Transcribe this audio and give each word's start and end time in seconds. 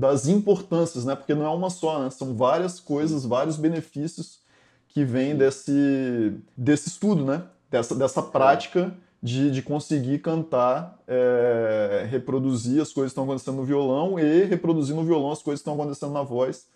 das 0.00 0.26
importâncias, 0.26 1.04
né? 1.04 1.14
Porque 1.14 1.34
não 1.34 1.44
é 1.44 1.48
uma 1.50 1.68
só, 1.68 2.02
né? 2.02 2.08
São 2.08 2.34
várias 2.34 2.80
coisas, 2.80 3.26
vários 3.26 3.58
benefícios 3.58 4.40
que 4.88 5.04
vêm 5.04 5.36
desse, 5.36 6.32
desse 6.56 6.88
estudo, 6.88 7.22
né? 7.22 7.44
Dessa, 7.70 7.94
dessa 7.94 8.22
prática 8.22 8.96
de, 9.22 9.50
de 9.50 9.60
conseguir 9.60 10.20
cantar, 10.20 10.98
é, 11.06 12.06
reproduzir 12.10 12.80
as 12.80 12.90
coisas 12.90 13.10
que 13.10 13.12
estão 13.12 13.24
acontecendo 13.24 13.56
no 13.58 13.64
violão 13.64 14.18
e 14.18 14.44
reproduzir 14.44 14.96
no 14.96 15.04
violão 15.04 15.32
as 15.32 15.42
coisas 15.42 15.60
que 15.60 15.68
estão 15.68 15.74
acontecendo 15.74 16.12
na 16.14 16.22
voz. 16.22 16.66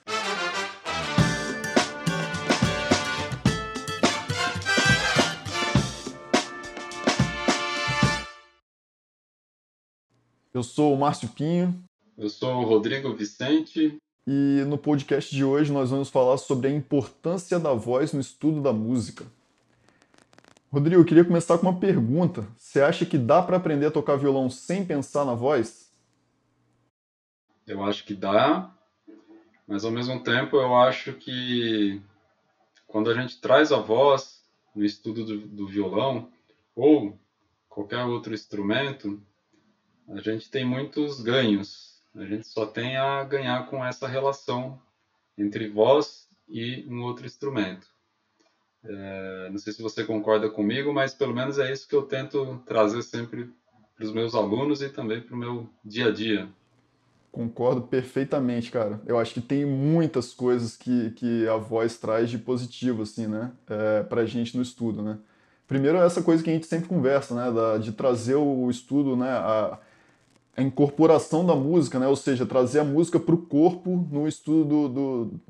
Eu 10.53 10.63
sou 10.63 10.93
o 10.93 10.99
Márcio 10.99 11.29
Pinho. 11.31 11.75
Eu 12.17 12.29
sou 12.29 12.61
o 12.61 12.65
Rodrigo 12.65 13.13
Vicente. 13.13 13.99
E 14.25 14.63
no 14.69 14.79
podcast 14.79 15.35
de 15.35 15.45
hoje 15.45 15.73
nós 15.73 15.91
vamos 15.91 16.09
falar 16.09 16.37
sobre 16.37 16.69
a 16.69 16.71
importância 16.71 17.59
da 17.59 17.75
voz 17.75 18.13
no 18.13 18.21
estudo 18.21 18.63
da 18.63 18.73
música. 18.73 19.27
Rodrigo, 20.73 21.01
eu 21.01 21.05
queria 21.05 21.25
começar 21.25 21.59
com 21.59 21.67
uma 21.67 21.81
pergunta. 21.81 22.47
Você 22.57 22.81
acha 22.81 23.05
que 23.05 23.19
dá 23.19 23.43
para 23.43 23.57
aprender 23.57 23.87
a 23.87 23.91
tocar 23.91 24.15
violão 24.15 24.49
sem 24.49 24.87
pensar 24.87 25.25
na 25.25 25.35
voz? 25.35 25.93
Eu 27.67 27.83
acho 27.83 28.05
que 28.05 28.15
dá, 28.15 28.73
mas 29.67 29.85
ao 29.85 29.91
mesmo 29.91 30.23
tempo 30.23 30.57
eu 30.57 30.77
acho 30.77 31.15
que 31.15 32.01
quando 32.87 33.11
a 33.11 33.15
gente 33.15 33.41
traz 33.41 33.73
a 33.73 33.79
voz 33.79 34.45
no 34.73 34.85
estudo 34.85 35.25
do, 35.25 35.39
do 35.49 35.67
violão 35.67 36.31
ou 36.77 37.19
qualquer 37.69 38.05
outro 38.05 38.33
instrumento, 38.33 39.21
a 40.09 40.21
gente 40.21 40.49
tem 40.49 40.65
muitos 40.65 41.21
ganhos. 41.21 41.94
A 42.15 42.25
gente 42.25 42.47
só 42.47 42.65
tem 42.65 42.97
a 42.97 43.25
ganhar 43.25 43.67
com 43.69 43.85
essa 43.85 44.07
relação 44.07 44.81
entre 45.37 45.69
voz 45.69 46.29
e 46.49 46.87
um 46.89 47.03
outro 47.03 47.27
instrumento. 47.27 47.89
É, 48.85 49.49
não 49.51 49.59
sei 49.59 49.73
se 49.73 49.83
você 49.83 50.05
concorda 50.05 50.49
comigo, 50.49 50.93
mas 50.93 51.15
pelo 51.15 51.35
menos 51.35 51.59
é 51.59 51.73
isso 51.73 51.89
que 51.89 51.95
eu 51.95 52.03
tento 52.03 52.63
trazer 52.67 53.03
sempre 53.03 53.51
para 53.97 54.05
os 54.05 54.13
meus 54.13 54.35
alunos 54.35 54.83
e 54.83 54.89
também 54.89 55.21
para 55.21 55.35
o 55.35 55.39
meu 55.39 55.69
dia 55.85 56.09
a 56.09 56.13
dia. 56.13 56.49
Concordo 57.33 57.83
perfeitamente, 57.83 58.71
cara. 58.71 59.01
Eu 59.07 59.19
acho 59.19 59.35
que 59.35 59.41
tem 59.41 59.65
muitas 59.65 60.33
coisas 60.33 60.77
que, 60.77 61.11
que 61.13 61.49
a 61.49 61.57
voz 61.57 61.99
traz 61.99 62.31
de 62.31 62.39
positivo, 62.39 63.03
assim, 63.03 63.27
né, 63.27 63.51
é, 63.69 64.03
para 64.05 64.21
a 64.21 64.27
gente 64.27 64.57
no 64.57 64.63
estudo, 64.63 65.03
né. 65.03 65.19
Primeiro, 65.67 65.99
essa 65.99 66.23
coisa 66.23 66.45
que 66.45 66.51
a 66.51 66.53
gente 66.53 66.67
sempre 66.67 66.89
conversa, 66.89 67.35
né, 67.35 67.51
da, 67.51 67.79
de 67.79 67.91
trazer 67.93 68.35
o 68.35 68.71
estudo, 68.71 69.17
né, 69.17 69.31
a, 69.31 69.81
a 70.57 70.63
incorporação 70.63 71.45
da 71.45 71.55
música, 71.55 71.99
né? 71.99 72.07
ou 72.07 72.17
seja, 72.17 72.47
trazer 72.47 72.81
a 72.81 72.85
música 72.85 73.19
para 73.19 73.35
o 73.35 73.39
corpo 73.39 74.07
no 74.11 74.29
estudo 74.29 74.65
do, 74.65 74.89
do, 74.89 75.41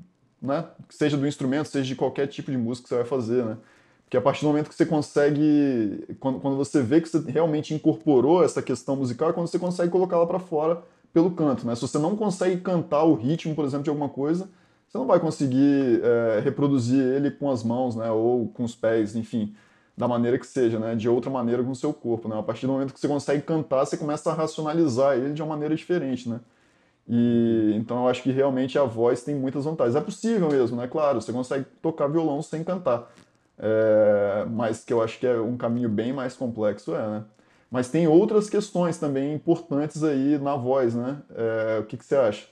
né? 0.40 0.64
seja 0.88 1.16
do 1.16 1.26
instrumento, 1.26 1.68
seja 1.68 1.86
de 1.86 1.96
qualquer 1.96 2.26
tipo 2.26 2.50
de 2.50 2.56
música 2.56 2.84
que 2.84 2.88
você 2.88 2.96
vai 2.96 3.04
fazer. 3.04 3.44
Né? 3.44 3.56
Porque 4.04 4.16
a 4.16 4.20
partir 4.20 4.42
do 4.42 4.48
momento 4.48 4.68
que 4.68 4.74
você 4.74 4.86
consegue, 4.86 6.04
quando, 6.18 6.40
quando 6.40 6.56
você 6.56 6.82
vê 6.82 7.00
que 7.00 7.08
você 7.08 7.18
realmente 7.30 7.74
incorporou 7.74 8.42
essa 8.42 8.62
questão 8.62 8.96
musical, 8.96 9.30
é 9.30 9.32
quando 9.32 9.46
você 9.46 9.58
consegue 9.58 9.90
colocá-la 9.90 10.26
para 10.26 10.38
fora 10.38 10.82
pelo 11.12 11.30
canto. 11.30 11.66
Né? 11.66 11.74
Se 11.74 11.82
você 11.82 11.98
não 11.98 12.16
consegue 12.16 12.60
cantar 12.60 13.04
o 13.04 13.14
ritmo, 13.14 13.54
por 13.54 13.64
exemplo, 13.64 13.84
de 13.84 13.90
alguma 13.90 14.08
coisa, 14.08 14.48
você 14.88 14.96
não 14.96 15.06
vai 15.06 15.20
conseguir 15.20 16.00
é, 16.02 16.40
reproduzir 16.40 17.00
ele 17.00 17.30
com 17.30 17.50
as 17.50 17.62
mãos 17.62 17.94
né? 17.94 18.10
ou 18.10 18.48
com 18.48 18.64
os 18.64 18.74
pés, 18.74 19.14
enfim 19.14 19.54
da 19.96 20.08
maneira 20.08 20.38
que 20.38 20.46
seja, 20.46 20.78
né? 20.78 20.94
De 20.94 21.08
outra 21.08 21.30
maneira 21.30 21.62
com 21.62 21.70
o 21.70 21.76
seu 21.76 21.92
corpo, 21.92 22.28
né? 22.28 22.38
A 22.38 22.42
partir 22.42 22.66
do 22.66 22.72
momento 22.72 22.92
que 22.92 23.00
você 23.00 23.08
consegue 23.08 23.42
cantar, 23.42 23.84
você 23.84 23.96
começa 23.96 24.30
a 24.30 24.34
racionalizar 24.34 25.16
ele 25.16 25.32
de 25.32 25.42
uma 25.42 25.50
maneira 25.50 25.74
diferente, 25.74 26.28
né? 26.28 26.40
E 27.08 27.72
então 27.76 27.98
eu 28.02 28.08
acho 28.08 28.22
que 28.22 28.30
realmente 28.30 28.78
a 28.78 28.84
voz 28.84 29.22
tem 29.22 29.34
muitas 29.34 29.64
vantagens. 29.64 29.94
É 29.94 30.00
possível 30.00 30.48
mesmo, 30.48 30.76
né? 30.76 30.88
Claro, 30.88 31.20
você 31.20 31.32
consegue 31.32 31.64
tocar 31.82 32.08
violão 32.08 32.42
sem 32.42 32.64
cantar, 32.64 33.10
é, 33.58 34.46
mas 34.50 34.84
que 34.84 34.92
eu 34.92 35.02
acho 35.02 35.18
que 35.18 35.26
é 35.26 35.38
um 35.38 35.56
caminho 35.56 35.88
bem 35.88 36.12
mais 36.12 36.34
complexo, 36.34 36.94
é, 36.94 37.06
né? 37.06 37.24
Mas 37.70 37.90
tem 37.90 38.06
outras 38.06 38.48
questões 38.48 38.98
também 38.98 39.34
importantes 39.34 40.02
aí 40.04 40.38
na 40.38 40.56
voz, 40.56 40.94
né? 40.94 41.18
É, 41.34 41.78
o 41.80 41.84
que, 41.84 41.96
que 41.96 42.04
você 42.04 42.16
acha? 42.16 42.46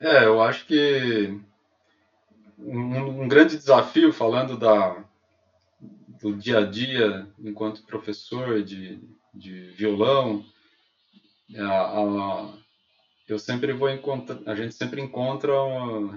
É, 0.00 0.26
eu 0.26 0.42
acho 0.42 0.66
que 0.66 1.40
um, 2.58 3.22
um 3.22 3.28
grande 3.28 3.56
desafio, 3.56 4.12
falando 4.12 4.56
da, 4.56 4.96
do 6.20 6.34
dia 6.34 6.58
a 6.58 6.64
dia 6.64 7.26
enquanto 7.38 7.84
professor 7.86 8.62
de, 8.62 9.00
de 9.34 9.70
violão, 9.70 10.44
a, 11.56 11.68
a, 11.68 12.54
eu 13.28 13.38
sempre 13.38 13.72
vou 13.72 13.90
encontrar, 13.90 14.38
a 14.46 14.54
gente 14.54 14.74
sempre 14.74 15.00
encontra 15.00 15.52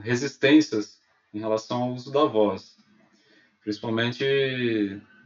resistências 0.02 1.00
em 1.34 1.40
relação 1.40 1.84
ao 1.84 1.94
uso 1.94 2.12
da 2.12 2.26
voz, 2.26 2.76
principalmente 3.64 4.24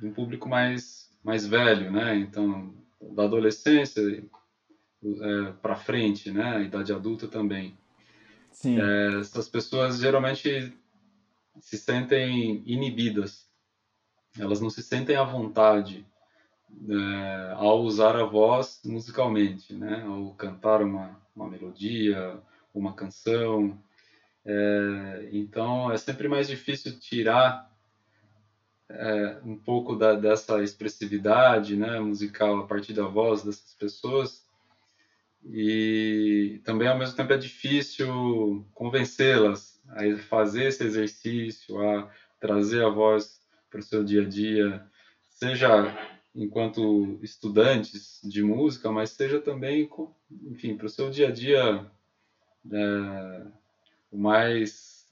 um 0.01 0.11
público 0.11 0.49
mais 0.49 1.03
mais 1.23 1.47
velho, 1.47 1.89
né? 1.89 2.17
Então, 2.17 2.73
da 3.15 3.23
adolescência 3.23 4.01
é, 5.03 5.51
para 5.61 5.75
frente, 5.75 6.29
né? 6.31 6.57
A 6.57 6.61
idade 6.61 6.91
adulta 6.91 7.27
também. 7.27 7.77
Sim. 8.51 8.79
É, 8.79 9.19
essas 9.19 9.47
pessoas 9.47 9.99
geralmente 9.99 10.73
se 11.61 11.77
sentem 11.77 12.61
inibidas 12.65 13.47
elas 14.39 14.59
não 14.59 14.69
se 14.69 14.81
sentem 14.81 15.15
à 15.15 15.23
vontade 15.23 16.05
é, 16.89 17.53
ao 17.55 17.81
usar 17.81 18.15
a 18.15 18.25
voz 18.25 18.81
musicalmente, 18.83 19.73
né? 19.73 20.03
Ao 20.07 20.33
cantar 20.33 20.81
uma, 20.81 21.19
uma 21.35 21.47
melodia, 21.47 22.39
uma 22.73 22.93
canção. 22.93 23.77
É, 24.45 25.29
então 25.31 25.91
é 25.91 25.97
sempre 25.97 26.27
mais 26.27 26.47
difícil 26.47 26.99
tirar 26.99 27.71
é, 28.89 29.39
um 29.45 29.55
pouco 29.55 29.95
da, 29.95 30.13
dessa 30.13 30.61
expressividade 30.61 31.75
né, 31.75 31.99
musical 31.99 32.59
a 32.59 32.67
partir 32.67 32.93
da 32.93 33.05
voz 33.05 33.43
dessas 33.43 33.73
pessoas 33.75 34.43
e 35.45 36.61
também 36.63 36.87
ao 36.87 36.97
mesmo 36.97 37.15
tempo 37.15 37.33
é 37.33 37.37
difícil 37.37 38.65
convencê-las 38.73 39.81
a 39.89 40.17
fazer 40.29 40.65
esse 40.65 40.83
exercício, 40.83 41.81
a 41.81 42.09
trazer 42.39 42.83
a 42.83 42.89
voz 42.89 43.42
para 43.73 43.79
o 43.79 43.83
seu 43.83 44.03
dia 44.03 44.21
a 44.21 44.25
dia, 44.29 44.85
seja 45.31 45.67
enquanto 46.35 47.17
estudantes 47.23 48.21
de 48.23 48.43
música, 48.43 48.91
mas 48.91 49.09
seja 49.09 49.41
também, 49.41 49.89
enfim, 50.43 50.77
para 50.77 50.85
o 50.85 50.89
seu 50.89 51.09
dia 51.09 51.29
a 51.29 51.31
dia 51.31 51.91
é, 52.71 53.45
o 54.11 54.17
mais 54.17 55.09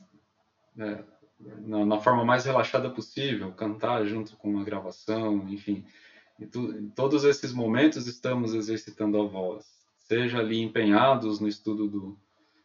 é, 0.78 1.04
na, 1.40 1.84
na, 1.84 1.98
forma 1.98 2.24
mais 2.24 2.46
relaxada 2.46 2.88
possível, 2.88 3.52
cantar 3.52 4.06
junto 4.06 4.38
com 4.38 4.52
uma 4.52 4.64
gravação, 4.64 5.50
enfim, 5.50 5.84
tu, 6.52 6.72
em 6.72 6.90
todos 6.90 7.24
esses 7.24 7.52
momentos 7.52 8.06
estamos 8.06 8.54
exercitando 8.54 9.20
a 9.20 9.26
voz, 9.26 9.66
seja 9.98 10.38
ali 10.38 10.62
empenhados 10.62 11.40
no 11.40 11.48
estudo 11.48 11.88
do 11.88 12.18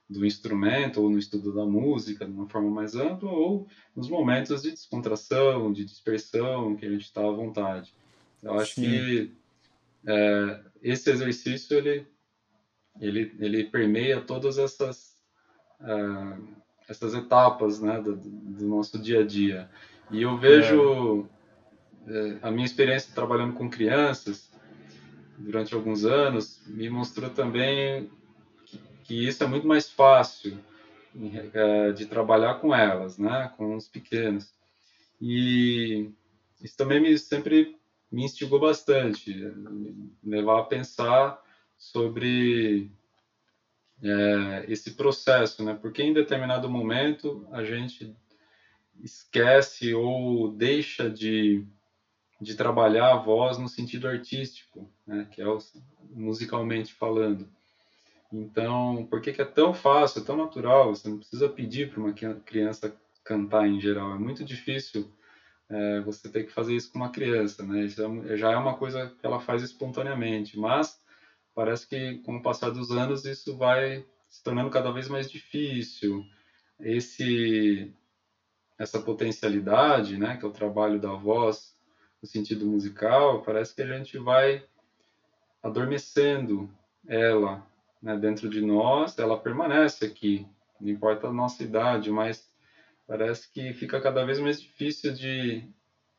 do 0.09 0.25
instrumento 0.25 1.03
ou 1.03 1.11
no 1.11 1.19
estudo 1.19 1.53
da 1.53 1.65
música 1.65 2.25
de 2.25 2.31
uma 2.31 2.49
forma 2.49 2.71
mais 2.71 2.95
ampla 2.95 3.31
ou 3.31 3.67
nos 3.95 4.09
momentos 4.09 4.63
de 4.63 4.71
descontração, 4.71 5.73
de 5.73 5.85
dispersão 5.85 6.77
que 6.77 6.87
a 6.87 6.91
gente 6.91 7.05
está 7.05 7.27
à 7.27 7.31
vontade. 7.31 7.93
Eu 8.43 8.55
acho 8.55 8.75
Sim. 8.75 8.83
que 8.83 9.33
é, 10.07 10.61
esse 10.81 11.11
exercício 11.11 11.77
ele, 11.77 12.07
ele, 13.01 13.35
ele 13.41 13.65
permeia 13.65 14.21
todas 14.21 14.59
essas, 14.59 15.17
uh, 15.81 16.47
essas 16.89 17.13
etapas 17.15 17.81
né, 17.81 18.01
do, 18.01 18.15
do, 18.15 18.67
nosso 18.67 18.99
dia 18.99 19.21
a 19.21 19.27
dia. 19.27 19.69
E 20.13 20.23
eu 20.23 20.39
vejo 20.39 21.29
é. 21.33 21.37
É, 22.09 22.39
a 22.43 22.53
minha 22.53 22.65
experiência 22.65 23.13
trabalhando 23.13 23.55
com 23.55 23.69
crianças 23.69 24.49
durante 25.37 25.75
alguns 25.75 26.05
anos 26.05 26.63
me 26.69 26.89
mostrou 26.89 27.29
também 27.31 28.09
que 29.07 29.27
isso 29.27 29.43
é 29.45 29.47
muito 29.47 29.67
mais 29.67 29.89
fácil 29.89 30.59
é, 31.55 31.93
de 31.93 32.07
trabalhar 32.07 32.55
com 32.55 32.75
elas, 32.75 33.19
né, 33.19 33.53
com 33.57 33.77
os 33.77 33.89
pequenos. 33.89 34.53
E 35.21 36.11
isso 36.61 36.77
também 36.77 37.01
me, 37.01 37.17
sempre 37.17 37.77
me 38.11 38.25
instigou 38.25 38.59
bastante, 38.59 39.33
levar 40.23 40.61
a 40.61 40.65
pensar 40.65 41.41
sobre 41.79 42.91
é, 44.03 44.65
esse 44.69 44.93
processo, 44.93 45.65
né? 45.65 45.75
Porque 45.81 46.03
em 46.03 46.13
determinado 46.13 46.69
momento 46.69 47.47
a 47.53 47.65
gente 47.65 48.15
esquece 49.03 49.95
ou 49.95 50.53
deixa 50.53 51.09
de, 51.09 51.65
de 52.41 52.55
trabalhar 52.55 53.13
a 53.13 53.19
voz 53.19 53.59
no 53.59 53.69
sentido 53.69 54.09
artístico, 54.09 54.91
né? 55.07 55.27
Que 55.31 55.41
é 55.41 55.49
o, 55.49 55.59
musicalmente 56.11 56.93
falando. 56.93 57.49
Então, 58.33 59.07
por 59.09 59.21
que, 59.21 59.33
que 59.33 59.43
é 59.43 59.45
tão 59.45 59.73
fácil, 59.73 60.23
é 60.23 60.25
tão 60.25 60.37
natural? 60.37 60.95
Você 60.95 61.09
não 61.09 61.19
precisa 61.19 61.49
pedir 61.49 61.91
para 61.91 62.01
uma 62.01 62.13
criança 62.13 62.95
cantar 63.25 63.67
em 63.67 63.81
geral. 63.81 64.15
É 64.15 64.19
muito 64.19 64.45
difícil 64.45 65.13
é, 65.69 66.01
você 66.01 66.29
ter 66.29 66.45
que 66.45 66.53
fazer 66.53 66.75
isso 66.75 66.93
com 66.93 66.99
uma 66.99 67.11
criança, 67.11 67.65
né? 67.65 67.85
Isso 67.85 68.03
é, 68.03 68.37
já 68.37 68.53
é 68.53 68.57
uma 68.57 68.77
coisa 68.77 69.15
que 69.19 69.27
ela 69.27 69.41
faz 69.41 69.63
espontaneamente, 69.63 70.59
mas 70.59 71.01
parece 71.55 71.89
que 71.89 72.19
com 72.19 72.37
o 72.37 72.43
passar 72.43 72.71
dos 72.71 72.91
anos 72.91 73.25
isso 73.25 73.57
vai 73.57 74.05
se 74.29 74.43
tornando 74.43 74.71
cada 74.71 74.91
vez 74.91 75.09
mais 75.09 75.31
difícil. 75.31 76.25
Esse 76.81 77.93
essa 78.79 79.01
potencialidade, 79.01 80.19
né, 80.19 80.37
que 80.37 80.45
é 80.45 80.49
o 80.49 80.53
trabalho 80.53 81.01
da 81.01 81.13
voz 81.13 81.75
no 82.23 82.29
sentido 82.29 82.67
musical, 82.67 83.43
parece 83.43 83.75
que 83.75 83.81
a 83.81 83.87
gente 83.87 84.19
vai 84.19 84.63
adormecendo 85.63 86.71
ela 87.09 87.67
né, 88.03 88.17
dentro 88.17 88.49
de 88.49 88.61
nós, 88.61 89.19
ela 89.19 89.39
permanece 89.39 90.05
aqui, 90.05 90.47
não 90.81 90.91
importa 90.91 91.29
a 91.29 91.33
nossa 91.33 91.63
idade, 91.63 92.11
mas 92.11 92.49
parece 93.07 93.51
que 93.51 93.73
fica 93.73 94.01
cada 94.01 94.25
vez 94.25 94.39
mais 94.39 94.61
difícil 94.61 95.13
de 95.13 95.65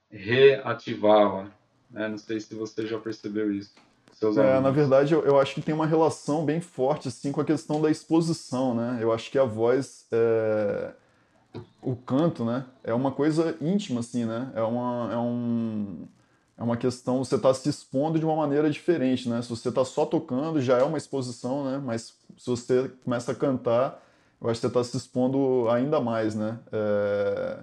reativá-la. 0.10 1.52
Né? 1.90 2.08
Não 2.08 2.18
sei 2.18 2.40
se 2.40 2.54
você 2.56 2.86
já 2.86 3.00
percebeu 3.00 3.52
isso. 3.52 3.74
É, 4.40 4.60
na 4.60 4.72
verdade, 4.72 5.14
eu, 5.14 5.24
eu, 5.24 5.40
acho 5.40 5.54
que 5.54 5.62
tem 5.62 5.76
uma 5.76 5.86
relação 5.86 6.44
bem 6.44 6.60
forte 6.60 7.08
assim, 7.08 7.32
com 7.32 7.40
a 7.40 7.46
questão 7.46 7.80
da 7.80 7.92
exposição. 7.92 8.74
Né? 8.74 8.98
Eu 9.00 9.12
acho 9.12 9.30
que 9.30 9.38
a 9.38 9.44
voz, 9.44 10.08
é... 10.12 10.92
o 11.84 11.96
canto, 11.96 12.44
né? 12.44 12.66
é 12.84 12.96
uma 12.96 13.12
coisa 13.12 13.56
íntima, 13.62 14.00
assim, 14.00 14.26
né? 14.26 14.52
é, 14.56 14.62
uma, 14.64 15.14
é 15.14 15.18
um 15.18 16.08
é 16.58 16.64
uma 16.64 16.76
questão, 16.76 17.24
você 17.24 17.36
está 17.36 17.54
se 17.54 17.70
expondo 17.70 18.18
de 18.18 18.26
uma 18.26 18.36
maneira 18.36 18.68
diferente, 18.70 19.30
né? 19.30 19.42
Se 19.44 19.50
você 19.50 19.70
está 19.70 19.86
só 19.86 20.06
tocando, 20.06 20.60
já 20.60 20.80
é 20.80 20.84
uma 20.84 20.98
exposição, 20.98 21.64
né? 21.64 21.80
Mas 21.84 22.16
se 22.36 22.50
você 22.50 22.90
começa 23.04 23.32
a 23.32 23.36
cantar, 23.36 24.04
eu 24.42 24.50
acho 24.50 24.60
que 24.60 24.62
você 24.62 24.68
está 24.68 24.84
se 24.84 24.98
expondo 24.98 25.70
ainda 25.70 26.02
mais, 26.02 26.34
né? 26.34 26.58
É, 26.72 27.60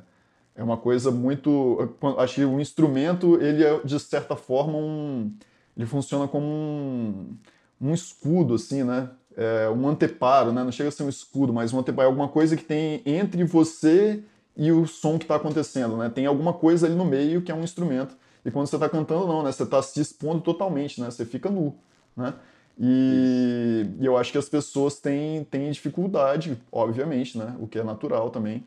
é 0.56 0.62
uma 0.62 0.76
coisa 0.76 1.10
muito... 1.10 1.96
Acho 2.18 2.36
que 2.36 2.44
o 2.44 2.60
instrumento, 2.60 3.40
ele 3.42 3.64
é, 3.64 3.80
de 3.84 3.98
certa 3.98 4.36
forma, 4.36 4.78
um... 4.78 5.32
Ele 5.76 5.86
funciona 5.86 6.28
como 6.28 6.46
um, 6.46 7.36
um 7.80 7.92
escudo, 7.92 8.54
assim, 8.54 8.84
né? 8.84 9.10
É, 9.36 9.68
um 9.70 9.88
anteparo, 9.88 10.52
né? 10.52 10.62
Não 10.62 10.70
chega 10.70 10.88
a 10.88 10.92
ser 10.92 11.02
um 11.02 11.08
escudo, 11.08 11.52
mas 11.52 11.72
um 11.72 11.80
anteparo 11.80 12.06
é 12.06 12.10
alguma 12.10 12.28
coisa 12.28 12.56
que 12.56 12.62
tem 12.62 13.02
entre 13.04 13.42
você 13.42 14.22
e 14.56 14.70
o 14.70 14.86
som 14.86 15.18
que 15.18 15.24
está 15.24 15.34
acontecendo, 15.34 15.96
né? 15.96 16.08
Tem 16.08 16.26
alguma 16.26 16.52
coisa 16.52 16.86
ali 16.86 16.94
no 16.94 17.04
meio 17.04 17.42
que 17.42 17.50
é 17.50 17.54
um 17.56 17.64
instrumento 17.64 18.16
e 18.44 18.50
quando 18.50 18.66
você 18.66 18.76
está 18.76 18.88
cantando, 18.88 19.26
não, 19.26 19.42
né? 19.42 19.50
Você 19.50 19.62
está 19.62 19.82
se 19.82 20.00
expondo 20.00 20.40
totalmente, 20.40 21.00
né? 21.00 21.10
Você 21.10 21.24
fica 21.24 21.50
nu, 21.50 21.74
né? 22.16 22.34
E, 22.78 23.86
e, 24.00 24.04
eu 24.04 24.16
acho 24.16 24.32
que 24.32 24.38
as 24.38 24.48
pessoas 24.48 24.98
têm, 24.98 25.44
têm 25.44 25.70
dificuldade, 25.70 26.60
obviamente, 26.70 27.38
né? 27.38 27.54
O 27.58 27.66
que 27.66 27.78
é 27.78 27.84
natural 27.84 28.30
também, 28.30 28.64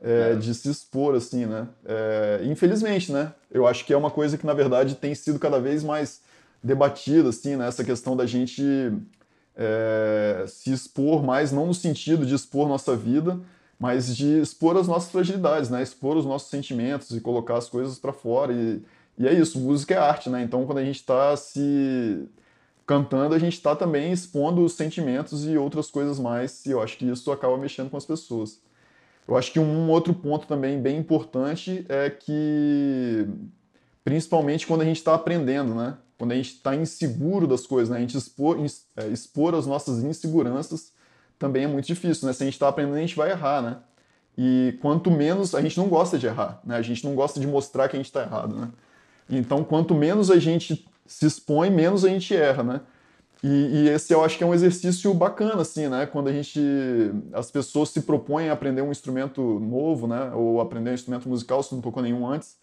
é, 0.00 0.32
é. 0.32 0.34
de 0.36 0.54
se 0.54 0.70
expor, 0.70 1.14
assim, 1.14 1.44
né? 1.44 1.68
É, 1.84 2.40
infelizmente, 2.44 3.12
né? 3.12 3.32
Eu 3.50 3.66
acho 3.66 3.84
que 3.84 3.92
é 3.92 3.96
uma 3.96 4.10
coisa 4.10 4.38
que, 4.38 4.46
na 4.46 4.54
verdade, 4.54 4.94
tem 4.94 5.14
sido 5.14 5.38
cada 5.38 5.60
vez 5.60 5.82
mais 5.82 6.22
debatida, 6.62 7.28
assim, 7.28 7.56
né? 7.56 7.68
Essa 7.68 7.84
questão 7.84 8.16
da 8.16 8.24
gente 8.24 8.62
é, 9.56 10.44
se 10.46 10.72
expor 10.72 11.22
mais, 11.22 11.52
não 11.52 11.66
no 11.66 11.74
sentido 11.74 12.24
de 12.24 12.34
expor 12.34 12.68
nossa 12.68 12.96
vida, 12.96 13.38
mas 13.78 14.16
de 14.16 14.40
expor 14.40 14.76
as 14.76 14.86
nossas 14.88 15.10
fragilidades, 15.10 15.68
né? 15.68 15.82
Expor 15.82 16.16
os 16.16 16.24
nossos 16.24 16.48
sentimentos 16.48 17.10
e 17.10 17.20
colocar 17.20 17.56
as 17.56 17.68
coisas 17.68 17.98
para 17.98 18.12
fora 18.12 18.52
e 18.52 18.80
e 19.18 19.26
é 19.26 19.32
isso, 19.32 19.58
música 19.58 19.94
é 19.94 19.98
arte, 19.98 20.30
né? 20.30 20.42
Então 20.42 20.64
quando 20.64 20.78
a 20.78 20.84
gente 20.84 20.96
está 20.96 21.36
se 21.36 22.28
cantando, 22.86 23.34
a 23.34 23.38
gente 23.38 23.54
está 23.54 23.76
também 23.76 24.12
expondo 24.12 24.64
os 24.64 24.72
sentimentos 24.72 25.46
e 25.46 25.58
outras 25.58 25.90
coisas 25.90 26.18
mais, 26.18 26.64
e 26.64 26.70
eu 26.70 26.82
acho 26.82 26.96
que 26.96 27.04
isso 27.04 27.30
acaba 27.30 27.56
mexendo 27.58 27.90
com 27.90 27.96
as 27.96 28.06
pessoas. 28.06 28.60
Eu 29.28 29.36
acho 29.36 29.52
que 29.52 29.60
um 29.60 29.90
outro 29.90 30.14
ponto 30.14 30.46
também 30.46 30.80
bem 30.80 30.96
importante 30.96 31.84
é 31.86 32.08
que, 32.08 33.28
principalmente 34.02 34.66
quando 34.66 34.80
a 34.80 34.84
gente 34.86 34.96
está 34.96 35.14
aprendendo, 35.14 35.74
né? 35.74 35.98
Quando 36.16 36.32
a 36.32 36.34
gente 36.34 36.54
está 36.54 36.74
inseguro 36.74 37.46
das 37.46 37.66
coisas, 37.66 37.90
né? 37.90 37.98
A 37.98 38.00
gente 38.00 38.16
expor, 38.16 38.56
é, 38.96 39.06
expor 39.08 39.54
as 39.54 39.66
nossas 39.66 40.02
inseguranças 40.02 40.92
também 41.38 41.64
é 41.64 41.66
muito 41.68 41.86
difícil, 41.86 42.26
né? 42.26 42.32
Se 42.32 42.42
a 42.42 42.46
gente 42.46 42.54
está 42.54 42.68
aprendendo, 42.68 42.96
a 42.96 43.00
gente 43.00 43.14
vai 43.16 43.30
errar, 43.30 43.60
né? 43.60 43.76
E 44.36 44.78
quanto 44.80 45.10
menos, 45.10 45.54
a 45.54 45.60
gente 45.60 45.76
não 45.76 45.88
gosta 45.88 46.18
de 46.18 46.26
errar, 46.26 46.60
né? 46.64 46.76
A 46.76 46.82
gente 46.82 47.04
não 47.04 47.14
gosta 47.14 47.38
de 47.38 47.46
mostrar 47.46 47.86
que 47.88 47.96
a 47.96 47.98
gente 47.98 48.06
está 48.06 48.22
errado, 48.22 48.56
né? 48.56 48.70
Então, 49.28 49.62
quanto 49.62 49.94
menos 49.94 50.30
a 50.30 50.38
gente 50.38 50.86
se 51.06 51.26
expõe, 51.26 51.70
menos 51.70 52.04
a 52.04 52.08
gente 52.08 52.34
erra, 52.34 52.62
né? 52.62 52.80
E, 53.42 53.46
e, 53.46 53.88
esse 53.88 54.12
eu 54.12 54.24
acho 54.24 54.36
que 54.36 54.42
é 54.42 54.46
um 54.46 54.54
exercício 54.54 55.12
bacana, 55.14 55.62
assim, 55.62 55.88
né? 55.88 56.06
Quando 56.06 56.28
a 56.28 56.32
gente, 56.32 56.60
as 57.32 57.50
pessoas 57.50 57.90
se 57.90 58.02
propõem 58.02 58.48
a 58.48 58.52
aprender 58.52 58.82
um 58.82 58.90
instrumento 58.90 59.40
novo, 59.60 60.06
né? 60.06 60.32
Ou 60.34 60.60
aprender 60.60 60.90
um 60.90 60.94
instrumento 60.94 61.28
musical, 61.28 61.62
se 61.62 61.72
não 61.72 61.80
tocou 61.80 62.02
nenhum 62.02 62.26
antes, 62.26 62.58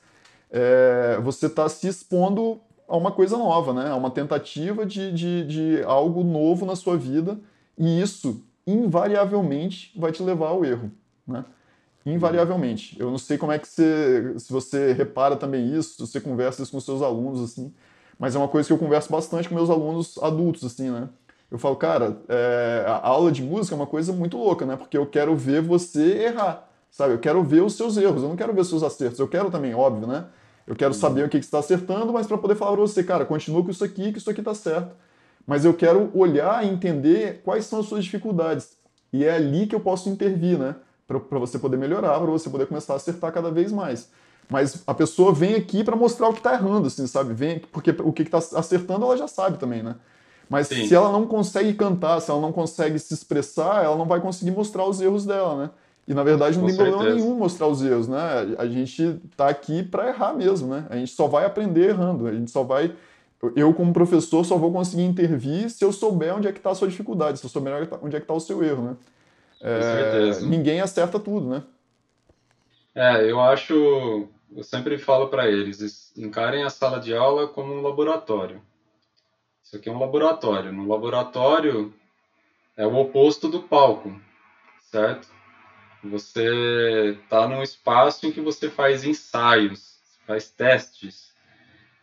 é, 0.52 1.18
você 1.24 1.46
está 1.46 1.68
se 1.70 1.88
expondo 1.88 2.60
a 2.88 2.98
uma 2.98 3.12
coisa 3.12 3.38
nova, 3.38 3.74
né? 3.74 3.90
A 3.90 3.96
uma 3.96 4.12
tentativa 4.12 4.86
de, 4.86 5.12
de, 5.14 5.46
de 5.46 5.84
algo 5.84 6.24
novo 6.24 6.66
na 6.66 6.76
sua 6.76 6.98
vida 6.98 7.40
e 7.78 8.02
isso 8.02 8.44
invariavelmente 8.68 9.94
vai 9.98 10.12
te 10.12 10.22
levar 10.24 10.50
ao 10.50 10.66
erro, 10.66 10.92
né? 11.28 11.46
Invariavelmente. 12.06 12.96
Eu 13.00 13.10
não 13.10 13.18
sei 13.18 13.38
como 13.38 13.52
é 13.52 13.58
que 13.58 13.68
você, 13.68 14.38
se 14.38 14.52
você 14.52 14.94
repara 14.94 15.36
também 15.36 15.76
isso, 15.76 15.96
se 15.96 16.12
você 16.12 16.22
conversa 16.22 16.62
isso 16.62 16.72
com 16.72 16.80
seus 16.80 17.02
alunos, 17.02 17.42
assim, 17.42 17.74
mas 18.20 18.36
é 18.36 18.38
uma 18.38 18.48
coisa 18.48 18.68
que 18.68 18.74
eu 18.74 18.78
converso 18.78 19.12
bastante 19.12 19.50
com 19.50 19.56
meus 19.56 19.70
alunos 19.70 20.18
adultos, 20.22 20.64
assim, 20.64 20.90
né? 20.90 21.10
Eu 21.50 21.58
falo, 21.58 21.76
cara, 21.76 22.18
é, 22.28 22.86
a 22.88 23.08
aula 23.08 23.32
de 23.32 23.44
música 23.44 23.76
é 23.76 23.78
uma 23.78 23.88
coisa 23.88 24.12
muito 24.14 24.38
louca, 24.38 24.66
né? 24.66 24.76
Porque 24.76 24.98
eu 24.98 25.06
quero 25.06 25.36
ver 25.36 25.62
você 25.62 26.24
errar, 26.26 26.70
sabe? 26.90 27.14
Eu 27.14 27.20
quero 27.20 27.44
ver 27.44 27.62
os 27.62 27.76
seus 27.76 27.98
erros, 27.98 28.24
eu 28.24 28.30
não 28.30 28.36
quero 28.36 28.54
ver 28.54 28.62
os 28.62 28.70
seus 28.70 28.84
acertos. 28.84 29.20
Eu 29.20 29.28
quero 29.28 29.52
também, 29.52 29.74
óbvio, 29.74 30.08
né? 30.08 30.26
Eu 30.66 30.76
quero 30.76 30.94
saber 30.94 31.26
o 31.26 31.30
que, 31.30 31.38
que 31.38 31.46
você 31.46 31.48
está 31.48 31.60
acertando, 31.60 32.12
mas 32.12 32.26
para 32.26 32.38
poder 32.38 32.56
falar 32.56 32.72
para 32.72 32.82
você, 32.82 33.04
cara, 33.04 33.26
continua 33.26 33.64
com 33.64 33.70
isso 33.70 33.84
aqui, 33.84 34.12
que 34.12 34.18
isso 34.18 34.30
aqui 34.30 34.42
está 34.42 34.56
certo. 34.56 34.96
Mas 35.46 35.64
eu 35.64 35.74
quero 35.74 36.10
olhar 36.14 36.66
e 36.66 36.70
entender 36.70 37.42
quais 37.44 37.66
são 37.66 37.80
as 37.80 37.86
suas 37.86 38.04
dificuldades. 38.04 38.78
E 39.14 39.24
é 39.24 39.36
ali 39.36 39.68
que 39.68 39.76
eu 39.76 39.80
posso 39.80 40.10
intervir, 40.10 40.58
né? 40.58 40.76
Para 41.08 41.40
você 41.40 41.60
poder 41.60 41.78
melhorar, 41.78 42.20
para 42.20 42.32
você 42.32 42.50
poder 42.50 42.68
começar 42.68 42.94
a 42.94 42.96
acertar 42.96 43.32
cada 43.32 43.52
vez 43.52 43.72
mais. 43.72 44.10
Mas 44.50 44.84
a 44.86 44.94
pessoa 44.94 45.34
vem 45.34 45.56
aqui 45.56 45.84
para 45.84 45.96
mostrar 45.96 46.30
o 46.30 46.34
que 46.34 46.40
está 46.40 46.54
errando, 46.54 46.88
assim, 46.88 47.06
sabe? 47.08 47.34
Vem, 47.34 47.60
porque 47.72 47.96
o 48.04 48.14
que 48.14 48.24
está 48.24 48.38
acertando 48.38 49.06
ela 49.06 49.18
já 49.18 49.28
sabe 49.28 49.58
também, 49.58 49.82
né? 49.82 49.96
Mas 50.48 50.68
Sim. 50.68 50.88
se 50.88 50.94
ela 50.94 51.12
não 51.12 51.26
consegue 51.26 51.74
cantar, 51.74 52.22
se 52.22 52.30
ela 52.30 52.40
não 52.40 52.52
consegue 52.52 53.00
se 53.00 53.14
expressar, 53.14 53.84
ela 53.84 53.96
não 53.96 54.06
vai 54.06 54.22
conseguir 54.22 54.52
mostrar 54.52 54.86
os 54.86 55.02
erros 55.02 55.26
dela, 55.26 55.56
né? 55.56 55.70
E 56.08 56.14
na 56.14 56.24
verdade 56.24 56.58
não 56.58 56.66
Com 56.66 56.68
tem 56.68 56.76
certeza. 56.76 56.98
problema 56.98 57.16
nenhum 57.16 57.36
mostrar 57.36 57.68
os 57.68 57.84
erros, 57.84 58.08
né? 58.08 58.56
A 58.60 58.68
gente 58.68 59.20
tá 59.36 59.48
aqui 59.48 59.82
para 59.82 60.10
errar 60.10 60.34
mesmo, 60.34 60.68
né? 60.68 60.86
A 60.90 60.96
gente 60.96 61.12
só 61.12 61.28
vai 61.28 61.46
aprender 61.46 61.90
errando, 61.90 62.28
a 62.28 62.32
gente 62.32 62.52
só 62.52 62.64
vai 62.64 62.94
eu 63.56 63.74
como 63.74 63.94
professor 63.94 64.44
só 64.44 64.58
vou 64.58 64.72
conseguir 64.72 65.04
intervir 65.04 65.70
se 65.70 65.84
eu 65.84 65.92
souber 65.92 66.36
onde 66.36 66.48
é 66.48 66.52
que 66.52 66.58
está 66.58 66.72
a 66.72 66.76
sua 66.76 66.88
dificuldade, 66.88 67.38
se 67.38 67.46
eu 67.46 67.50
souber 67.50 67.88
onde 68.02 68.16
é 68.16 68.20
que 68.20 68.24
está 68.24 68.34
o 68.34 68.40
seu 68.40 68.64
erro, 68.64 68.84
né? 68.84 68.96
É, 69.68 70.42
ninguém 70.42 70.80
acerta 70.80 71.20
tudo, 71.20 71.50
né? 71.50 71.64
É, 72.94 73.30
eu 73.30 73.42
acho, 73.42 74.30
eu 74.56 74.64
sempre 74.64 75.00
falo 75.00 75.28
para 75.28 75.50
eles, 75.50 76.14
encarem 76.16 76.64
a 76.64 76.70
sala 76.70 77.00
de 77.00 77.16
aula 77.16 77.48
como 77.48 77.74
um 77.74 77.82
laboratório. 77.82 78.62
Isso 79.64 79.76
aqui 79.76 79.90
é 79.90 79.92
um 79.92 80.00
laboratório. 80.00 80.72
No 80.72 80.88
laboratório 80.88 81.92
é 82.78 82.86
o 82.86 82.96
oposto 82.96 83.50
do 83.50 83.64
palco, 83.64 84.16
certo? 84.80 85.28
Você 86.04 87.18
está 87.24 87.48
num 87.48 87.64
espaço 87.64 88.28
em 88.28 88.32
que 88.32 88.40
você 88.40 88.70
faz 88.70 89.04
ensaios, 89.04 90.00
faz 90.28 90.52
testes, 90.52 91.34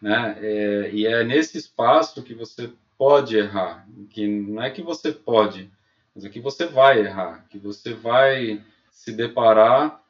né? 0.00 0.37
É, 0.40 0.90
e 0.92 1.06
é 1.06 1.22
nesse 1.22 1.58
espaço 1.58 2.25
que 2.25 2.34
você 2.34 2.72
pode 2.98 3.37
errar, 3.37 3.87
que 4.10 4.26
não 4.26 4.60
é 4.60 4.68
que 4.68 4.82
você 4.82 5.12
pode, 5.12 5.70
mas 6.14 6.25
aqui 6.25 6.40
você 6.40 6.66
vai 6.66 7.00
errar, 7.00 7.47
que 7.49 7.59
você 7.59 7.95
vai 7.95 8.64
se 8.90 9.12
deparar 9.12 10.02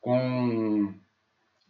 com 0.00 0.94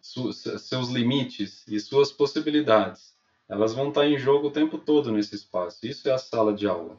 seus 0.00 0.88
limites 0.90 1.66
e 1.66 1.80
suas 1.80 2.12
possibilidades. 2.12 3.16
Elas 3.48 3.74
vão 3.74 3.88
estar 3.88 4.06
em 4.06 4.18
jogo 4.18 4.48
o 4.48 4.52
tempo 4.52 4.78
todo 4.78 5.10
nesse 5.10 5.34
espaço. 5.34 5.86
Isso 5.86 6.08
é 6.08 6.12
a 6.12 6.18
sala 6.18 6.52
de 6.52 6.66
aula. 6.66 6.98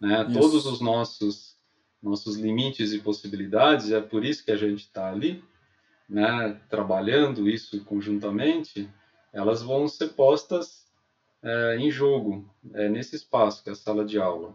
Né? 0.00 0.24
Todos 0.32 0.66
os 0.66 0.80
nossos 0.80 1.58
nossos 2.02 2.36
limites 2.36 2.92
e 2.92 2.98
possibilidades, 2.98 3.92
é 3.92 4.00
por 4.00 4.24
isso 4.24 4.44
que 4.44 4.50
a 4.50 4.56
gente 4.56 4.80
está 4.80 5.10
ali, 5.10 5.44
né, 6.08 6.58
trabalhando 6.68 7.48
isso 7.48 7.84
conjuntamente, 7.84 8.88
elas 9.32 9.62
vão 9.62 9.86
ser 9.86 10.08
postas 10.14 10.86
é, 11.42 11.76
em 11.76 11.90
jogo 11.90 12.48
é, 12.74 12.88
nesse 12.88 13.16
espaço 13.16 13.62
que 13.62 13.68
é 13.68 13.72
a 13.72 13.76
sala 13.76 14.04
de 14.04 14.18
aula. 14.18 14.54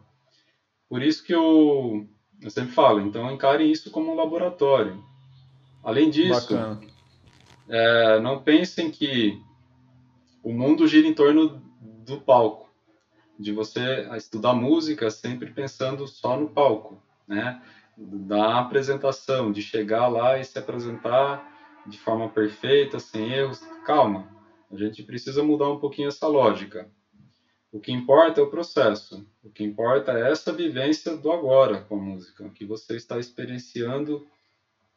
Por 0.95 1.03
isso 1.03 1.25
que 1.25 1.35
eu, 1.35 2.07
eu 2.41 2.49
sempre 2.49 2.71
falo, 2.71 3.01
então 3.01 3.29
encarem 3.29 3.69
isso 3.69 3.91
como 3.91 4.13
um 4.13 4.15
laboratório. 4.15 5.03
Além 5.83 6.09
disso, 6.09 6.55
é, 7.67 8.17
não 8.21 8.41
pensem 8.41 8.89
que 8.89 9.37
o 10.41 10.53
mundo 10.53 10.87
gira 10.87 11.05
em 11.05 11.13
torno 11.13 11.61
do 11.81 12.21
palco, 12.21 12.69
de 13.37 13.51
você 13.51 14.07
estudar 14.15 14.53
música 14.53 15.11
sempre 15.11 15.51
pensando 15.51 16.07
só 16.07 16.39
no 16.39 16.47
palco, 16.47 16.97
né? 17.27 17.61
Da 17.97 18.59
apresentação, 18.59 19.51
de 19.51 19.61
chegar 19.61 20.07
lá 20.07 20.39
e 20.39 20.45
se 20.45 20.57
apresentar 20.57 21.45
de 21.85 21.97
forma 21.97 22.29
perfeita, 22.29 22.99
sem 22.99 23.33
erros. 23.33 23.59
Calma, 23.85 24.29
a 24.71 24.77
gente 24.77 25.03
precisa 25.03 25.43
mudar 25.43 25.69
um 25.69 25.77
pouquinho 25.77 26.07
essa 26.07 26.25
lógica. 26.25 26.89
O 27.75 27.79
que 27.81 27.91
importa 27.91 28.39
é 28.39 28.43
o 28.43 28.49
processo. 28.49 29.27
O 29.43 29.49
que 29.49 29.61
importa 29.61 30.13
é 30.13 30.31
essa 30.31 30.53
vivência 30.53 31.17
do 31.17 31.29
agora 31.29 31.81
com 31.81 31.95
a 31.95 32.01
música, 32.01 32.49
que 32.51 32.63
você 32.63 32.95
está 32.95 33.19
experienciando 33.19 34.25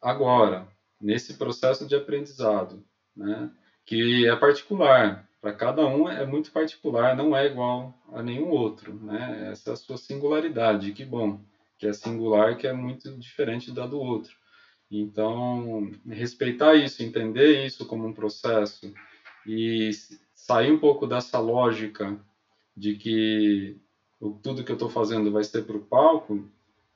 agora, 0.01 0.65
nesse 0.99 1.33
processo 1.33 1.85
de 1.85 1.93
aprendizado, 1.93 2.81
né? 3.13 3.51
que 3.85 4.25
é 4.25 4.33
particular. 4.33 5.27
Para 5.41 5.51
cada 5.51 5.85
um 5.85 6.07
é 6.07 6.25
muito 6.25 6.53
particular, 6.53 7.17
não 7.17 7.35
é 7.35 7.47
igual 7.47 7.93
a 8.13 8.23
nenhum 8.23 8.47
outro. 8.47 8.93
Né? 8.93 9.49
Essa 9.51 9.71
é 9.71 9.73
a 9.73 9.75
sua 9.75 9.97
singularidade, 9.97 10.93
que 10.93 11.03
bom, 11.03 11.41
que 11.77 11.85
é 11.85 11.91
singular, 11.91 12.55
que 12.55 12.65
é 12.65 12.71
muito 12.71 13.11
diferente 13.17 13.73
da 13.73 13.85
do 13.85 13.99
outro. 13.99 14.31
Então, 14.89 15.91
respeitar 16.07 16.75
isso, 16.75 17.03
entender 17.03 17.65
isso 17.65 17.85
como 17.85 18.07
um 18.07 18.13
processo 18.13 18.93
e 19.45 19.91
sair 20.33 20.71
um 20.71 20.79
pouco 20.79 21.05
dessa 21.05 21.39
lógica 21.39 22.17
de 22.79 22.95
que 22.95 23.77
tudo 24.41 24.63
que 24.63 24.71
eu 24.71 24.75
estou 24.75 24.89
fazendo 24.89 25.31
vai 25.31 25.43
ser 25.43 25.63
para 25.63 25.75
o 25.75 25.85
palco, 25.85 26.47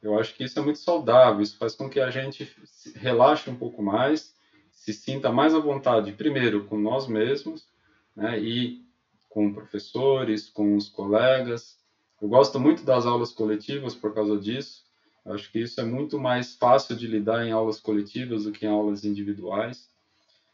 eu 0.02 0.18
acho 0.18 0.34
que 0.34 0.44
isso 0.44 0.58
é 0.58 0.62
muito 0.62 0.80
saudável. 0.80 1.42
Isso 1.42 1.58
faz 1.58 1.76
com 1.76 1.90
que 1.90 2.00
a 2.00 2.10
gente 2.10 2.50
relaxe 2.96 3.50
um 3.50 3.56
pouco 3.56 3.84
mais, 3.84 4.34
se 4.72 4.94
sinta 4.94 5.32
mais 5.32 5.54
à 5.54 5.60
vontade, 5.60 6.14
primeiro 6.14 6.66
com 6.66 6.78
nós 6.78 7.08
mesmos, 7.08 7.68
né, 8.16 8.40
e 8.40 8.82
com 9.30 9.54
professores, 9.54 10.50
com 10.50 10.76
os 10.76 10.88
colegas. 10.88 11.78
Eu 12.22 12.30
gosto 12.30 12.60
muito 12.60 12.84
das 12.84 13.06
aulas 13.06 13.32
coletivas 13.32 13.94
por 13.94 14.14
causa 14.14 14.38
disso. 14.38 14.84
Eu 15.26 15.34
acho 15.34 15.52
que 15.52 15.60
isso 15.60 15.80
é 15.82 15.84
muito 15.84 16.18
mais 16.18 16.56
fácil 16.56 16.96
de 16.96 17.08
lidar 17.08 17.46
em 17.46 17.52
aulas 17.52 17.80
coletivas 17.80 18.46
do 18.46 18.52
que 18.52 18.66
em 18.66 18.70
aulas 18.70 19.04
individuais. 19.04 19.90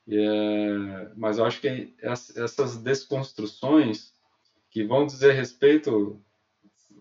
É, 0.07 1.11
mas 1.15 1.37
eu 1.37 1.45
acho 1.45 1.61
que 1.61 1.93
essas 2.01 2.77
desconstruções 2.77 4.11
que 4.69 4.83
vão 4.83 5.05
dizer 5.05 5.33
respeito, 5.33 6.21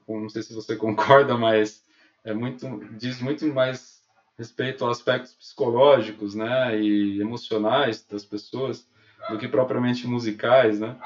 não 0.06 0.28
sei 0.28 0.42
se 0.42 0.54
você 0.54 0.74
concorda, 0.76 1.36
mas 1.36 1.84
é 2.24 2.32
muito 2.32 2.66
diz 2.96 3.20
muito 3.20 3.46
mais 3.46 3.98
respeito 4.38 4.84
a 4.84 4.90
aspectos 4.90 5.32
psicológicos, 5.32 6.34
né, 6.34 6.80
e 6.80 7.20
emocionais 7.20 8.04
das 8.06 8.24
pessoas 8.24 8.88
do 9.28 9.36
que 9.36 9.48
propriamente 9.48 10.06
musicais, 10.06 10.78
né? 10.78 10.96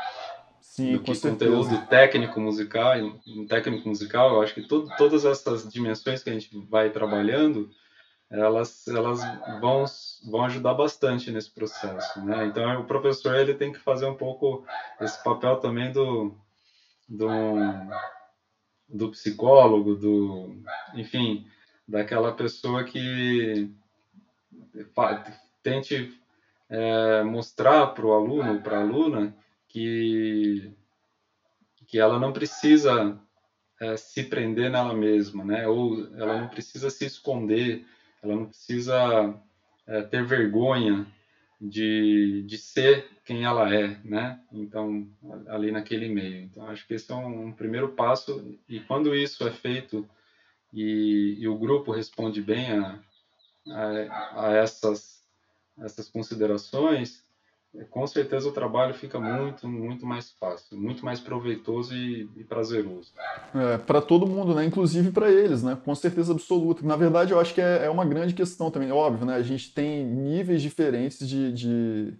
Sim, 0.61 0.93
do 0.93 1.01
que 1.01 1.19
conteúdo 1.19 1.87
técnico 1.87 2.41
musical, 2.41 2.95
um 3.27 3.47
técnico 3.47 3.89
musical, 3.89 4.35
eu 4.35 4.43
acho 4.43 4.55
que 4.55 4.63
todo, 4.63 4.89
todas 4.97 5.25
essas 5.25 5.71
dimensões 5.71 6.23
que 6.23 6.31
a 6.31 6.33
gente 6.33 6.57
vai 6.71 6.91
trabalhando, 6.91 7.71
elas 8.31 8.87
elas 8.89 9.21
vão 9.61 9.85
vão 10.31 10.45
ajudar 10.45 10.75
bastante 10.75 11.31
nesse 11.31 11.51
processo, 11.51 12.25
né? 12.25 12.47
Então 12.47 12.81
o 12.81 12.85
professor 12.85 13.35
ele 13.35 13.55
tem 13.55 13.73
que 13.73 13.79
fazer 13.79 14.07
um 14.07 14.15
pouco 14.15 14.65
esse 15.01 15.23
papel 15.23 15.57
também 15.57 15.93
do 15.93 16.35
do, 17.13 17.35
do 18.89 19.11
psicólogo, 19.11 19.95
do 19.95 20.57
enfim, 20.95 21.47
daquela 21.87 22.33
pessoa 22.33 22.85
que 22.85 23.71
tente 25.63 26.19
é, 26.71 27.23
mostrar 27.23 27.89
para 27.89 28.07
o 28.07 28.13
aluno, 28.13 28.63
para 28.63 28.79
a 28.79 28.81
aluna, 28.81 29.37
que, 29.69 30.73
que 31.87 31.99
ela 31.99 32.19
não 32.19 32.33
precisa 32.33 33.21
é, 33.79 33.97
se 33.97 34.25
prender 34.25 34.71
nela 34.71 34.95
mesma, 34.95 35.45
né? 35.45 35.69
ou 35.69 36.07
ela 36.17 36.41
não 36.41 36.49
precisa 36.49 36.89
se 36.89 37.05
esconder, 37.05 37.87
ela 38.23 38.35
não 38.35 38.47
precisa 38.47 39.35
é, 39.87 40.03
ter 40.03 40.25
vergonha 40.25 41.07
de, 41.63 42.43
de 42.43 42.59
ser 42.59 43.07
quem 43.25 43.45
ela 43.45 43.73
é, 43.73 43.97
né? 44.05 44.41
Então, 44.53 45.09
ali 45.47 45.71
naquele 45.71 46.09
meio. 46.09 46.43
Então, 46.43 46.67
acho 46.67 46.85
que 46.87 46.95
esse 46.95 47.11
é 47.13 47.15
um, 47.15 47.47
um 47.47 47.53
primeiro 47.53 47.91
passo, 47.93 48.59
e 48.69 48.81
quando 48.81 49.15
isso 49.15 49.47
é 49.47 49.53
feito 49.53 50.09
e, 50.73 51.37
e 51.39 51.47
o 51.47 51.57
grupo 51.57 51.93
responde 51.93 52.43
bem 52.43 52.73
a, 52.73 52.99
a, 53.69 54.47
a 54.47 54.53
essas, 54.55 55.23
essas 55.79 56.09
considerações, 56.09 57.25
com 57.91 58.07
certeza 58.07 58.49
o 58.49 58.53
trabalho 58.53 58.93
fica 58.93 59.19
muito, 59.19 59.67
muito 59.67 60.05
mais 60.05 60.31
fácil, 60.31 60.77
muito 60.77 61.05
mais 61.05 61.21
proveitoso 61.21 61.95
e, 61.95 62.29
e 62.37 62.45
prazeroso. 62.45 63.13
É, 63.55 63.79
para 63.79 64.03
todo 64.03 64.27
mundo, 64.27 64.55
né? 64.55 64.65
Inclusive 64.65 65.11
para 65.11 65.31
eles, 65.31 65.63
né? 65.63 65.79
Com 65.83 65.95
certeza 65.95 66.33
absoluta. 66.33 66.87
Na 66.87 66.97
verdade, 66.97 67.33
eu 67.33 67.41
acho 67.41 67.55
que 67.55 67.63
é, 67.63 67.87
é, 67.87 67.91
uma 67.91 68.05
grande 68.05 68.35
questão 68.35 68.71
também. 68.71 68.91
É 68.91 68.93
óbvio, 68.93 69.25
né? 69.25 69.37
A 69.37 69.43
gente 69.43 69.73
tem 69.73 70.05
níveis 70.05 70.61
diferentes 70.61 71.27
de, 71.27 71.51
de, 71.53 72.15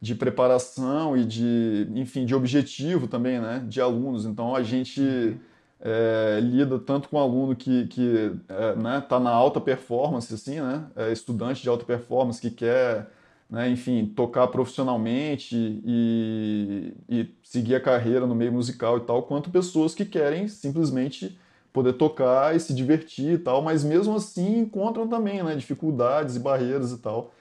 de, 0.00 0.14
preparação 0.16 1.16
e 1.16 1.24
de, 1.24 1.88
enfim, 1.94 2.26
de 2.26 2.34
objetivo 2.34 3.06
também, 3.06 3.40
né? 3.40 3.64
De 3.68 3.80
alunos. 3.80 4.24
Então 4.24 4.52
a 4.56 4.64
gente 4.64 5.38
é, 5.80 6.40
lida 6.42 6.76
tanto 6.80 7.08
com 7.08 7.20
aluno 7.20 7.54
que, 7.54 7.86
que 7.86 8.32
é, 8.48 8.74
né, 8.74 9.00
tá 9.08 9.20
na 9.20 9.30
alta 9.30 9.60
performance, 9.60 10.34
assim, 10.34 10.60
né? 10.60 10.86
É 10.96 11.12
estudante 11.12 11.62
de 11.62 11.68
alta 11.68 11.84
performance 11.84 12.40
que 12.40 12.50
quer 12.50 13.06
né, 13.50 13.70
enfim, 13.70 14.06
tocar 14.06 14.46
profissionalmente 14.48 15.56
e, 15.56 16.94
e, 17.08 17.34
seguir 17.42 17.74
a 17.74 17.80
carreira 17.80 18.26
no 18.26 18.34
meio 18.34 18.52
musical 18.52 18.98
e 18.98 19.00
tal, 19.00 19.22
quanto 19.22 19.50
pessoas 19.50 19.94
que 19.94 20.04
querem 20.04 20.48
simplesmente 20.48 21.38
poder 21.72 21.94
tocar 21.94 22.54
e 22.54 22.60
se 22.60 22.74
divertir 22.74 23.34
e 23.34 23.38
tal, 23.38 23.62
mas 23.62 23.82
mesmo 23.84 24.14
assim 24.16 24.58
encontram 24.60 25.08
também 25.08 25.42
né, 25.42 25.54
dificuldades 25.54 26.36
e 26.36 26.40
barreiras 26.40 26.92
e 26.92 26.98
tal. 26.98 27.32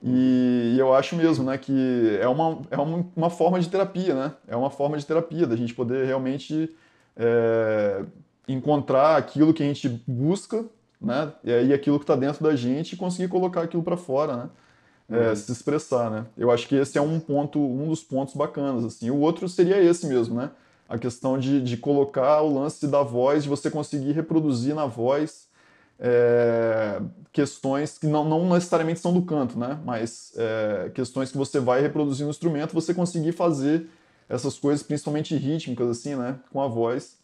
E, 0.00 0.74
e 0.76 0.78
eu 0.78 0.94
acho 0.94 1.16
mesmo 1.16 1.44
né, 1.44 1.58
que 1.58 2.18
é, 2.20 2.28
uma, 2.28 2.62
é 2.70 2.76
uma, 2.76 3.06
uma, 3.16 3.30
forma 3.30 3.58
de 3.58 3.68
terapia, 3.68 4.14
né? 4.14 4.32
É 4.46 4.54
uma 4.54 4.70
forma 4.70 4.96
de 4.96 5.04
terapia, 5.04 5.44
da 5.44 5.56
gente 5.56 5.74
poder 5.74 6.06
realmente 6.06 6.72
é, 7.16 8.04
encontrar 8.46 9.16
aquilo 9.16 9.52
que 9.52 9.62
a 9.62 9.66
gente 9.66 9.88
busca 10.06 10.64
né, 11.00 11.32
e 11.42 11.72
aquilo 11.72 11.98
que 11.98 12.04
está 12.04 12.14
dentro 12.14 12.44
da 12.44 12.54
gente 12.54 12.92
e 12.92 12.96
conseguir 12.96 13.28
colocar 13.28 13.62
aquilo 13.62 13.82
para 13.82 13.96
fora, 13.96 14.36
né? 14.36 14.50
É, 15.10 15.28
uhum. 15.28 15.36
se 15.36 15.50
expressar, 15.50 16.10
né? 16.10 16.26
Eu 16.36 16.50
acho 16.50 16.68
que 16.68 16.74
esse 16.74 16.98
é 16.98 17.00
um 17.00 17.18
ponto, 17.18 17.58
um 17.58 17.88
dos 17.88 18.02
pontos 18.02 18.34
bacanas, 18.34 18.84
assim. 18.84 19.10
O 19.10 19.18
outro 19.18 19.48
seria 19.48 19.82
esse 19.82 20.06
mesmo, 20.06 20.34
né? 20.34 20.50
A 20.88 20.98
questão 20.98 21.38
de, 21.38 21.60
de 21.60 21.76
colocar 21.76 22.42
o 22.42 22.52
lance 22.52 22.86
da 22.86 23.02
voz, 23.02 23.44
de 23.44 23.48
você 23.48 23.70
conseguir 23.70 24.12
reproduzir 24.12 24.74
na 24.74 24.86
voz 24.86 25.48
é, 25.98 27.00
questões 27.32 27.98
que 27.98 28.06
não, 28.06 28.24
não 28.24 28.48
necessariamente 28.50 29.00
são 29.00 29.12
do 29.12 29.22
canto, 29.22 29.58
né? 29.58 29.78
Mas 29.84 30.32
é, 30.36 30.90
questões 30.94 31.30
que 31.30 31.36
você 31.36 31.58
vai 31.58 31.80
reproduzir 31.80 32.24
no 32.24 32.30
instrumento, 32.30 32.72
você 32.72 32.94
conseguir 32.94 33.32
fazer 33.32 33.88
essas 34.28 34.58
coisas, 34.58 34.82
principalmente 34.82 35.36
rítmicas, 35.36 35.88
assim, 35.88 36.14
né? 36.14 36.38
Com 36.52 36.60
a 36.60 36.68
voz. 36.68 37.18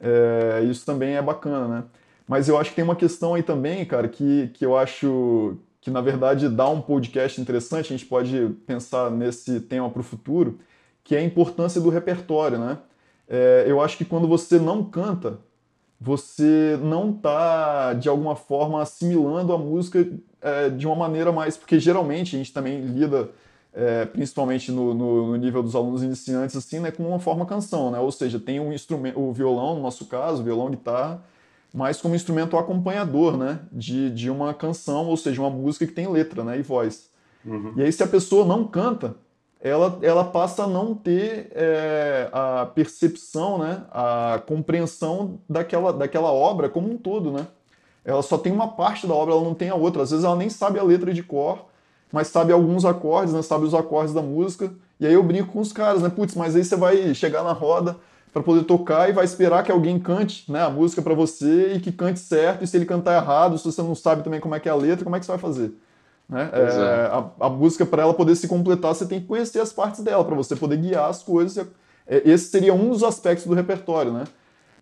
É, 0.00 0.62
isso 0.64 0.84
também 0.84 1.16
é 1.16 1.22
bacana, 1.22 1.68
né? 1.68 1.84
Mas 2.26 2.48
eu 2.48 2.58
acho 2.58 2.70
que 2.70 2.76
tem 2.76 2.84
uma 2.84 2.96
questão 2.96 3.34
aí 3.34 3.42
também, 3.42 3.84
cara, 3.84 4.08
que, 4.08 4.48
que 4.54 4.64
eu 4.64 4.76
acho 4.76 5.56
que 5.82 5.90
na 5.90 6.00
verdade 6.00 6.48
dá 6.48 6.68
um 6.68 6.80
podcast 6.80 7.40
interessante, 7.40 7.92
a 7.92 7.96
gente 7.96 8.06
pode 8.06 8.56
pensar 8.66 9.10
nesse 9.10 9.60
tema 9.60 9.90
para 9.90 10.00
o 10.00 10.04
futuro, 10.04 10.60
que 11.02 11.16
é 11.16 11.18
a 11.18 11.24
importância 11.24 11.80
do 11.80 11.90
repertório, 11.90 12.56
né? 12.56 12.78
É, 13.28 13.64
eu 13.66 13.80
acho 13.80 13.98
que 13.98 14.04
quando 14.04 14.28
você 14.28 14.60
não 14.60 14.84
canta, 14.84 15.40
você 16.00 16.78
não 16.80 17.10
está, 17.10 17.94
de 17.94 18.08
alguma 18.08 18.36
forma, 18.36 18.80
assimilando 18.80 19.52
a 19.52 19.58
música 19.58 20.08
é, 20.40 20.68
de 20.68 20.86
uma 20.86 20.94
maneira 20.94 21.32
mais... 21.32 21.56
Porque 21.56 21.80
geralmente 21.80 22.36
a 22.36 22.38
gente 22.38 22.52
também 22.52 22.80
lida, 22.80 23.30
é, 23.74 24.04
principalmente 24.04 24.70
no, 24.70 24.94
no, 24.94 25.26
no, 25.28 25.36
nível 25.36 25.64
dos 25.64 25.74
alunos 25.74 26.02
iniciantes, 26.02 26.54
assim, 26.56 26.78
né, 26.78 26.92
com 26.92 27.02
uma 27.04 27.18
forma 27.18 27.44
canção, 27.44 27.90
né? 27.90 27.98
Ou 27.98 28.12
seja, 28.12 28.38
tem 28.38 28.60
um 28.60 28.72
instrumento, 28.72 29.18
o 29.18 29.32
violão, 29.32 29.74
no 29.74 29.82
nosso 29.82 30.06
caso, 30.06 30.44
violão, 30.44 30.70
guitarra, 30.70 31.24
mas 31.72 32.00
como 32.00 32.14
instrumento 32.14 32.56
acompanhador, 32.56 33.36
né? 33.36 33.60
De, 33.72 34.10
de 34.10 34.30
uma 34.30 34.52
canção, 34.52 35.06
ou 35.06 35.16
seja, 35.16 35.40
uma 35.40 35.50
música 35.50 35.86
que 35.86 35.92
tem 35.92 36.06
letra, 36.06 36.44
né? 36.44 36.58
E 36.58 36.62
voz. 36.62 37.10
Uhum. 37.44 37.72
E 37.76 37.82
aí, 37.82 37.92
se 37.92 38.02
a 38.02 38.06
pessoa 38.06 38.44
não 38.44 38.64
canta, 38.66 39.16
ela, 39.60 39.98
ela 40.02 40.24
passa 40.24 40.64
a 40.64 40.66
não 40.66 40.94
ter 40.94 41.50
é, 41.54 42.28
a 42.32 42.66
percepção, 42.66 43.58
né? 43.58 43.84
A 43.90 44.42
compreensão 44.46 45.38
daquela, 45.48 45.92
daquela 45.92 46.30
obra 46.30 46.68
como 46.68 46.90
um 46.90 46.98
todo, 46.98 47.32
né? 47.32 47.46
Ela 48.04 48.22
só 48.22 48.36
tem 48.36 48.52
uma 48.52 48.68
parte 48.68 49.06
da 49.06 49.14
obra, 49.14 49.34
ela 49.34 49.44
não 49.44 49.54
tem 49.54 49.70
a 49.70 49.74
outra. 49.74 50.02
Às 50.02 50.10
vezes 50.10 50.24
ela 50.24 50.36
nem 50.36 50.50
sabe 50.50 50.78
a 50.78 50.82
letra 50.82 51.14
de 51.14 51.22
cor, 51.22 51.66
mas 52.12 52.26
sabe 52.26 52.52
alguns 52.52 52.84
acordes, 52.84 53.32
né? 53.32 53.40
Sabe 53.40 53.64
os 53.64 53.74
acordes 53.74 54.12
da 54.12 54.20
música. 54.20 54.70
E 55.00 55.06
aí 55.06 55.14
eu 55.14 55.22
brinco 55.22 55.52
com 55.52 55.60
os 55.60 55.72
caras, 55.72 56.02
né? 56.02 56.10
Putz, 56.10 56.34
mas 56.34 56.54
aí 56.54 56.64
você 56.64 56.76
vai 56.76 57.14
chegar 57.14 57.42
na 57.42 57.52
roda 57.52 57.96
para 58.32 58.42
poder 58.42 58.64
tocar 58.64 59.08
e 59.08 59.12
vai 59.12 59.24
esperar 59.24 59.62
que 59.62 59.70
alguém 59.70 59.98
cante 59.98 60.50
né, 60.50 60.62
a 60.62 60.70
música 60.70 61.02
para 61.02 61.12
você 61.12 61.74
e 61.74 61.80
que 61.80 61.92
cante 61.92 62.18
certo. 62.18 62.64
E 62.64 62.66
se 62.66 62.76
ele 62.76 62.86
cantar 62.86 63.14
errado, 63.14 63.58
se 63.58 63.64
você 63.64 63.82
não 63.82 63.94
sabe 63.94 64.22
também 64.22 64.40
como 64.40 64.54
é 64.54 64.60
que 64.60 64.68
é 64.68 64.72
a 64.72 64.76
letra, 64.76 65.04
como 65.04 65.14
é 65.14 65.20
que 65.20 65.26
você 65.26 65.32
vai 65.32 65.40
fazer? 65.40 65.72
Né? 66.28 66.48
É, 66.52 66.60
é. 66.60 67.06
A, 67.06 67.30
a, 67.40 67.50
música, 67.50 67.84
para 67.84 68.02
ela 68.02 68.14
poder 68.14 68.34
se 68.34 68.48
completar, 68.48 68.94
você 68.94 69.04
tem 69.04 69.20
que 69.20 69.26
conhecer 69.26 69.60
as 69.60 69.72
partes 69.72 70.02
dela, 70.02 70.24
para 70.24 70.34
você 70.34 70.56
poder 70.56 70.78
guiar 70.78 71.10
as 71.10 71.22
coisas. 71.22 71.66
É, 72.06 72.22
esse 72.24 72.46
seria 72.46 72.72
um 72.72 72.88
dos 72.88 73.04
aspectos 73.04 73.46
do 73.46 73.54
repertório, 73.54 74.12
né? 74.12 74.24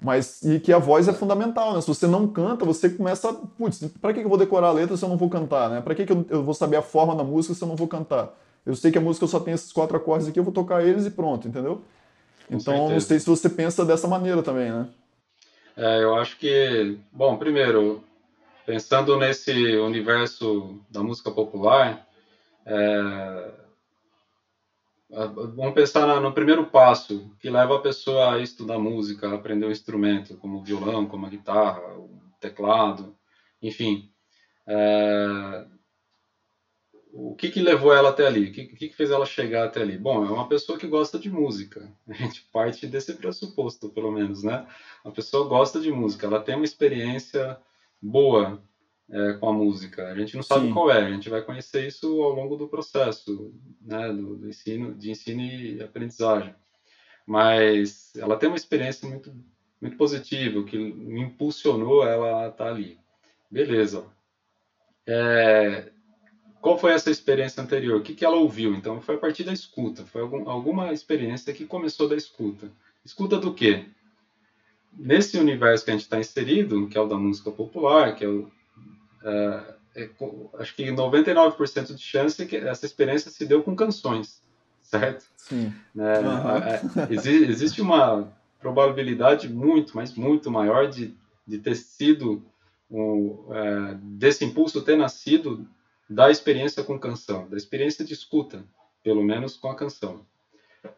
Mas, 0.01 0.43
e 0.43 0.61
que 0.61 0.73
a 0.73 0.79
voz 0.79 1.09
é 1.09 1.13
fundamental, 1.13 1.75
né? 1.75 1.81
Se 1.81 1.89
você 1.89 2.07
não 2.07 2.27
canta, 2.29 2.65
você 2.65 2.89
começa. 2.89 3.33
Putz, 3.59 3.85
para 4.01 4.15
que 4.15 4.21
eu 4.21 4.29
vou 4.29 4.39
decorar 4.39 4.69
a 4.69 4.73
letra 4.73 4.97
se 4.97 5.05
eu 5.05 5.09
não 5.09 5.17
vou 5.17 5.29
cantar, 5.29 5.69
né? 5.69 5.81
Para 5.81 5.95
que 5.95 6.07
eu 6.31 6.43
vou 6.43 6.55
saber 6.55 6.77
a 6.77 6.83
forma 6.83 7.15
da 7.15 7.25
música 7.25 7.53
se 7.53 7.63
eu 7.63 7.69
não 7.69 7.77
vou 7.77 7.89
cantar? 7.89 8.35
Eu 8.65 8.77
sei 8.77 8.91
que 8.91 8.99
a 8.99 9.01
música 9.01 9.27
só 9.27 9.41
tem 9.41 9.53
esses 9.53 9.73
quatro 9.73 9.97
acordes 9.97 10.29
aqui, 10.29 10.39
eu 10.39 10.45
vou 10.45 10.53
tocar 10.53 10.85
eles 10.85 11.05
e 11.05 11.11
pronto, 11.11 11.49
entendeu? 11.49 11.83
Então, 12.57 12.75
certeza. 12.75 12.93
não 12.93 13.01
sei 13.01 13.21
se 13.21 13.27
você 13.27 13.49
pensa 13.49 13.85
dessa 13.85 14.09
maneira 14.09 14.43
também, 14.43 14.71
né? 14.71 14.89
É, 15.77 16.03
eu 16.03 16.15
acho 16.17 16.37
que, 16.37 16.99
bom, 17.13 17.37
primeiro, 17.37 18.03
pensando 18.67 19.17
nesse 19.17 19.77
universo 19.77 20.81
da 20.91 21.03
música 21.03 21.31
popular, 21.31 22.07
é, 22.67 23.51
vamos 25.11 25.75
pensar 25.75 26.21
no 26.21 26.33
primeiro 26.33 26.67
passo 26.67 27.35
que 27.41 27.51
leva 27.51 27.77
a 27.77 27.81
pessoa 27.81 28.35
a 28.35 28.39
estudar 28.39 28.79
música, 28.79 29.29
a 29.29 29.35
aprender 29.35 29.67
um 29.67 29.71
instrumento, 29.71 30.37
como 30.37 30.59
o 30.59 30.63
violão, 30.63 31.07
como 31.07 31.27
a 31.27 31.31
guitarra, 31.31 31.81
o 31.95 32.11
teclado, 32.41 33.17
enfim. 33.63 34.11
É, 34.67 35.65
o 37.13 37.35
que, 37.35 37.51
que 37.51 37.61
levou 37.61 37.93
ela 37.93 38.11
até 38.11 38.27
ali? 38.27 38.51
O 38.51 38.53
que, 38.53 38.67
que 38.67 38.97
fez 38.97 39.11
ela 39.11 39.27
chegar 39.27 39.65
até 39.65 39.83
ali? 39.83 39.99
Bom, 39.99 40.25
é 40.25 40.31
uma 40.31 40.49
pessoa 40.49 40.79
que 40.79 40.87
gosta 40.87 41.19
de 41.19 41.31
música. 41.31 41.91
A 42.09 42.13
gente 42.15 42.43
parte 42.53 42.87
desse 42.87 43.15
pressuposto, 43.15 43.89
pelo 43.91 44.11
menos, 44.11 44.43
né? 44.43 44.67
A 45.05 45.11
pessoa 45.11 45.49
gosta 45.49 45.81
de 45.81 45.91
música, 45.91 46.27
ela 46.27 46.41
tem 46.41 46.55
uma 46.55 46.65
experiência 46.65 47.59
boa 48.01 48.63
é, 49.11 49.33
com 49.35 49.49
a 49.49 49.53
música. 49.53 50.09
A 50.09 50.15
gente 50.15 50.37
não 50.37 50.43
sabe 50.43 50.67
Sim. 50.67 50.73
qual 50.73 50.91
é, 50.91 51.05
a 51.05 51.11
gente 51.11 51.29
vai 51.29 51.43
conhecer 51.43 51.87
isso 51.87 52.23
ao 52.23 52.31
longo 52.31 52.57
do 52.57 52.69
processo, 52.69 53.53
né? 53.81 54.13
Do, 54.13 54.37
do 54.37 54.49
ensino, 54.49 54.95
de 54.95 55.11
ensino 55.11 55.41
e 55.43 55.83
aprendizagem. 55.83 56.55
Mas 57.27 58.15
ela 58.17 58.37
tem 58.37 58.49
uma 58.49 58.57
experiência 58.57 59.09
muito, 59.09 59.35
muito 59.81 59.97
positiva, 59.97 60.65
que 60.65 60.79
me 60.79 61.23
impulsionou 61.23 62.07
ela 62.07 62.45
a 62.45 62.49
estar 62.49 62.69
ali. 62.69 62.99
Beleza. 63.51 64.05
É, 65.07 65.91
qual 66.61 66.79
foi 66.79 66.93
essa 66.93 67.11
experiência 67.11 67.63
anterior? 67.63 68.01
O 68.01 68.03
que, 68.03 68.15
que 68.15 68.25
ela 68.25 68.37
ouviu? 68.37 68.75
Então, 68.75 69.01
foi 69.01 69.15
a 69.15 69.19
partir 69.19 69.45
da 69.45 69.53
escuta. 69.53 70.05
Foi 70.05 70.21
algum, 70.21 70.49
alguma 70.49 70.93
experiência 70.93 71.53
que 71.55 71.65
começou 71.65 72.09
da 72.09 72.17
escuta. 72.17 72.71
Escuta 73.05 73.39
do 73.39 73.55
quê? 73.55 73.87
Nesse 74.93 75.39
universo 75.39 75.85
que 75.85 75.91
a 75.91 75.95
gente 75.95 76.03
está 76.03 76.19
inserido, 76.19 76.87
que 76.89 76.99
é 76.99 77.01
o 77.01 77.09
da 77.09 77.17
música 77.17 77.51
popular, 77.51 78.15
que 78.15 78.25
é 78.25 78.29
o. 78.29 78.51
É, 79.25 79.75
é, 79.97 80.11
acho 80.59 80.75
que 80.75 80.85
99% 80.85 81.95
de 81.95 82.03
chance 82.03 82.47
que 82.47 82.57
essa 82.57 82.85
experiência 82.85 83.31
se 83.31 83.47
deu 83.47 83.63
com 83.63 83.75
canções, 83.75 84.43
certo? 84.83 85.25
Sim. 85.37 85.73
É, 85.97 86.21
uhum. 86.21 87.07
existe, 87.11 87.45
existe 87.51 87.83
uma 87.83 88.33
probabilidade 88.61 89.49
muito, 89.49 89.97
mas 89.97 90.15
muito 90.15 90.51
maior 90.51 90.89
de, 90.89 91.15
de 91.47 91.59
ter 91.59 91.75
sido, 91.75 92.43
um, 92.91 93.47
é, 93.51 93.95
desse 94.03 94.45
impulso 94.45 94.83
ter 94.83 94.97
nascido 94.97 95.67
da 96.11 96.29
experiência 96.29 96.83
com 96.83 96.99
canção, 96.99 97.49
da 97.49 97.57
experiência 97.57 98.05
de 98.05 98.13
escuta, 98.13 98.65
pelo 99.01 99.23
menos 99.23 99.57
com 99.57 99.71
a 99.71 99.77
canção. 99.77 100.27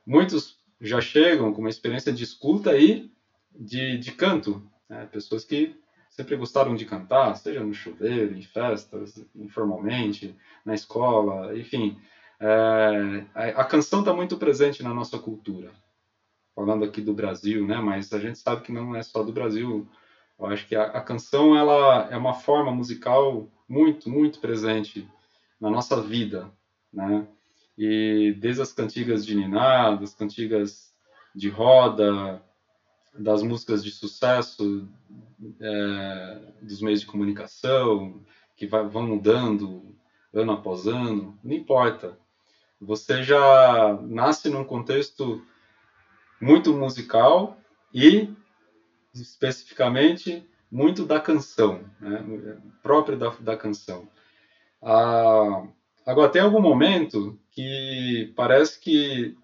Muitos 0.07 0.59
já 0.81 1.03
chegam 1.03 1.53
com 1.53 1.61
uma 1.61 1.69
experiência 1.69 2.11
de 2.11 2.25
escuta 2.25 2.75
e 2.79 3.13
de, 3.55 3.99
de 3.99 4.13
canto, 4.13 4.67
né? 4.89 5.07
pessoas 5.13 5.45
que 5.45 5.79
sempre 6.09 6.35
gostaram 6.35 6.75
de 6.75 6.87
cantar, 6.87 7.35
seja 7.37 7.63
no 7.63 7.75
chuveiro, 7.75 8.37
em 8.37 8.43
festas, 8.43 9.23
informalmente, 9.35 10.35
na 10.65 10.75
escola, 10.75 11.57
enfim. 11.59 11.99
É, 12.41 13.25
a, 13.35 13.61
a 13.61 13.65
canção 13.65 14.01
está 14.01 14.15
muito 14.15 14.39
presente 14.39 14.83
na 14.83 14.95
nossa 14.95 15.19
cultura. 15.19 15.71
Falando 16.55 16.85
aqui 16.85 17.01
do 17.01 17.15
Brasil, 17.15 17.67
né? 17.67 17.77
Mas 17.77 18.13
a 18.13 18.19
gente 18.19 18.39
sabe 18.39 18.63
que 18.63 18.73
não 18.73 18.97
é 18.97 19.03
só 19.03 19.23
do 19.23 19.33
Brasil. 19.33 19.87
Eu 20.39 20.47
acho 20.47 20.67
que 20.67 20.75
a, 20.75 20.85
a 20.85 21.01
canção 21.01 21.57
ela 21.57 22.09
é 22.11 22.17
uma 22.17 22.35
forma 22.35 22.71
musical 22.71 23.49
muito, 23.73 24.11
muito 24.11 24.39
presente 24.39 25.09
na 25.59 25.71
nossa 25.71 25.99
vida, 25.99 26.53
né? 26.93 27.27
E 27.79 28.37
desde 28.39 28.61
as 28.61 28.71
cantigas 28.71 29.25
de 29.25 29.35
Niná, 29.35 29.95
das 29.95 30.15
cantigas 30.15 30.93
de 31.35 31.49
roda, 31.49 32.45
das 33.19 33.43
músicas 33.43 33.83
de 33.83 33.91
sucesso 33.91 34.87
é, 35.59 36.53
dos 36.61 36.83
meios 36.83 37.01
de 37.01 37.07
comunicação, 37.07 38.23
que 38.59 38.67
vai, 38.67 38.87
vão 38.87 39.07
mudando 39.07 39.97
ano 40.35 40.53
após 40.53 40.87
ano, 40.87 41.39
não 41.43 41.55
importa. 41.55 42.19
Você 42.79 43.23
já 43.23 43.99
nasce 44.03 44.51
num 44.51 44.65
contexto 44.65 45.43
muito 46.39 46.75
musical 46.75 47.57
e, 47.95 48.29
especificamente, 49.15 50.47
muito 50.73 51.05
da 51.05 51.21
canção, 51.21 51.85
né? 52.01 52.57
próprio 52.83 53.19
da, 53.19 53.29
da 53.39 53.57
canção. 53.59 54.09
Ah, 54.81 55.67
agora, 56.07 56.31
tem 56.31 56.41
algum 56.41 56.63
momento 56.63 57.39
que 57.51 58.33
parece 58.35 58.81
que 58.81 59.37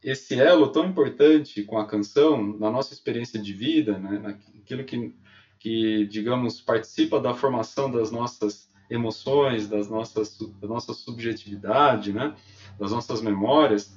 esse 0.00 0.40
elo 0.40 0.68
tão 0.68 0.86
importante 0.86 1.64
com 1.64 1.76
a 1.76 1.86
canção, 1.86 2.56
na 2.56 2.70
nossa 2.70 2.94
experiência 2.94 3.42
de 3.42 3.52
vida, 3.52 3.98
né? 3.98 4.38
aquilo 4.62 4.84
que, 4.84 5.12
que, 5.58 6.06
digamos, 6.06 6.60
participa 6.60 7.20
da 7.20 7.34
formação 7.34 7.90
das 7.90 8.12
nossas 8.12 8.70
emoções, 8.88 9.66
das 9.66 9.90
nossas, 9.90 10.38
da 10.60 10.68
nossa 10.68 10.94
subjetividade, 10.94 12.12
né? 12.12 12.34
das 12.78 12.92
nossas 12.92 13.20
memórias, 13.20 13.92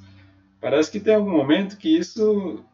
parece 0.60 0.92
que 0.92 1.00
tem 1.00 1.14
algum 1.14 1.32
momento 1.32 1.78
que 1.78 1.96
isso 1.96 2.66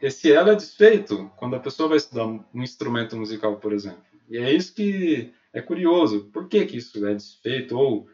esse 0.00 0.32
elo 0.32 0.50
é 0.50 0.54
desfeito 0.54 1.30
quando 1.36 1.56
a 1.56 1.60
pessoa 1.60 1.88
vai 1.88 1.98
estudar 1.98 2.26
um 2.26 2.44
instrumento 2.54 3.16
musical, 3.16 3.56
por 3.56 3.72
exemplo. 3.72 4.02
E 4.28 4.36
é 4.36 4.52
isso 4.52 4.74
que 4.74 5.32
é 5.52 5.60
curioso. 5.60 6.30
Por 6.32 6.48
que, 6.48 6.64
que 6.66 6.76
isso 6.76 7.04
é 7.06 7.14
desfeito? 7.14 7.76
Ou 7.76 8.06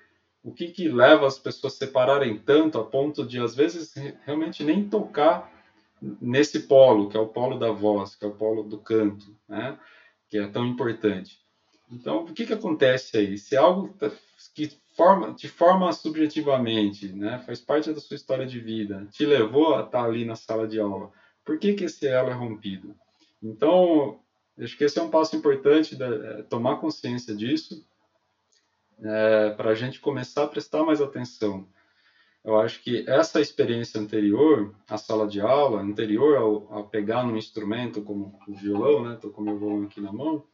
o 0.43 0.53
que, 0.53 0.69
que 0.69 0.89
leva 0.89 1.27
as 1.27 1.39
pessoas 1.39 1.75
a 1.75 1.77
separarem 1.77 2.39
tanto 2.39 2.79
a 2.79 2.85
ponto 2.85 3.27
de, 3.27 3.41
às 3.41 3.55
vezes, 3.55 3.95
realmente 4.25 4.63
nem 4.63 4.89
tocar 4.89 5.51
nesse 6.21 6.61
polo, 6.61 7.09
que 7.09 7.17
é 7.17 7.21
o 7.21 7.29
polo 7.29 7.59
da 7.59 7.71
voz, 7.71 8.15
que 8.15 8.25
é 8.25 8.29
o 8.29 8.35
polo 8.35 8.63
do 8.63 8.79
canto, 8.79 9.35
né? 9.49 9.79
que 10.29 10.39
é 10.39 10.47
tão 10.47 10.67
importante. 10.67 11.39
Então, 11.91 12.25
o 12.25 12.33
que, 12.33 12.47
que 12.47 12.53
acontece 12.53 13.17
aí? 13.17 13.39
Se 13.39 13.57
é 13.57 13.59
algo 13.59 13.89
tá, 13.95 14.11
que 14.55 14.71
forma, 14.95 15.33
te 15.33 15.49
forma 15.49 15.93
subjetivamente, 15.93 17.09
né? 17.09 17.43
faz 17.47 17.61
parte 17.61 17.93
da 17.93 18.01
sua 18.01 18.17
história 18.17 18.47
de 18.47 18.61
vida, 18.61 19.07
te 19.11 19.25
levou 19.25 19.75
a 19.75 19.83
estar 19.83 20.05
ali 20.05 20.25
na 20.25 20.37
sala 20.37 20.69
de 20.69 20.79
aula, 20.79 21.11
por 21.45 21.59
que, 21.59 21.75
que 21.75 21.85
esse 21.85 22.07
elo 22.07 22.31
é 22.31 22.33
rompido? 22.33 22.95
Então, 23.43 24.21
acho 24.59 24.77
que 24.77 24.85
esse 24.85 24.99
é 24.99 25.03
um 25.03 25.11
passo 25.11 25.37
importante, 25.37 25.95
de, 25.95 26.03
é, 26.03 26.43
tomar 26.43 26.77
consciência 26.77 27.35
disso, 27.35 27.87
é, 29.03 29.51
para 29.51 29.71
a 29.71 29.75
gente 29.75 30.01
começar 30.01 30.45
a 30.45 30.49
prestar 30.49 30.83
mais 30.83 31.01
atenção. 31.01 31.69
Eu 32.45 32.59
acho 32.59 32.83
que 32.83 33.09
essa 33.09 33.41
experiência 33.41 33.99
anterior 33.99 34.75
à 34.89 34.99
sala 34.99 35.27
de 35.27 35.41
aula, 35.41 35.81
anterior 35.81 36.37
ao, 36.37 36.73
ao 36.73 36.89
pegar 36.89 37.25
num 37.25 37.39
instrumento 37.39 38.03
como 38.03 38.39
o 38.47 38.55
violão, 38.55 39.03
né? 39.03 39.15
Estou 39.15 39.31
com 39.31 39.41
meu 39.41 39.59
violão 39.59 39.85
aqui 39.85 39.99
na 40.01 40.13
mão. 40.13 40.45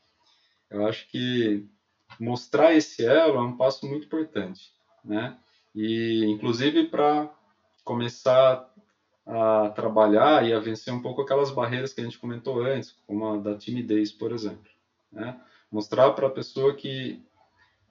Eu 0.71 0.87
acho 0.87 1.09
que 1.09 1.67
mostrar 2.19 2.75
esse 2.75 3.05
elo 3.05 3.39
é 3.39 3.43
um 3.43 3.57
passo 3.57 3.87
muito 3.87 4.07
importante, 4.07 4.73
né? 5.05 5.37
E 5.75 6.25
inclusive 6.27 6.87
para 6.87 7.29
começar 7.85 8.70
a 9.27 9.71
trabalhar 9.71 10.47
e 10.47 10.53
a 10.53 10.59
vencer 10.59 10.93
um 10.93 11.03
pouco 11.03 11.23
aquelas 11.23 11.51
barreiras 11.51 11.93
que 11.93 12.01
a 12.01 12.05
gente 12.05 12.19
comentou 12.19 12.63
antes, 12.63 12.97
como 13.07 13.27
a 13.27 13.37
da 13.39 13.57
timidez, 13.57 14.11
por 14.11 14.33
exemplo. 14.33 14.71
Né? 15.13 15.39
Mostrar 15.71 16.11
para 16.13 16.27
a 16.27 16.31
pessoa 16.31 16.75
que 16.75 17.23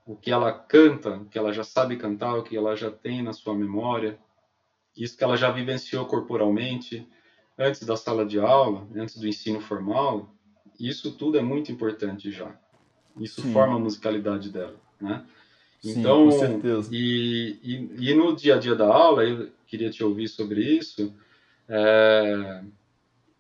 o 0.06 0.16
que 0.16 0.32
ela 0.32 0.52
canta, 0.52 1.12
o 1.12 1.26
que 1.26 1.38
ela 1.38 1.54
já 1.54 1.64
sabe 1.64 1.96
cantar, 1.96 2.36
o 2.36 2.44
que 2.44 2.58
ela 2.58 2.76
já 2.76 2.90
tem 2.90 3.22
na 3.22 3.32
sua 3.32 3.54
memória, 3.54 4.20
isso 4.98 5.16
que 5.16 5.24
ela 5.24 5.38
já 5.38 5.52
vivenciou 5.52 6.06
corporalmente 6.06 7.08
antes 7.58 7.86
da 7.86 7.96
sala 7.96 8.26
de 8.26 8.40
aula, 8.40 8.88
antes 8.96 9.18
do 9.18 9.28
ensino 9.28 9.62
formal, 9.62 10.34
isso 10.80 11.16
tudo 11.16 11.38
é 11.38 11.42
muito 11.42 11.72
importante 11.72 12.32
já. 12.32 12.56
Isso 13.20 13.42
Sim. 13.42 13.54
forma 13.54 13.76
a 13.76 13.80
musicalidade 13.80 14.50
dela, 14.50 14.80
né? 15.00 15.26
Então, 15.84 16.30
Sim, 16.32 16.38
com 16.38 16.46
certeza. 16.46 16.90
E, 16.92 17.58
e, 17.64 18.10
e 18.10 18.14
no 18.14 18.36
dia 18.36 18.56
a 18.56 18.60
dia 18.60 18.76
da 18.76 18.88
aula, 18.88 19.24
eu 19.24 19.50
queria 19.66 19.90
te 19.90 20.04
ouvir 20.04 20.28
sobre 20.28 20.62
isso, 20.62 21.14
é, 21.68 22.62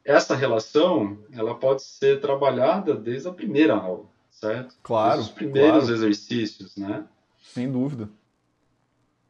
essa 0.06 0.36
relação 0.36 1.18
ela 1.32 1.56
pode 1.56 1.82
ser 1.82 2.22
trabalhada 2.22 2.96
desde 2.96 3.28
a 3.28 3.34
primeira 3.34 3.76
aula, 3.76 4.06
certo? 4.30 4.76
Claro. 4.82 5.16
Desde 5.16 5.30
os 5.30 5.36
primeiros 5.36 5.86
claro. 5.86 5.94
exercícios, 5.94 6.78
né? 6.78 7.04
Sem 7.42 7.72
dúvida. 7.72 8.10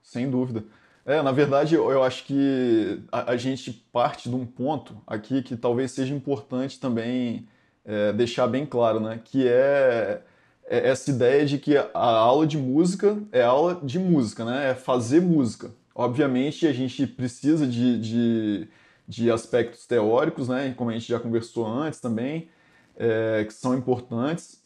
Sem 0.04 0.30
dúvida. 0.30 0.66
É, 1.06 1.22
na 1.22 1.32
verdade, 1.32 1.76
eu, 1.76 1.90
eu 1.90 2.04
acho 2.04 2.24
que 2.26 3.02
a, 3.12 3.32
a, 3.32 3.38
gente 3.38 3.72
parte 3.92 4.30
de 4.30 4.36
um 4.36 4.46
ponto 4.46 5.02
aqui 5.08 5.42
que 5.42 5.56
talvez 5.56 5.92
seja 5.92 6.14
importante 6.14 6.80
também 6.80 7.48
é, 7.84 8.14
deixar 8.14 8.48
bem 8.48 8.66
claro, 8.66 9.00
né? 9.00 9.20
Que 9.24 9.48
é 9.48 10.22
essa 10.70 11.10
ideia 11.10 11.46
de 11.46 11.58
que 11.58 11.76
a 11.78 11.90
aula 11.94 12.46
de 12.46 12.58
música 12.58 13.18
é 13.32 13.42
aula 13.42 13.80
de 13.84 13.98
música, 13.98 14.46
né? 14.46 14.72
É 14.72 14.76
fazer 14.76 15.22
música. 15.22 15.72
Obviamente, 15.96 16.66
a 16.66 16.72
gente 16.72 17.06
precisa 17.06 17.68
de, 17.68 18.00
de, 18.00 18.68
de 19.06 19.30
aspectos 19.30 19.86
teóricos, 19.86 20.48
né, 20.48 20.74
como 20.78 20.90
a 20.90 20.94
gente 20.94 21.10
já 21.10 21.20
conversou 21.20 21.68
antes 21.68 22.00
também, 22.00 22.48
é, 22.96 23.44
que 23.46 23.54
são 23.54 23.76
importantes, 23.76 24.64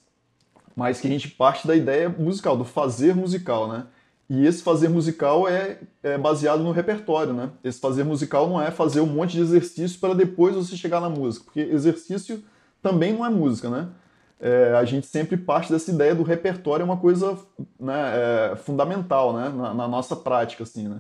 mas 0.76 1.02
que 1.02 1.08
a 1.08 1.10
gente 1.10 1.30
parte 1.30 1.66
da 1.66 1.76
ideia 1.76 2.08
musical, 2.08 2.56
do 2.56 2.64
fazer 2.64 3.16
musical, 3.16 3.68
né? 3.68 3.88
E 4.30 4.46
esse 4.46 4.62
fazer 4.62 4.90
musical 4.90 5.48
é, 5.48 5.80
é, 6.02 6.18
baseado 6.18 6.64
no 6.64 6.72
repertório, 6.72 7.34
né? 7.34 7.50
Esse 7.64 7.80
fazer 7.80 8.04
musical 8.04 8.48
não 8.48 8.62
é 8.62 8.70
fazer 8.72 9.02
um 9.02 9.08
monte 9.08 9.32
de 9.32 9.42
exercício 9.42 10.00
para 10.00 10.14
depois 10.14 10.56
você 10.56 10.76
chegar 10.78 11.00
na 11.00 11.10
música, 11.10 11.46
porque 11.46 11.62
exercício 11.62 12.44
também 12.82 13.14
não 13.14 13.26
é 13.26 13.30
música, 13.30 13.70
né? 13.70 13.90
É, 14.46 14.74
a 14.74 14.84
gente 14.84 15.08
sempre 15.08 15.38
parte 15.38 15.72
dessa 15.72 15.90
ideia 15.90 16.14
do 16.14 16.22
repertório 16.22 16.84
é 16.84 16.86
uma 16.86 16.98
coisa 16.98 17.38
né, 17.80 18.52
é, 18.52 18.56
fundamental, 18.58 19.32
né? 19.32 19.48
Na, 19.48 19.74
na, 19.74 19.88
nossa 19.88 20.18
prática, 20.18 20.64
assim, 20.64 20.90
né? 20.90 21.00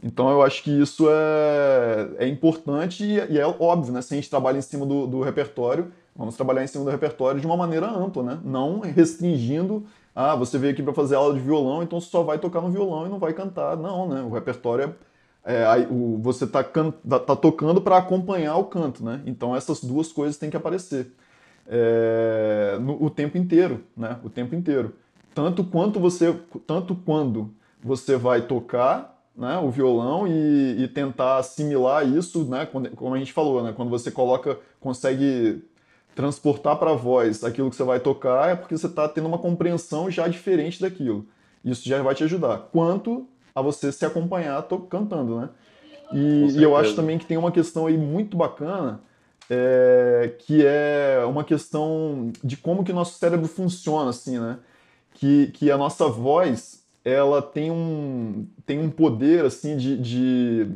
Então 0.00 0.30
eu 0.30 0.42
acho 0.42 0.62
que 0.62 0.70
isso 0.70 1.08
é, 1.10 2.24
é 2.24 2.28
importante 2.28 3.02
e, 3.02 3.16
e, 3.32 3.38
é 3.38 3.46
óbvio, 3.46 3.92
né? 3.92 4.00
Se 4.00 4.14
a 4.14 4.16
gente 4.16 4.30
trabalha 4.30 4.58
em 4.58 4.62
cima 4.62 4.86
do, 4.86 5.08
do 5.08 5.22
repertório, 5.22 5.90
vamos 6.14 6.36
trabalhar 6.36 6.62
em 6.62 6.68
cima 6.68 6.84
do 6.84 6.90
repertório 6.90 7.40
de 7.40 7.46
uma 7.46 7.56
maneira 7.56 7.90
ampla, 7.90 8.22
né? 8.22 8.38
Não 8.44 8.78
restringindo 8.78 9.84
ah, 10.14 10.36
você 10.36 10.56
veio 10.56 10.72
aqui 10.72 10.82
para 10.82 10.94
fazer 10.94 11.16
aula 11.16 11.34
de 11.34 11.40
violão, 11.40 11.82
então 11.82 12.00
você 12.00 12.08
só 12.08 12.22
vai 12.22 12.38
tocar 12.38 12.60
no 12.60 12.70
violão 12.70 13.06
e 13.06 13.08
não 13.08 13.18
vai 13.18 13.32
cantar. 13.32 13.76
Não, 13.76 14.08
né? 14.08 14.22
O 14.22 14.30
repertório 14.30 14.94
é, 15.44 15.62
é 15.62 15.88
o, 15.90 16.18
você 16.22 16.44
está 16.44 16.62
tá, 16.62 17.18
tá 17.18 17.34
tocando 17.34 17.80
para 17.80 17.96
acompanhar 17.96 18.56
o 18.56 18.64
canto, 18.64 19.04
né? 19.04 19.20
Então 19.26 19.56
essas 19.56 19.82
duas 19.82 20.12
coisas 20.12 20.36
têm 20.36 20.48
que 20.48 20.56
aparecer 20.56 21.12
é, 21.66 22.78
no, 22.80 23.02
o 23.02 23.10
tempo 23.10 23.38
inteiro, 23.38 23.84
né? 23.96 24.18
O 24.22 24.30
tempo 24.30 24.54
inteiro. 24.54 24.94
Tanto 25.34 25.64
quanto 25.64 25.98
você, 25.98 26.34
tanto 26.66 26.94
quando 26.94 27.50
você 27.82 28.16
vai 28.16 28.42
tocar 28.42 29.14
né, 29.36 29.58
o 29.58 29.70
violão 29.70 30.26
e, 30.28 30.84
e, 30.84 30.88
tentar 30.88 31.38
assimilar 31.38 32.06
isso, 32.06 32.44
né, 32.44 32.66
como 32.94 33.14
a 33.14 33.18
gente 33.18 33.32
falou, 33.32 33.62
né, 33.64 33.72
quando 33.74 33.90
você 33.90 34.10
coloca, 34.10 34.58
consegue 34.80 35.64
transportar 36.14 36.76
para 36.76 36.92
a 36.92 36.94
voz 36.94 37.42
aquilo 37.42 37.68
que 37.68 37.74
você 37.74 37.82
vai 37.82 37.98
tocar 37.98 38.50
é 38.50 38.54
porque 38.54 38.78
você 38.78 38.86
está 38.86 39.08
tendo 39.08 39.26
uma 39.26 39.38
compreensão 39.38 40.08
já 40.08 40.28
diferente 40.28 40.80
daquilo. 40.80 41.26
Isso 41.64 41.88
já 41.88 42.00
vai 42.02 42.14
te 42.14 42.22
ajudar. 42.22 42.68
Quanto 42.70 43.26
a 43.54 43.60
você 43.60 43.90
se 43.90 44.04
acompanhar 44.04 44.62
cantando, 44.88 45.40
né? 45.40 45.48
E, 46.12 46.58
e, 46.58 46.62
eu 46.62 46.76
acho 46.76 46.94
também 46.94 47.18
que 47.18 47.26
tem 47.26 47.36
uma 47.36 47.50
questão 47.50 47.86
aí 47.86 47.96
muito 47.96 48.36
bacana, 48.36 49.00
é, 49.50 50.32
que 50.38 50.64
é 50.64 51.24
uma 51.26 51.44
questão 51.44 52.32
de 52.42 52.56
como 52.56 52.84
que 52.84 52.92
o 52.92 52.94
nosso 52.94 53.18
cérebro 53.18 53.48
funciona, 53.48 54.10
assim, 54.10 54.38
né? 54.38 54.58
Que, 55.12 55.48
que 55.48 55.70
a 55.70 55.78
nossa 55.78 56.08
voz, 56.08 56.84
ela 57.04 57.40
tem 57.40 57.70
um, 57.70 58.46
tem 58.66 58.78
um 58.78 58.90
poder, 58.90 59.44
assim, 59.44 59.76
de... 59.76 59.98
de 59.98 60.68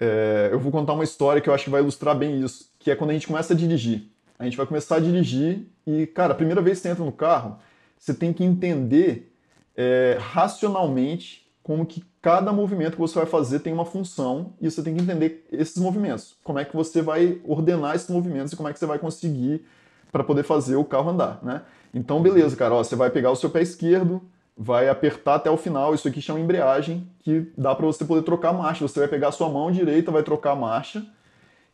é, 0.00 0.48
eu 0.52 0.58
vou 0.58 0.72
contar 0.72 0.94
uma 0.94 1.04
história 1.04 1.40
que 1.40 1.48
eu 1.48 1.54
acho 1.54 1.64
que 1.64 1.70
vai 1.70 1.80
ilustrar 1.80 2.16
bem 2.16 2.40
isso, 2.40 2.70
que 2.78 2.90
é 2.90 2.96
quando 2.96 3.10
a 3.10 3.12
gente 3.12 3.26
começa 3.26 3.52
a 3.54 3.56
dirigir 3.56 4.12
a 4.42 4.44
gente 4.44 4.56
vai 4.56 4.66
começar 4.66 4.96
a 4.96 5.00
dirigir 5.00 5.68
e, 5.86 6.04
cara, 6.04 6.32
a 6.32 6.36
primeira 6.36 6.60
vez 6.60 6.78
que 6.78 6.82
você 6.82 6.88
entra 6.88 7.04
no 7.04 7.12
carro, 7.12 7.58
você 7.96 8.12
tem 8.12 8.32
que 8.32 8.42
entender 8.42 9.32
é, 9.76 10.16
racionalmente 10.18 11.48
como 11.62 11.86
que 11.86 12.04
cada 12.22 12.52
movimento 12.52 12.92
que 12.92 13.00
você 13.00 13.16
vai 13.16 13.26
fazer 13.26 13.58
tem 13.58 13.72
uma 13.72 13.84
função 13.84 14.54
e 14.60 14.70
você 14.70 14.82
tem 14.82 14.94
que 14.94 15.02
entender 15.02 15.44
esses 15.52 15.76
movimentos. 15.76 16.36
Como 16.42 16.58
é 16.58 16.64
que 16.64 16.74
você 16.74 17.02
vai 17.02 17.40
ordenar 17.44 17.94
esses 17.94 18.08
movimentos 18.08 18.52
e 18.52 18.56
como 18.56 18.68
é 18.68 18.72
que 18.72 18.78
você 18.78 18.86
vai 18.86 18.98
conseguir 18.98 19.66
para 20.10 20.24
poder 20.24 20.44
fazer 20.44 20.76
o 20.76 20.84
carro 20.84 21.10
andar, 21.10 21.40
né? 21.42 21.62
Então, 21.92 22.22
beleza, 22.22 22.56
cara, 22.56 22.74
ó, 22.74 22.82
você 22.82 22.96
vai 22.96 23.10
pegar 23.10 23.30
o 23.30 23.36
seu 23.36 23.50
pé 23.50 23.60
esquerdo, 23.60 24.22
vai 24.56 24.88
apertar 24.88 25.34
até 25.34 25.50
o 25.50 25.56
final, 25.56 25.94
isso 25.94 26.08
aqui 26.08 26.22
chama 26.22 26.40
embreagem, 26.40 27.06
que 27.20 27.50
dá 27.58 27.74
para 27.74 27.84
você 27.84 28.04
poder 28.04 28.22
trocar 28.22 28.50
a 28.50 28.52
marcha. 28.52 28.86
Você 28.86 29.00
vai 29.00 29.08
pegar 29.08 29.28
a 29.28 29.32
sua 29.32 29.48
mão 29.48 29.70
direita, 29.70 30.10
vai 30.10 30.22
trocar 30.22 30.52
a 30.52 30.56
marcha, 30.56 31.04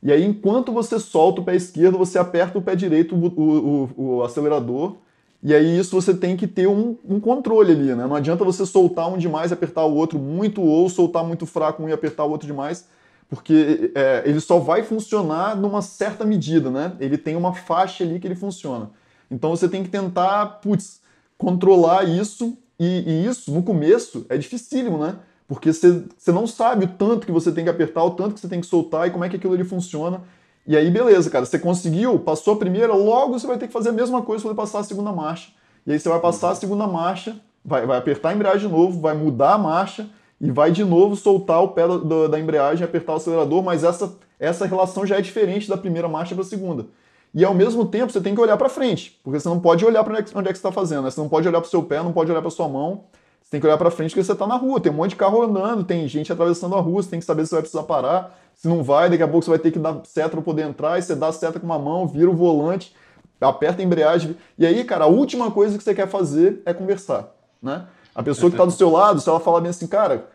e 0.03 0.13
aí, 0.13 0.25
enquanto 0.25 0.73
você 0.73 0.99
solta 1.01 1.41
o 1.41 1.45
pé 1.45 1.57
esquerdo, 1.57 1.99
você 1.99 2.19
aperta 2.19 2.59
o 2.59 2.63
pé 2.63 2.77
direito, 2.77 3.17
o, 3.17 3.27
o, 3.27 4.19
o 4.19 4.23
acelerador. 4.23 4.97
E 5.42 5.55
aí, 5.55 5.79
isso 5.79 5.94
você 5.94 6.12
tem 6.14 6.37
que 6.37 6.46
ter 6.46 6.66
um, 6.66 6.96
um, 7.05 7.20
controle 7.20 7.72
ali, 7.72 7.94
né? 7.94 8.07
Não 8.07 8.14
adianta 8.14 8.44
você 8.44 8.66
soltar 8.66 9.09
um 9.09 9.16
demais 9.16 9.51
e 9.51 9.55
apertar 9.55 9.85
o 9.85 9.94
outro 9.94 10.18
muito, 10.18 10.61
ou 10.61 10.88
soltar 10.88 11.24
muito 11.24 11.46
fraco 11.46 11.83
um 11.83 11.88
e 11.88 11.92
apertar 11.92 12.24
o 12.24 12.31
outro 12.31 12.46
demais, 12.46 12.88
porque 13.29 13.92
é, 13.94 14.22
ele 14.27 14.40
só 14.40 14.59
vai 14.59 14.83
funcionar 14.83 15.57
numa 15.57 15.81
certa 15.81 16.24
medida, 16.24 16.70
né? 16.70 16.96
Ele 16.98 17.16
tem 17.16 17.37
uma 17.37 17.55
faixa 17.55 18.03
ali 18.03 18.18
que 18.18 18.27
ele 18.27 18.35
funciona. 18.35 18.90
Então 19.31 19.51
você 19.51 19.68
tem 19.68 19.85
que 19.85 19.90
tentar, 19.90 20.46
putz, 20.61 21.01
controlar 21.37 22.05
isso, 22.05 22.59
e, 22.79 23.05
e 23.07 23.27
isso, 23.27 23.53
no 23.53 23.62
começo, 23.62 24.27
é 24.29 24.37
dificílimo, 24.37 24.98
né? 24.98 25.18
porque 25.48 25.72
você, 25.72 26.05
não 26.27 26.46
sabe 26.46 26.85
o 26.85 26.88
tanto 26.88 27.24
que 27.24 27.33
você 27.33 27.51
tem 27.51 27.64
que 27.64 27.70
apertar, 27.70 28.05
o 28.05 28.11
tanto 28.11 28.35
que 28.35 28.40
você 28.40 28.48
tem 28.48 28.61
que 28.61 28.66
soltar 28.66 29.09
e 29.09 29.11
como 29.11 29.24
é 29.24 29.31
que 29.31 29.37
aquilo 29.37 29.55
ali 29.55 29.64
funciona. 29.64 30.20
E 30.68 30.76
aí, 30.76 30.90
beleza, 30.90 31.31
cara, 31.31 31.46
você 31.46 31.59
conseguiu, 31.59 32.18
passou 32.18 32.52
a 32.52 32.57
primeira, 32.59 32.92
logo 32.92 33.38
você 33.38 33.46
vai 33.46 33.57
ter 33.57 33.68
que 33.68 33.72
fazer 33.72 33.88
a 33.88 33.92
mesma 33.92 34.20
coisa 34.20 34.44
para 34.44 34.54
passar 34.54 34.81
a 34.81 34.85
segunda 34.85 35.11
marcha. 35.11 35.50
E 35.87 35.92
aí 35.92 35.98
você 35.98 36.11
vai 36.11 36.20
passar 36.20 36.50
a 36.50 36.54
segunda 36.54 36.87
marcha, 36.87 37.40
vai, 37.64 37.87
vai 37.87 37.96
apertar 37.96 38.28
a 38.28 38.35
embreagem 38.35 38.68
de 38.68 38.74
novo, 38.74 39.00
vai 39.00 39.14
mudar 39.14 39.54
a 39.54 39.59
marcha 39.59 40.07
e 40.38 40.50
vai 40.50 40.70
de 40.70 40.85
novo 40.85 41.16
soltar 41.16 41.62
o 41.62 41.68
pé 41.68 41.88
da, 41.88 42.28
da 42.28 42.38
embreagem 42.38 42.85
apertar 42.85 43.14
o 43.14 43.16
acelerador, 43.16 43.62
mas 43.62 43.83
essa, 43.83 44.12
essa 44.38 44.66
relação 44.66 45.07
já 45.07 45.16
é 45.16 45.22
diferente 45.22 45.70
da 45.70 45.76
primeira 45.78 46.07
marcha 46.07 46.35
para 46.35 46.44
a 46.44 46.46
segunda. 46.46 46.85
E 47.33 47.42
ao 47.46 47.54
mesmo 47.54 47.87
tempo 47.87 48.12
você 48.12 48.20
tem 48.20 48.35
que 48.35 48.40
olhar 48.40 48.59
para 48.59 48.68
frente, 48.68 49.18
porque 49.24 49.40
você 49.40 49.48
não 49.48 49.61
pode 49.61 49.87
olhar 49.87 50.04
para 50.04 50.18
onde 50.18 50.50
é 50.50 50.52
que 50.52 50.59
você 50.59 50.66
está 50.68 50.70
fazendo, 50.70 51.04
né? 51.04 51.11
você 51.11 51.18
não 51.18 51.31
pode 51.31 51.48
olhar 51.48 51.62
para 51.62 51.68
o 51.68 51.70
seu 51.70 51.83
pé, 51.83 52.02
não 52.02 52.12
pode 52.12 52.31
olhar 52.31 52.42
para 52.42 52.50
sua 52.50 52.68
mão. 52.68 53.04
Você 53.40 53.52
tem 53.52 53.61
que 53.61 53.66
olhar 53.66 53.78
para 53.78 53.90
frente 53.90 54.11
porque 54.11 54.22
você 54.22 54.33
está 54.33 54.46
na 54.46 54.57
rua, 54.57 54.78
tem 54.78 54.92
um 54.92 54.96
monte 54.96 55.12
de 55.12 55.16
carro 55.16 55.40
andando, 55.40 55.83
tem 55.83 56.07
gente 56.07 56.31
atravessando 56.31 56.76
a 56.76 56.81
rua, 56.81 57.02
você 57.02 57.09
tem 57.09 57.18
que 57.18 57.24
saber 57.24 57.46
se 57.46 57.52
vai 57.52 57.62
precisar 57.62 57.85
parar, 57.85 58.38
se 58.59 58.66
não 58.66 58.83
vai, 58.83 59.09
daqui 59.09 59.23
a 59.23 59.29
pouco 59.29 59.44
você 59.44 59.51
vai 59.51 59.59
ter 59.61 59.71
que 59.71 59.79
dar 59.79 60.01
seta 60.05 60.31
para 60.31 60.42
poder 60.42 60.62
entrar, 60.62 60.99
e 60.99 61.03
você 61.03 61.14
dá 61.14 61.31
seta 61.31 61.61
com 61.61 61.64
uma 61.64 61.79
mão, 61.79 62.09
vira 62.09 62.29
o 62.29 62.35
volante, 62.35 62.92
aperta 63.40 63.81
a 63.81 63.85
embreagem. 63.85 64.37
E 64.59 64.66
aí, 64.66 64.83
cara, 64.83 65.05
a 65.05 65.07
última 65.07 65.49
coisa 65.53 65.79
que 65.79 65.85
você 65.85 65.94
quer 65.94 66.09
fazer 66.09 66.61
é 66.66 66.75
conversar, 66.75 67.33
né? 67.62 67.87
A 68.12 68.21
pessoa 68.21 68.51
que 68.51 68.57
está 68.57 68.64
do 68.64 68.73
seu 68.73 68.90
lado, 68.90 69.21
se 69.21 69.29
ela 69.29 69.38
falar 69.38 69.61
bem 69.61 69.71
assim, 69.71 69.87
cara, 69.87 70.27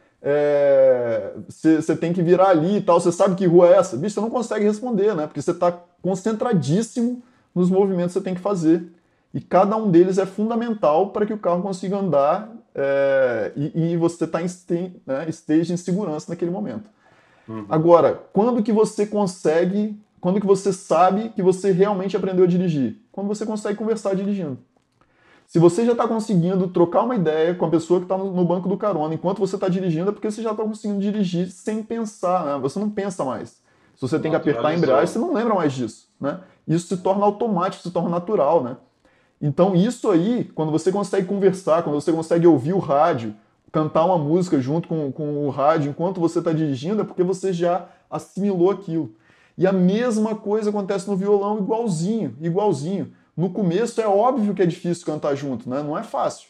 você 1.50 1.92
é, 1.92 1.96
tem 1.96 2.14
que 2.14 2.24
virar 2.24 2.48
ali 2.48 2.78
e 2.78 2.82
tal, 2.82 2.98
você 2.98 3.12
sabe 3.12 3.36
que 3.36 3.46
rua 3.46 3.68
é 3.68 3.78
essa? 3.78 3.98
Bicho, 3.98 4.16
você 4.16 4.22
não 4.22 4.30
consegue 4.30 4.64
responder, 4.64 5.14
né? 5.14 5.28
Porque 5.28 5.42
você 5.42 5.52
está 5.52 5.78
concentradíssimo 6.02 7.22
nos 7.54 7.70
movimentos 7.70 8.14
que 8.14 8.20
você 8.20 8.24
tem 8.24 8.36
que 8.36 8.40
fazer. 8.40 8.90
E 9.34 9.42
cada 9.42 9.76
um 9.76 9.92
deles 9.92 10.18
é 10.18 10.26
fundamental 10.26 11.10
para 11.10 11.26
que 11.26 11.34
o 11.34 11.38
carro 11.38 11.62
consiga 11.62 11.98
andar 11.98 12.50
é, 12.74 13.52
e, 13.58 13.92
e, 13.92 13.98
você 13.98 14.24
está 14.24 14.42
em 14.42 14.48
né, 15.06 15.26
esteja 15.28 15.74
em 15.74 15.78
segurança 15.78 16.28
naquele 16.30 16.52
momento. 16.52 16.90
Uhum. 17.48 17.66
Agora, 17.70 18.24
quando 18.32 18.64
que 18.64 18.72
você 18.72 19.06
consegue, 19.06 20.00
quando 20.22 20.40
que 20.40 20.48
você 20.48 20.72
sabe 20.72 21.30
que 21.30 21.42
você 21.42 21.72
realmente 21.72 22.16
aprendeu 22.16 22.46
a 22.46 22.48
dirigir? 22.48 22.98
Quando 23.12 23.28
você 23.28 23.46
consegue 23.46 23.78
conversar 23.78 24.16
dirigindo. 24.16 24.58
Se 25.48 25.60
você 25.60 25.86
já 25.86 25.92
está 25.92 26.08
conseguindo 26.08 26.68
trocar 26.68 27.04
uma 27.04 27.16
ideia 27.16 27.54
com 27.54 27.66
a 27.66 27.70
pessoa 27.70 28.00
que 28.00 28.06
está 28.06 28.18
no, 28.18 28.46
banco 28.46 28.68
do 28.68 28.78
carona 28.78 29.14
enquanto 29.14 29.40
você 29.40 29.56
está 29.56 29.68
dirigindo, 29.68 30.10
é 30.10 30.12
porque 30.12 30.32
você 30.32 30.42
já 30.42 30.52
está 30.52 30.64
conseguindo 30.64 31.00
dirigir 31.00 31.52
sem 31.52 31.84
pensar, 31.84 32.46
né? 32.46 32.58
Você 32.60 32.80
não 32.80 32.90
pensa 32.90 33.24
mais. 33.24 33.62
Se 33.96 34.02
você 34.02 34.18
tem 34.18 34.32
que 34.32 34.38
apertar 34.38 34.70
a 34.70 34.76
embreagem, 34.76 35.06
você 35.06 35.20
não 35.20 35.34
lembra 35.34 35.54
mais 35.54 35.72
disso, 35.74 36.10
né? 36.20 36.40
Isso 36.68 36.88
se 36.88 36.98
torna 36.98 37.26
automático, 37.26 37.84
se 37.84 37.92
torna 37.92 38.10
natural, 38.10 38.64
né? 38.64 38.78
Então, 39.40 39.76
isso 39.76 40.10
aí, 40.10 40.46
quando 40.56 40.72
você 40.72 40.92
consegue 40.92 41.28
conversar, 41.28 41.84
quando 41.84 41.96
você 41.96 42.12
consegue 42.12 42.48
ouvir 42.48 42.74
o 42.74 42.80
rádio, 42.80 43.36
cantar 43.74 44.06
uma 44.06 44.20
música 44.20 44.62
junto 44.62 44.88
com, 44.88 45.12
com 45.12 45.48
o 45.48 45.50
rádio 45.50 45.90
enquanto 45.90 46.22
você 46.22 46.38
está 46.38 46.54
dirigindo, 46.54 47.02
é 47.02 47.04
porque 47.04 47.24
você 47.24 47.52
já 47.52 47.90
assimilou 48.10 48.70
aquilo. 48.70 49.16
E 49.58 49.66
a 49.66 49.74
mesma 49.74 50.36
coisa 50.36 50.70
acontece 50.70 51.10
no 51.10 51.18
violão, 51.18 51.58
igualzinho, 51.58 52.38
igualzinho. 52.40 53.12
No 53.36 53.50
começo 53.50 54.00
é 54.00 54.08
óbvio 54.08 54.54
que 54.54 54.62
é 54.62 54.66
difícil 54.68 55.04
cantar 55.04 55.36
junto, 55.36 55.68
né? 55.68 55.82
Não 55.82 55.98
é 55.98 56.04
fácil. 56.04 56.50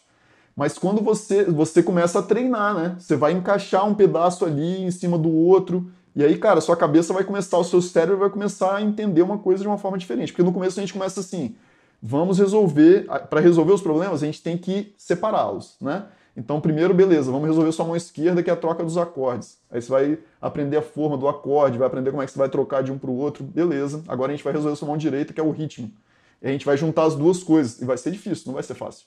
Mas 0.54 0.78
quando 0.78 1.02
você, 1.02 1.46
você 1.46 1.82
começa 1.82 2.20
a 2.20 2.22
treinar, 2.22 2.76
né? 2.76 2.96
Você 3.00 3.16
vai 3.16 3.32
encaixar 3.32 3.88
um 3.88 3.96
pedaço 3.96 4.46
ali 4.46 4.84
em 4.84 4.92
cima 4.92 5.18
do 5.18 5.32
outro. 5.32 5.90
E 6.14 6.24
aí, 6.24 6.38
cara, 6.38 6.60
sua 6.60 6.76
cabeça 6.76 7.14
vai 7.14 7.24
começar, 7.24 7.58
o 7.58 7.64
seu 7.64 7.82
cérebro 7.82 8.18
vai 8.18 8.30
começar 8.30 8.76
a 8.76 8.82
entender 8.82 9.22
uma 9.22 9.38
coisa 9.38 9.62
de 9.62 9.68
uma 9.68 9.78
forma 9.78 9.98
diferente. 9.98 10.34
Porque 10.34 10.44
no 10.44 10.52
começo 10.52 10.78
a 10.78 10.84
gente 10.84 10.94
começa 10.94 11.22
assim, 11.22 11.56
vamos 12.02 12.38
resolver, 12.38 13.06
para 13.30 13.40
resolver 13.40 13.72
os 13.72 13.82
problemas, 13.82 14.22
a 14.22 14.26
gente 14.26 14.44
tem 14.44 14.58
que 14.58 14.94
separá-los, 14.98 15.78
né? 15.82 16.04
Então, 16.36 16.60
primeiro, 16.60 16.94
beleza, 16.94 17.32
vamos 17.32 17.48
resolver 17.48 17.72
sua 17.72 17.86
mão 17.86 17.96
esquerda, 17.96 18.42
que 18.42 18.50
é 18.50 18.54
a 18.54 18.56
troca 18.56 18.84
dos 18.84 18.98
acordes. 18.98 19.60
Aí 19.70 19.82
você 19.82 19.90
vai 19.90 20.18
aprender 20.42 20.78
a 20.78 20.82
forma 20.82 21.16
do 21.16 21.28
acorde, 21.28 21.78
vai 21.78 21.86
aprender 21.88 22.10
como 22.10 22.24
é 22.24 22.26
que 22.26 22.32
você 22.32 22.40
vai 22.40 22.50
trocar 22.50 22.82
de 22.82 22.92
um 22.92 22.98
para 22.98 23.10
o 23.10 23.16
outro, 23.16 23.44
beleza. 23.44 24.04
Agora 24.08 24.32
a 24.32 24.36
gente 24.36 24.44
vai 24.44 24.52
resolver 24.52 24.76
sua 24.76 24.88
mão 24.88 24.98
direita, 24.98 25.32
que 25.32 25.40
é 25.40 25.44
o 25.44 25.52
ritmo. 25.52 25.92
E 26.42 26.48
a 26.48 26.52
gente 26.52 26.66
vai 26.66 26.76
juntar 26.76 27.04
as 27.04 27.16
duas 27.16 27.44
coisas, 27.44 27.80
e 27.80 27.86
vai 27.86 27.98
ser 27.98 28.10
difícil, 28.10 28.46
não 28.48 28.56
vai 28.56 28.64
ser 28.64 28.74
fácil. 28.74 29.06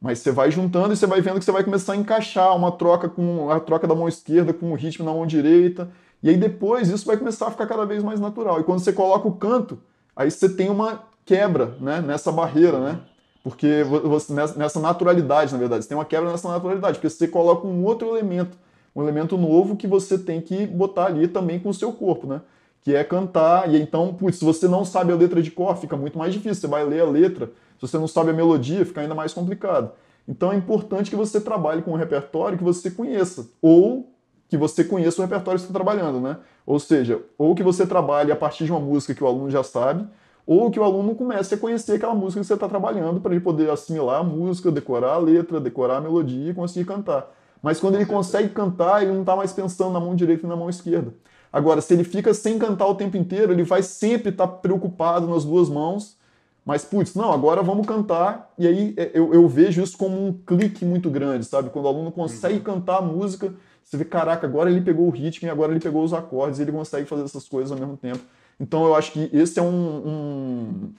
Mas 0.00 0.18
você 0.18 0.30
vai 0.30 0.50
juntando 0.50 0.92
e 0.92 0.96
você 0.96 1.06
vai 1.06 1.20
vendo 1.20 1.38
que 1.38 1.44
você 1.44 1.52
vai 1.52 1.64
começar 1.64 1.92
a 1.92 1.96
encaixar 1.96 2.54
uma 2.54 2.72
troca 2.72 3.08
com 3.08 3.50
a 3.50 3.60
troca 3.60 3.86
da 3.86 3.94
mão 3.94 4.08
esquerda 4.08 4.52
com 4.52 4.72
o 4.72 4.74
ritmo 4.74 5.04
na 5.04 5.12
mão 5.12 5.26
direita. 5.26 5.90
E 6.22 6.28
aí 6.28 6.36
depois 6.36 6.88
isso 6.88 7.06
vai 7.06 7.16
começar 7.16 7.48
a 7.48 7.50
ficar 7.50 7.66
cada 7.66 7.84
vez 7.86 8.02
mais 8.02 8.20
natural. 8.20 8.60
E 8.60 8.64
quando 8.64 8.80
você 8.80 8.92
coloca 8.92 9.26
o 9.26 9.36
canto, 9.36 9.78
aí 10.14 10.30
você 10.30 10.48
tem 10.48 10.68
uma 10.68 11.04
quebra 11.24 11.76
né, 11.80 12.00
nessa 12.00 12.30
barreira, 12.30 12.78
né? 12.78 13.00
Porque 13.46 13.84
você, 13.84 14.32
nessa 14.32 14.80
naturalidade, 14.80 15.52
na 15.52 15.58
verdade, 15.60 15.84
você 15.84 15.88
tem 15.88 15.96
uma 15.96 16.04
quebra 16.04 16.32
nessa 16.32 16.48
naturalidade, 16.48 16.94
porque 16.94 17.08
você 17.08 17.28
coloca 17.28 17.64
um 17.64 17.84
outro 17.84 18.08
elemento, 18.08 18.58
um 18.92 19.00
elemento 19.00 19.38
novo 19.38 19.76
que 19.76 19.86
você 19.86 20.18
tem 20.18 20.40
que 20.40 20.66
botar 20.66 21.06
ali 21.06 21.28
também 21.28 21.60
com 21.60 21.68
o 21.68 21.72
seu 21.72 21.92
corpo, 21.92 22.26
né? 22.26 22.40
Que 22.82 22.96
é 22.96 23.04
cantar, 23.04 23.72
e 23.72 23.80
então, 23.80 24.12
putz, 24.12 24.38
se 24.38 24.44
você 24.44 24.66
não 24.66 24.84
sabe 24.84 25.12
a 25.12 25.14
letra 25.14 25.40
de 25.40 25.52
cor, 25.52 25.76
fica 25.76 25.96
muito 25.96 26.18
mais 26.18 26.32
difícil. 26.34 26.62
Você 26.62 26.66
vai 26.66 26.84
ler 26.84 27.02
a 27.02 27.04
letra, 27.04 27.46
se 27.46 27.82
você 27.82 27.96
não 27.96 28.08
sabe 28.08 28.30
a 28.30 28.32
melodia, 28.32 28.84
fica 28.84 29.00
ainda 29.00 29.14
mais 29.14 29.32
complicado. 29.32 29.92
Então 30.26 30.50
é 30.50 30.56
importante 30.56 31.08
que 31.08 31.14
você 31.14 31.40
trabalhe 31.40 31.82
com 31.82 31.92
um 31.92 31.96
repertório 31.96 32.58
que 32.58 32.64
você 32.64 32.90
conheça, 32.90 33.48
ou 33.62 34.12
que 34.48 34.56
você 34.56 34.82
conheça 34.82 35.22
o 35.22 35.24
repertório 35.24 35.60
que 35.60 35.66
você 35.66 35.70
está 35.70 35.84
trabalhando, 35.84 36.18
né? 36.18 36.38
Ou 36.66 36.80
seja, 36.80 37.22
ou 37.38 37.54
que 37.54 37.62
você 37.62 37.86
trabalhe 37.86 38.32
a 38.32 38.36
partir 38.36 38.64
de 38.64 38.72
uma 38.72 38.80
música 38.80 39.14
que 39.14 39.22
o 39.22 39.26
aluno 39.28 39.48
já 39.48 39.62
sabe, 39.62 40.04
ou 40.46 40.70
que 40.70 40.78
o 40.78 40.84
aluno 40.84 41.14
comece 41.14 41.54
a 41.54 41.58
conhecer 41.58 41.94
aquela 41.94 42.14
música 42.14 42.40
que 42.40 42.46
você 42.46 42.54
está 42.54 42.68
trabalhando 42.68 43.20
para 43.20 43.32
ele 43.32 43.40
poder 43.40 43.68
assimilar 43.68 44.20
a 44.20 44.24
música, 44.24 44.70
decorar 44.70 45.14
a 45.14 45.18
letra, 45.18 45.60
decorar 45.60 45.96
a 45.96 46.00
melodia 46.00 46.50
e 46.52 46.54
conseguir 46.54 46.86
cantar. 46.86 47.32
Mas 47.60 47.80
quando 47.80 47.96
ele 47.96 48.06
consegue 48.06 48.50
cantar, 48.50 49.02
ele 49.02 49.12
não 49.12 49.22
está 49.22 49.34
mais 49.34 49.52
pensando 49.52 49.92
na 49.92 49.98
mão 49.98 50.14
direita 50.14 50.46
e 50.46 50.48
na 50.48 50.54
mão 50.54 50.70
esquerda. 50.70 51.12
Agora, 51.52 51.80
se 51.80 51.94
ele 51.94 52.04
fica 52.04 52.32
sem 52.32 52.58
cantar 52.58 52.86
o 52.86 52.94
tempo 52.94 53.16
inteiro, 53.16 53.52
ele 53.52 53.64
vai 53.64 53.82
sempre 53.82 54.30
estar 54.30 54.46
tá 54.46 54.52
preocupado 54.52 55.26
nas 55.26 55.44
duas 55.44 55.68
mãos. 55.68 56.16
Mas, 56.64 56.84
putz, 56.84 57.14
não, 57.14 57.32
agora 57.32 57.62
vamos 57.62 57.86
cantar. 57.86 58.52
E 58.58 58.66
aí 58.66 58.94
é, 58.96 59.10
eu, 59.14 59.32
eu 59.32 59.48
vejo 59.48 59.82
isso 59.82 59.96
como 59.96 60.26
um 60.26 60.32
clique 60.32 60.84
muito 60.84 61.08
grande, 61.10 61.44
sabe? 61.44 61.70
Quando 61.70 61.86
o 61.86 61.88
aluno 61.88 62.12
consegue 62.12 62.56
uhum. 62.56 62.62
cantar 62.62 62.98
a 62.98 63.02
música, 63.02 63.54
você 63.82 63.96
vê, 63.96 64.04
caraca, 64.04 64.46
agora 64.46 64.70
ele 64.70 64.80
pegou 64.80 65.06
o 65.06 65.10
ritmo 65.10 65.48
e 65.48 65.50
agora 65.50 65.72
ele 65.72 65.80
pegou 65.80 66.04
os 66.04 66.12
acordes 66.12 66.58
e 66.58 66.62
ele 66.62 66.72
consegue 66.72 67.06
fazer 67.06 67.22
essas 67.22 67.48
coisas 67.48 67.72
ao 67.72 67.78
mesmo 67.78 67.96
tempo. 67.96 68.20
Então 68.58 68.84
eu 68.86 68.94
acho 68.94 69.12
que 69.12 69.30
esse 69.32 69.58
é 69.58 69.62
um, 69.62 70.08
um, 70.08 70.94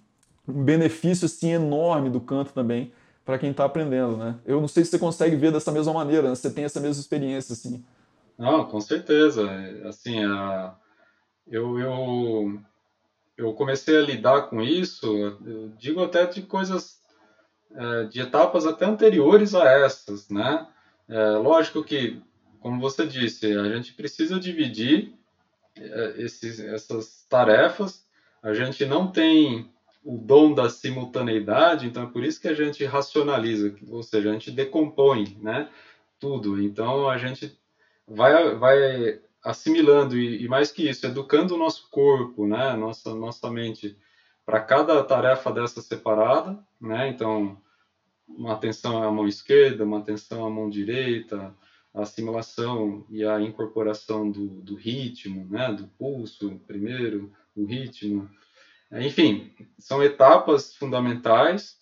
um 0.47 0.63
benefício 0.63 1.25
assim, 1.25 1.51
enorme 1.51 2.09
do 2.09 2.21
canto 2.21 2.53
também 2.53 2.91
para 3.25 3.37
quem 3.37 3.51
está 3.51 3.65
aprendendo, 3.65 4.15
né? 4.15 4.39
Eu 4.45 4.61
não 4.61 4.69
sei 4.69 4.85
se 4.85 4.91
você 4.91 4.99
consegue 4.99 5.35
ver 5.35 5.51
dessa 5.51 5.69
mesma 5.69 5.91
maneira, 5.91 6.29
né? 6.29 6.35
você 6.35 6.49
tem 6.49 6.63
essa 6.63 6.79
mesma 6.79 7.01
experiência, 7.01 7.51
assim. 7.51 7.83
Não, 8.37 8.63
com 8.65 8.79
certeza. 8.79 9.49
Assim, 9.85 10.23
a... 10.23 10.73
eu, 11.45 11.77
eu, 11.77 12.61
eu 13.35 13.53
comecei 13.53 13.97
a 13.97 14.01
lidar 14.01 14.43
com 14.43 14.61
isso, 14.61 15.05
eu 15.45 15.69
digo 15.77 16.01
até 16.01 16.25
de 16.25 16.43
coisas, 16.43 17.01
é, 17.75 18.03
de 18.05 18.21
etapas 18.21 18.65
até 18.65 18.85
anteriores 18.85 19.53
a 19.53 19.65
essas, 19.65 20.29
né? 20.29 20.65
É, 21.09 21.31
lógico 21.31 21.83
que, 21.83 22.21
como 22.61 22.79
você 22.79 23.05
disse, 23.05 23.53
a 23.57 23.75
gente 23.75 23.93
precisa 23.93 24.39
dividir 24.39 25.13
esses, 26.17 26.59
essas 26.59 27.25
tarefas, 27.29 28.05
a 28.41 28.53
gente 28.53 28.85
não 28.85 29.11
tem 29.11 29.69
o 30.03 30.17
dom 30.17 30.53
da 30.53 30.69
simultaneidade, 30.69 31.85
então 31.85 32.03
é 32.03 32.07
por 32.07 32.23
isso 32.23 32.39
que 32.39 32.47
a 32.47 32.53
gente 32.53 32.85
racionaliza, 32.85 33.75
ou 33.89 34.01
seja, 34.01 34.29
a 34.29 34.33
gente 34.33 34.51
decompõe 34.51 35.37
né, 35.41 35.69
tudo. 36.19 36.61
Então 36.61 37.09
a 37.09 37.17
gente 37.17 37.57
vai, 38.07 38.55
vai 38.55 39.19
assimilando 39.43 40.17
e, 40.17 40.43
e 40.43 40.47
mais 40.47 40.71
que 40.71 40.89
isso, 40.89 41.05
educando 41.05 41.55
o 41.55 41.57
nosso 41.57 41.89
corpo, 41.89 42.47
né, 42.47 42.73
nossa, 42.75 43.13
nossa 43.13 43.49
mente 43.51 43.97
para 44.47 44.61
cada 44.61 45.03
tarefa 45.03 45.51
dessa 45.51 45.81
separada, 45.81 46.57
né? 46.79 47.09
Então, 47.09 47.61
uma 48.25 48.53
atenção 48.53 49.03
à 49.03 49.11
mão 49.11 49.27
esquerda, 49.27 49.83
uma 49.83 49.99
atenção 49.99 50.45
à 50.45 50.49
mão 50.49 50.69
direita, 50.69 51.53
a 51.97 52.03
assimilação 52.03 53.05
e 53.10 53.25
a 53.25 53.41
incorporação 53.41 54.29
do, 54.29 54.47
do 54.62 54.75
ritmo, 54.75 55.47
né? 55.49 55.73
Do 55.73 55.88
pulso 55.88 56.62
primeiro, 56.67 57.33
o 57.55 57.65
ritmo, 57.65 58.29
enfim, 58.91 59.51
são 59.79 60.03
etapas 60.03 60.75
fundamentais 60.75 61.77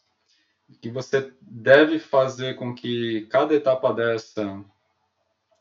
que 0.81 0.89
você 0.89 1.31
deve 1.41 1.99
fazer 1.99 2.55
com 2.55 2.73
que 2.73 3.27
cada 3.29 3.53
etapa 3.53 3.93
dessa 3.93 4.63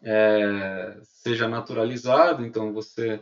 é, 0.02 0.98
seja 1.02 1.48
naturalizada, 1.48 2.46
então 2.46 2.72
você 2.72 3.20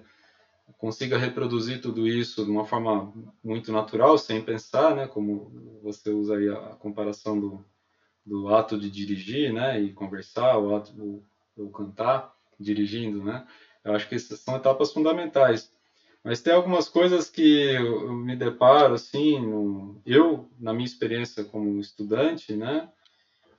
consiga 0.79 1.17
reproduzir 1.17 1.81
tudo 1.81 2.07
isso 2.07 2.45
de 2.45 2.51
uma 2.51 2.65
forma 2.65 3.13
muito 3.43 3.73
natural, 3.73 4.19
sem 4.19 4.43
pensar, 4.43 4.95
né, 4.95 5.07
como 5.09 5.81
você 5.83 6.11
usa 6.11 6.37
aí 6.37 6.49
a 6.49 6.77
comparação 6.77 7.39
do, 7.41 7.65
do 8.25 8.55
ato 8.55 8.79
de 8.79 8.91
dirigir, 8.91 9.53
né, 9.53 9.81
e 9.81 9.93
conversar, 9.93 10.59
o 10.59 10.75
ato 10.75 10.93
do, 10.93 11.71
cantar, 11.71 12.35
dirigindo, 12.59 13.23
né, 13.23 13.47
eu 13.85 13.95
acho 13.95 14.09
que 14.09 14.15
essas 14.15 14.41
são 14.41 14.57
etapas 14.57 14.93
fundamentais. 14.93 15.73
Mas 16.25 16.41
tem 16.41 16.53
algumas 16.53 16.89
coisas 16.89 17.29
que 17.29 17.73
eu 17.75 18.13
me 18.13 18.37
deparo, 18.37 18.95
assim, 18.95 20.01
eu, 20.07 20.49
na 20.59 20.73
minha 20.73 20.87
experiência 20.87 21.43
como 21.43 21.81
estudante, 21.81 22.55
né, 22.55 22.89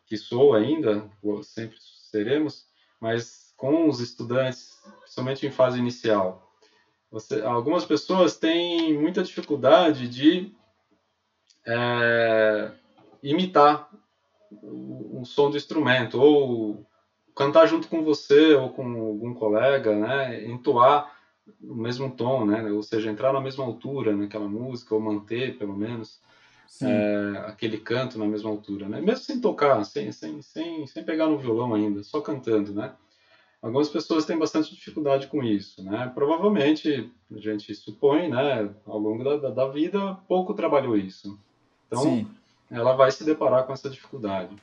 que 0.05 0.15
sou 0.15 0.53
ainda, 0.53 1.09
sempre 1.43 1.77
seremos, 2.09 2.65
mas 3.01 3.53
com 3.57 3.89
os 3.89 3.99
estudantes, 3.99 4.81
principalmente 5.01 5.45
em 5.45 5.51
fase 5.51 5.77
inicial, 5.77 6.53
você, 7.11 7.41
algumas 7.41 7.85
pessoas 7.85 8.37
têm 8.37 8.97
muita 8.97 9.23
dificuldade 9.23 10.07
de 10.07 10.51
é, 11.65 12.71
imitar 13.21 13.89
o, 14.61 15.21
o, 15.21 15.25
som 15.25 15.49
do 15.49 15.57
instrumento, 15.57 16.21
ou 16.21 16.85
cantar 17.35 17.65
junto 17.65 17.87
com 17.87 18.03
você 18.03 18.53
ou 18.53 18.69
com 18.69 18.83
algum 18.83 19.33
colega, 19.33 19.95
né, 19.95 20.45
entoar 20.45 21.11
no 21.59 21.75
mesmo 21.75 22.09
tom, 22.11 22.45
né? 22.45 22.71
Ou 22.71 22.81
seja, 22.83 23.09
entrar 23.09 23.33
na 23.33 23.41
mesma 23.41 23.63
altura 23.63 24.15
naquela 24.15 24.47
música, 24.47 24.95
ou 24.95 25.01
manter, 25.01 25.57
pelo 25.57 25.75
menos, 25.75 26.21
é, 26.81 27.43
aquele 27.45 27.77
canto 27.77 28.17
na 28.17 28.25
mesma 28.25 28.49
altura, 28.49 28.87
né? 28.87 29.01
Mesmo 29.01 29.23
sem 29.23 29.41
tocar, 29.41 29.83
sem, 29.83 30.11
sem, 30.11 30.41
sem, 30.41 30.87
sem 30.87 31.03
pegar 31.03 31.27
no 31.27 31.37
violão 31.37 31.73
ainda, 31.73 32.03
só 32.03 32.21
cantando, 32.21 32.73
né? 32.73 32.93
Algumas 33.61 33.87
pessoas 33.87 34.25
têm 34.25 34.37
bastante 34.37 34.75
dificuldade 34.75 35.27
com 35.27 35.41
isso, 35.41 35.83
né? 35.83 36.11
Provavelmente, 36.13 37.09
a 37.31 37.37
gente 37.37 37.73
supõe, 37.73 38.29
né, 38.29 38.69
ao 38.85 38.99
longo 38.99 39.23
da, 39.23 39.49
da 39.49 39.67
vida, 39.69 40.15
pouco 40.27 40.53
trabalhou 40.53 40.97
isso. 40.97 41.39
Então, 41.87 42.01
Sim. 42.01 42.27
Ela 42.69 42.93
vai 42.93 43.11
se 43.11 43.23
deparar 43.23 43.65
com 43.65 43.73
essa 43.73 43.89
dificuldade. 43.89 44.55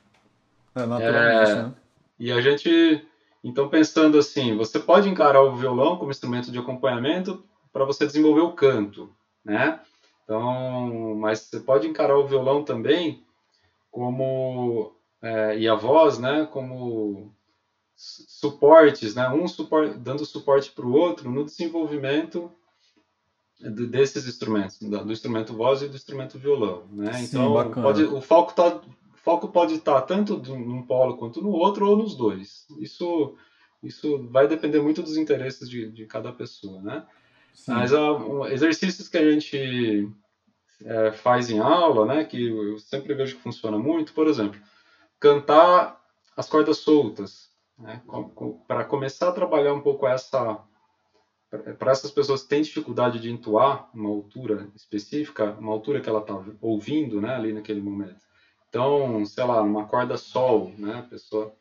É, 0.74 0.86
naturalmente, 0.86 1.50
é, 1.50 1.54
né? 1.54 1.74
E 2.18 2.32
a 2.32 2.40
gente 2.40 3.06
então, 3.42 3.68
pensando 3.68 4.18
assim, 4.18 4.56
você 4.56 4.78
pode 4.78 5.08
encarar 5.08 5.42
o 5.42 5.56
violão 5.56 5.96
como 5.96 6.10
instrumento 6.10 6.52
de 6.52 6.58
acompanhamento 6.58 7.42
para 7.72 7.84
você 7.84 8.06
desenvolver 8.06 8.42
o 8.42 8.52
canto, 8.52 9.10
né? 9.44 9.80
Então, 10.24 11.16
mas 11.16 11.40
você 11.40 11.60
pode 11.60 11.88
encarar 11.88 12.18
o 12.18 12.26
violão 12.26 12.62
também 12.62 13.24
como 13.90 14.92
é, 15.22 15.58
e 15.58 15.66
a 15.66 15.74
voz, 15.74 16.18
né? 16.18 16.46
Como 16.52 17.34
suportes, 17.96 19.14
né? 19.14 19.28
Um 19.30 19.48
supor, 19.48 19.94
dando 19.94 20.24
suporte 20.26 20.70
para 20.70 20.86
o 20.86 20.92
outro 20.92 21.30
no 21.30 21.44
desenvolvimento 21.44 22.52
desses 23.60 24.26
instrumentos, 24.26 24.78
do 24.78 25.12
instrumento 25.12 25.54
voz 25.54 25.82
e 25.82 25.88
do 25.88 25.96
instrumento 25.96 26.38
violão, 26.38 26.84
né? 26.90 27.12
Sim, 27.12 27.24
então, 27.24 27.72
pode, 27.72 28.04
o 28.04 28.20
foco 28.20 28.50
está 28.50 28.80
foco 29.22 29.48
pode 29.48 29.74
estar 29.74 30.00
tanto 30.02 30.38
num 30.38 30.82
polo 30.82 31.16
quanto 31.16 31.42
no 31.42 31.50
outro 31.50 31.86
ou 31.86 31.96
nos 31.96 32.16
dois. 32.16 32.66
Isso, 32.80 33.36
isso 33.82 34.26
vai 34.30 34.48
depender 34.48 34.80
muito 34.80 35.02
dos 35.02 35.16
interesses 35.16 35.68
de, 35.68 35.90
de 35.90 36.06
cada 36.06 36.32
pessoa, 36.32 36.80
né? 36.80 37.06
Sim. 37.52 37.72
Mas 37.72 37.92
uh, 37.92 38.46
exercícios 38.46 39.08
que 39.08 39.18
a 39.18 39.30
gente 39.30 40.08
é, 40.84 41.12
faz 41.12 41.50
em 41.50 41.58
aula, 41.58 42.06
né, 42.06 42.24
que 42.24 42.48
eu 42.48 42.78
sempre 42.78 43.14
vejo 43.14 43.36
que 43.36 43.42
funciona 43.42 43.78
muito, 43.78 44.12
por 44.14 44.26
exemplo, 44.26 44.60
cantar 45.18 46.00
as 46.36 46.48
cordas 46.48 46.78
soltas, 46.78 47.50
né, 47.78 48.00
para 48.66 48.84
começar 48.84 49.28
a 49.28 49.32
trabalhar 49.32 49.74
um 49.74 49.80
pouco 49.80 50.06
essa 50.06 50.62
para 51.50 51.90
essas 51.90 52.10
pessoas 52.10 52.42
que 52.42 52.48
têm 52.48 52.62
dificuldade 52.62 53.18
de 53.18 53.30
entoar 53.30 53.90
uma 53.92 54.08
altura 54.08 54.68
específica, 54.74 55.56
uma 55.58 55.72
altura 55.72 56.00
que 56.00 56.08
ela 56.08 56.20
está 56.20 56.40
ouvindo, 56.60 57.20
né, 57.20 57.34
ali 57.34 57.52
naquele 57.52 57.80
momento. 57.80 58.20
Então, 58.70 59.24
sei 59.26 59.44
lá, 59.44 59.60
uma 59.60 59.86
corda 59.86 60.16
sol, 60.16 60.72
né? 60.78 61.00
A 61.00 61.02
pessoa 61.02 61.52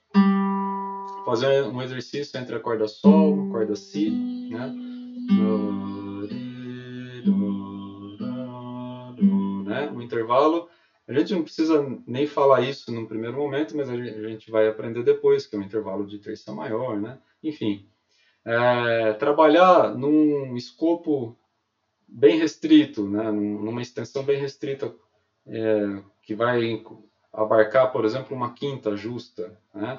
fazer 1.25 1.63
um 1.63 1.81
exercício 1.81 2.39
entre 2.39 2.55
a 2.55 2.59
corda 2.59 2.87
sol, 2.87 3.47
a 3.47 3.51
corda 3.51 3.75
si, 3.75 4.11
né? 4.51 4.71
né? 9.65 9.89
Um 9.89 10.01
intervalo. 10.01 10.69
A 11.07 11.13
gente 11.13 11.33
não 11.33 11.41
precisa 11.41 11.83
nem 12.05 12.27
falar 12.27 12.61
isso 12.61 12.91
no 12.91 13.07
primeiro 13.07 13.37
momento, 13.37 13.75
mas 13.75 13.89
a 13.89 13.95
gente 13.95 14.51
vai 14.51 14.67
aprender 14.67 15.01
depois, 15.01 15.47
que 15.47 15.55
é 15.55 15.59
um 15.59 15.63
intervalo 15.63 16.05
de 16.05 16.19
terça 16.19 16.53
maior, 16.53 17.01
né? 17.01 17.17
Enfim, 17.41 17.88
é, 18.49 19.13
trabalhar 19.13 19.95
num 19.95 20.55
escopo 20.57 21.37
bem 22.07 22.39
restrito, 22.39 23.07
né? 23.07 23.29
numa 23.31 23.81
extensão 23.81 24.23
bem 24.23 24.39
restrita 24.39 24.91
é, 25.45 26.01
que 26.23 26.33
vai 26.33 26.83
abarcar, 27.31 27.91
por 27.91 28.05
exemplo, 28.05 28.35
uma 28.35 28.53
quinta 28.53 28.97
justa, 28.97 29.55
né? 29.73 29.95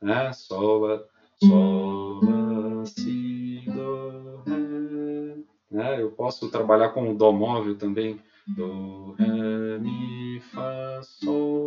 né? 0.00 0.32
Sol, 0.32 1.06
sol, 1.42 2.86
si, 2.86 3.62
do, 3.66 4.42
ré. 4.46 5.36
Né? 5.70 6.02
Eu 6.02 6.12
posso 6.12 6.50
trabalhar 6.50 6.90
com 6.90 7.10
o 7.10 7.14
dó 7.14 7.30
móvel 7.30 7.76
também, 7.76 8.18
do, 8.46 9.12
ré, 9.18 9.78
mi, 9.78 10.40
fá, 10.52 11.00
sol, 11.02 11.63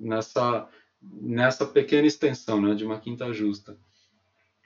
nessa 0.00 0.68
nessa 1.02 1.64
pequena 1.64 2.06
extensão, 2.06 2.60
né, 2.60 2.74
de 2.74 2.84
uma 2.84 3.00
quinta 3.00 3.32
justa. 3.32 3.78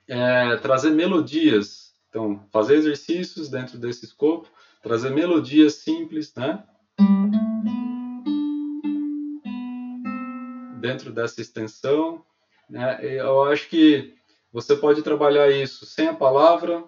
É, 0.09 0.57
trazer 0.57 0.91
melodias 0.91 1.95
então, 2.15 2.47
fazer 2.53 2.77
exercícios 2.77 3.49
dentro 3.49 3.77
desse 3.77 4.05
escopo, 4.05 4.49
trazer 4.81 5.11
melodias 5.11 5.75
simples, 5.75 6.33
né? 6.37 6.65
Dentro 10.81 11.13
dessa 11.13 11.41
extensão, 11.41 12.25
né? 12.71 13.01
Eu 13.03 13.43
acho 13.43 13.69
que 13.69 14.15
você 14.53 14.77
pode 14.77 15.03
trabalhar 15.03 15.51
isso 15.51 15.85
sem 15.85 16.07
a 16.07 16.15
palavra 16.15 16.85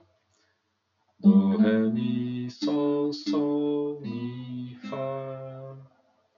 do, 1.18 1.56
ré, 1.56 1.76
mi, 1.76 2.48
sol, 2.48 3.12
sol, 3.12 4.00
mi, 4.02 4.78
fá, 4.88 5.76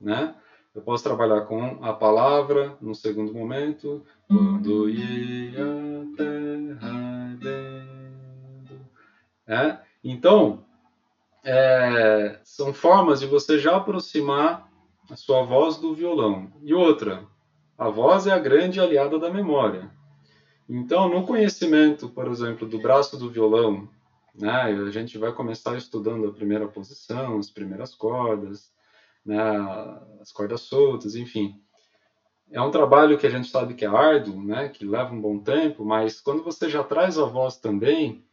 né? 0.01 0.35
Eu 0.79 0.83
posso 0.83 1.03
trabalhar 1.03 1.41
com 1.41 1.81
a 1.83 1.93
palavra 1.93 2.77
no 2.81 2.95
segundo 2.95 3.35
momento, 3.35 4.01
quando 4.29 4.89
ia 4.89 5.65
a 5.65 6.17
terra 6.17 7.27
ardendo. 7.33 8.87
É? 9.45 9.79
Então, 10.05 10.65
é, 11.43 12.39
são 12.45 12.73
formas 12.73 13.19
de 13.19 13.27
você 13.27 13.59
já 13.59 13.75
aproximar 13.75 14.71
a 15.11 15.17
sua 15.17 15.43
voz 15.43 15.79
do 15.79 15.97
violão. 15.97 16.53
E 16.63 16.73
outra, 16.73 17.27
a 17.77 17.89
voz 17.89 18.29
é 18.29 18.31
a 18.31 18.39
grande 18.39 18.79
aliada 18.79 19.19
da 19.19 19.29
memória. 19.29 19.91
Então, 20.69 21.09
no 21.09 21.27
conhecimento, 21.27 22.09
por 22.09 22.29
exemplo, 22.29 22.69
do 22.69 22.79
braço 22.79 23.19
do 23.19 23.29
violão, 23.29 23.89
né, 24.33 24.53
a 24.53 24.91
gente 24.93 25.19
vai 25.19 25.33
começar 25.33 25.77
estudando 25.77 26.29
a 26.29 26.33
primeira 26.33 26.69
posição, 26.69 27.37
as 27.37 27.51
primeiras 27.51 27.97
cordas, 27.97 28.71
né, 29.29 29.39
as 30.21 30.33
cordas 30.33 30.63
soltas, 30.63 31.15
enfim. 31.15 31.61
É 32.51 32.61
um 32.61 32.71
trabalho 32.71 33.19
que 33.19 33.27
a 33.27 33.31
gente 33.31 33.49
sabe 33.49 33.75
que 33.75 33.85
é 33.85 33.89
árduo, 33.89 34.43
né, 34.43 34.71
que 34.71 34.85
leva 34.85 35.13
um 35.13 35.21
bom 35.21 35.39
tempo, 35.39 35.85
mas 35.85 36.21
quando 36.21 36.43
você 36.43 36.69
já 36.69 36.83
traz 36.83 37.19
a 37.19 37.27
voz 37.27 37.59
também, 37.59 38.25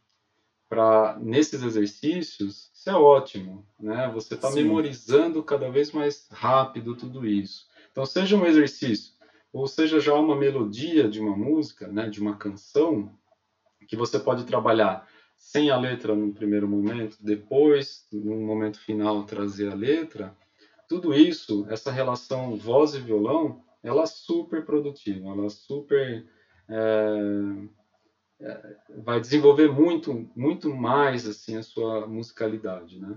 para 0.68 1.16
nesses 1.20 1.62
exercícios, 1.62 2.70
isso 2.74 2.90
é 2.90 2.94
ótimo, 2.94 3.64
né? 3.78 4.10
Você 4.14 4.34
está 4.34 4.50
memorizando 4.50 5.40
cada 5.42 5.70
vez 5.70 5.92
mais 5.92 6.26
rápido 6.30 6.96
tudo 6.96 7.24
isso. 7.24 7.66
Então, 7.92 8.04
seja 8.04 8.36
um 8.36 8.44
exercício, 8.44 9.12
ou 9.52 9.68
seja 9.68 10.00
já 10.00 10.14
uma 10.14 10.34
melodia 10.34 11.08
de 11.08 11.20
uma 11.20 11.36
música, 11.36 11.86
né, 11.86 12.08
de 12.08 12.20
uma 12.20 12.36
canção, 12.36 13.16
que 13.86 13.96
você 13.96 14.18
pode 14.18 14.44
trabalhar 14.44 15.06
sem 15.36 15.70
a 15.70 15.78
letra 15.78 16.14
no 16.14 16.32
primeiro 16.32 16.66
momento, 16.66 17.16
depois, 17.20 18.08
no 18.12 18.36
momento 18.40 18.80
final, 18.80 19.22
trazer 19.24 19.70
a 19.70 19.74
letra. 19.74 20.36
Tudo 20.88 21.12
isso, 21.12 21.66
essa 21.68 21.90
relação 21.90 22.56
voz 22.56 22.94
e 22.94 23.00
violão, 23.00 23.62
ela 23.82 24.02
é 24.02 24.06
super 24.06 24.64
produtiva, 24.64 25.28
ela 25.28 25.46
é 25.46 25.48
super 25.48 26.24
é, 26.68 27.68
vai 29.02 29.20
desenvolver 29.20 29.70
muito, 29.70 30.28
muito 30.34 30.74
mais 30.74 31.26
assim 31.26 31.56
a 31.56 31.62
sua 31.62 32.06
musicalidade, 32.06 32.98
né? 32.98 33.16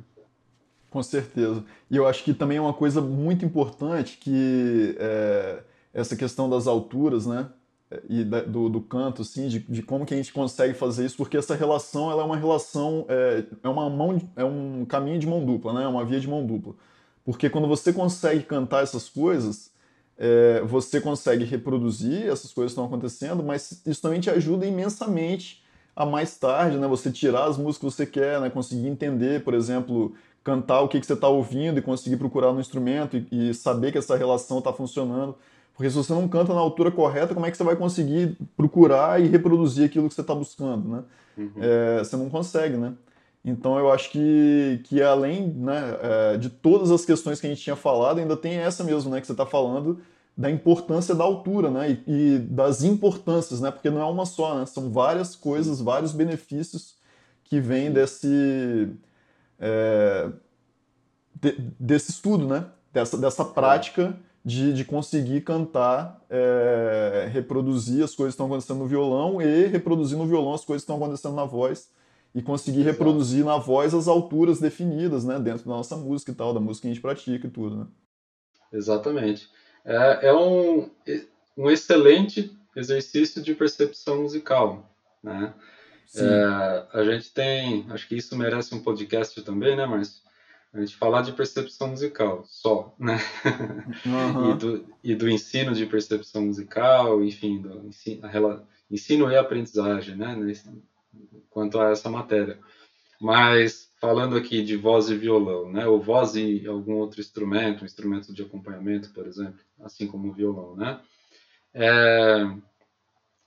Com 0.89 1.03
certeza. 1.03 1.63
E 1.89 1.97
eu 1.97 2.08
acho 2.08 2.23
que 2.23 2.34
também 2.34 2.58
é 2.58 2.62
uma 2.62 2.73
coisa 2.73 2.99
muito 2.99 3.45
importante 3.45 4.17
que 4.17 4.95
é, 4.97 5.63
essa 5.93 6.15
questão 6.15 6.49
das 6.49 6.67
alturas, 6.67 7.27
né? 7.27 7.49
E 8.08 8.23
da, 8.23 8.41
do, 8.41 8.69
do, 8.69 8.82
canto, 8.82 9.23
assim, 9.23 9.47
de, 9.47 9.60
de, 9.60 9.82
como 9.82 10.05
que 10.05 10.13
a 10.13 10.17
gente 10.17 10.32
consegue 10.32 10.75
fazer 10.75 11.05
isso, 11.05 11.17
porque 11.17 11.36
essa 11.36 11.55
relação 11.55 12.12
ela 12.12 12.21
é 12.21 12.25
uma 12.25 12.38
relação, 12.38 13.05
é, 13.10 13.43
é 13.63 13.69
uma 13.69 13.89
mão, 13.89 14.21
é 14.36 14.43
um 14.43 14.86
caminho 14.86 15.17
de 15.17 15.25
mão 15.25 15.43
dupla, 15.43 15.73
né? 15.73 15.84
É 15.84 15.88
uma 15.88 16.05
via 16.05 16.19
de 16.19 16.27
mão 16.27 16.45
dupla. 16.45 16.75
Porque 17.31 17.47
quando 17.47 17.67
você 17.67 17.93
consegue 17.93 18.41
cantar 18.41 18.81
essas 18.81 19.07
coisas, 19.07 19.69
é, 20.17 20.61
você 20.65 20.99
consegue 20.99 21.43
reproduzir 21.43 22.27
essas 22.27 22.51
coisas 22.51 22.71
que 22.71 22.81
estão 22.81 22.85
acontecendo, 22.85 23.43
mas 23.43 23.83
isso 23.85 24.01
também 24.01 24.19
te 24.19 24.31
ajuda 24.31 24.65
imensamente 24.65 25.63
a 25.95 26.07
mais 26.07 26.35
tarde, 26.39 26.77
né? 26.77 26.87
Você 26.87 27.11
tirar 27.11 27.45
as 27.45 27.55
músicas 27.55 27.93
que 27.93 27.97
você 27.97 28.05
quer, 28.07 28.41
né? 28.41 28.49
Conseguir 28.49 28.87
entender, 28.87 29.43
por 29.43 29.53
exemplo, 29.53 30.15
cantar 30.43 30.81
o 30.81 30.87
que, 30.87 30.99
que 30.99 31.05
você 31.05 31.13
está 31.13 31.27
ouvindo 31.27 31.77
e 31.77 31.83
conseguir 31.83 32.17
procurar 32.17 32.51
no 32.51 32.59
instrumento 32.59 33.15
e, 33.15 33.49
e 33.49 33.53
saber 33.53 33.91
que 33.91 33.99
essa 33.99 34.17
relação 34.17 34.57
está 34.57 34.73
funcionando. 34.73 35.35
Porque 35.75 35.87
se 35.87 35.95
você 35.95 36.11
não 36.11 36.27
canta 36.27 36.51
na 36.51 36.59
altura 36.59 36.89
correta, 36.89 37.35
como 37.35 37.45
é 37.45 37.51
que 37.51 37.57
você 37.57 37.63
vai 37.63 37.75
conseguir 37.75 38.35
procurar 38.57 39.21
e 39.21 39.27
reproduzir 39.27 39.85
aquilo 39.85 40.09
que 40.09 40.15
você 40.15 40.21
está 40.21 40.33
buscando, 40.33 40.89
né? 40.89 41.03
Uhum. 41.37 41.51
É, 41.57 41.99
você 41.99 42.17
não 42.17 42.27
consegue, 42.27 42.75
né? 42.75 42.93
Então 43.43 43.80
eu 43.80 43.91
acho 43.91 44.12
que, 44.12 44.82
que 44.86 45.02
além 45.02 45.47
né, 45.47 45.97
é, 46.02 46.38
de 46.38 46.49
todas 46.49 46.91
as 46.91 47.06
questões 47.06 47.39
que 47.39 47.47
a 47.47 47.49
gente 47.49 47.62
tinha 47.62 47.75
falado, 47.75 48.19
ainda 48.19 48.36
tem 48.36 48.56
essa 48.56 48.84
mesmo, 48.84 49.10
né? 49.10 49.21
Que 49.21 49.28
você 49.28 49.34
está 49.34 49.45
falando 49.45 50.02
da 50.36 50.49
importância 50.49 51.15
da 51.15 51.23
altura, 51.23 51.69
né? 51.71 52.02
E, 52.06 52.36
e, 52.36 52.39
das 52.39 52.84
importâncias, 52.84 53.62
né? 53.62 53.71
Porque 53.71 53.89
não 53.89 54.02
é 54.02 54.06
uma 54.06 54.25
só, 54.25 54.58
né? 54.58 54.65
São 54.65 54.91
várias 54.91 55.36
coisas, 55.36 55.80
vários 55.82 56.12
benefícios 56.12 56.95
que 57.43 57.60
vêm 57.60 57.91
desse, 57.91 58.91
é, 59.58 60.30
de, 61.36 61.58
desse 61.80 62.12
estudo, 62.12 62.45
né? 62.45 62.65
Dessa, 62.91 63.17
dessa 63.17 63.45
prática 63.45 64.17
de, 64.43 64.73
de 64.73 64.84
conseguir 64.84 65.41
cantar, 65.41 66.21
é, 66.30 67.30
reproduzir 67.32 68.04
as 68.04 68.15
coisas 68.15 68.34
que 68.34 68.36
estão 68.36 68.47
acontecendo 68.47 68.80
no 68.80 68.88
violão 68.88 69.41
e 69.41 69.67
reproduzir 69.67 70.17
no 70.17 70.25
violão 70.25 70.54
as 70.54 70.65
coisas 70.65 70.84
que 70.84 70.91
estão 70.91 70.97
acontecendo 70.97 71.36
na 71.36 71.45
voz 71.45 71.89
e 72.33 72.41
conseguir 72.41 72.81
Exato. 72.81 72.91
reproduzir 72.91 73.43
na 73.43 73.57
voz 73.57 73.93
as 73.93 74.07
alturas 74.07 74.59
definidas, 74.59 75.25
né, 75.25 75.39
dentro 75.39 75.65
da 75.65 75.71
nossa 75.71 75.95
música 75.95 76.31
e 76.31 76.35
tal, 76.35 76.53
da 76.53 76.59
música 76.59 76.83
que 76.83 76.87
a 76.91 76.93
gente 76.93 77.01
pratica 77.01 77.47
e 77.47 77.49
tudo, 77.49 77.77
né? 77.77 77.87
Exatamente. 78.71 79.49
É, 79.83 80.27
é 80.27 80.33
um, 80.33 80.89
um 81.57 81.69
excelente 81.69 82.55
exercício 82.75 83.41
de 83.41 83.55
percepção 83.55 84.21
musical, 84.21 84.89
né? 85.23 85.53
É, 86.15 86.87
a 86.99 87.03
gente 87.03 87.31
tem, 87.31 87.85
acho 87.89 88.07
que 88.07 88.15
isso 88.15 88.35
merece 88.35 88.73
um 88.73 88.81
podcast 88.81 89.39
também, 89.43 89.75
né, 89.75 89.85
Márcio? 89.85 90.21
A 90.73 90.79
gente 90.79 90.95
falar 90.95 91.23
de 91.23 91.31
percepção 91.33 91.89
musical 91.89 92.43
só, 92.45 92.95
né? 92.99 93.19
Uhum. 94.05 94.51
e, 94.53 94.57
do, 94.57 94.85
e 95.03 95.15
do 95.15 95.29
ensino 95.29 95.73
de 95.73 95.85
percepção 95.85 96.43
musical, 96.43 97.23
enfim, 97.23 97.61
do 97.61 97.87
ensino, 97.87 98.25
a, 98.25 98.63
ensino 98.89 99.31
e 99.31 99.35
aprendizagem, 99.35 100.15
né? 100.15 100.35
Quanto 101.49 101.79
a 101.79 101.89
essa 101.89 102.09
matéria. 102.09 102.59
Mas 103.19 103.91
falando 103.99 104.37
aqui 104.37 104.63
de 104.63 104.77
voz 104.77 105.09
e 105.09 105.15
violão, 105.15 105.71
né? 105.71 105.85
Ou 105.85 106.01
voz 106.01 106.35
e 106.35 106.65
algum 106.65 106.95
outro 106.95 107.19
instrumento, 107.19 107.81
um 107.81 107.85
instrumento 107.85 108.33
de 108.33 108.41
acompanhamento, 108.41 109.11
por 109.11 109.27
exemplo, 109.27 109.59
assim 109.81 110.07
como 110.07 110.29
o 110.29 110.33
violão, 110.33 110.75
né? 110.75 111.01
É, 111.73 112.45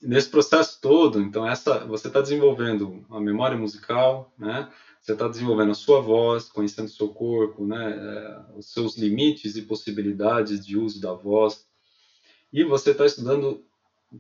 nesse 0.01 0.29
processo 0.29 0.81
todo, 0.81 1.21
então 1.21 1.49
essa, 1.49 1.87
você 1.87 2.09
está 2.09 2.21
desenvolvendo 2.21 3.05
a 3.11 3.21
memória 3.21 3.57
musical, 3.57 4.33
né? 4.39 4.71
Você 5.01 5.15
está 5.15 5.27
desenvolvendo 5.27 5.73
a 5.73 5.75
sua 5.75 6.01
voz, 6.01 6.49
conhecendo 6.49 6.87
o 6.87 6.91
seu 6.91 7.09
corpo, 7.09 7.67
né? 7.67 7.93
É, 7.93 8.59
os 8.59 8.73
seus 8.73 8.97
limites 8.97 9.57
e 9.57 9.63
possibilidades 9.63 10.65
de 10.65 10.77
uso 10.77 11.01
da 11.01 11.15
voz, 11.15 11.67
e 12.53 12.63
você 12.63 12.91
está 12.91 13.07
estudando 13.07 13.65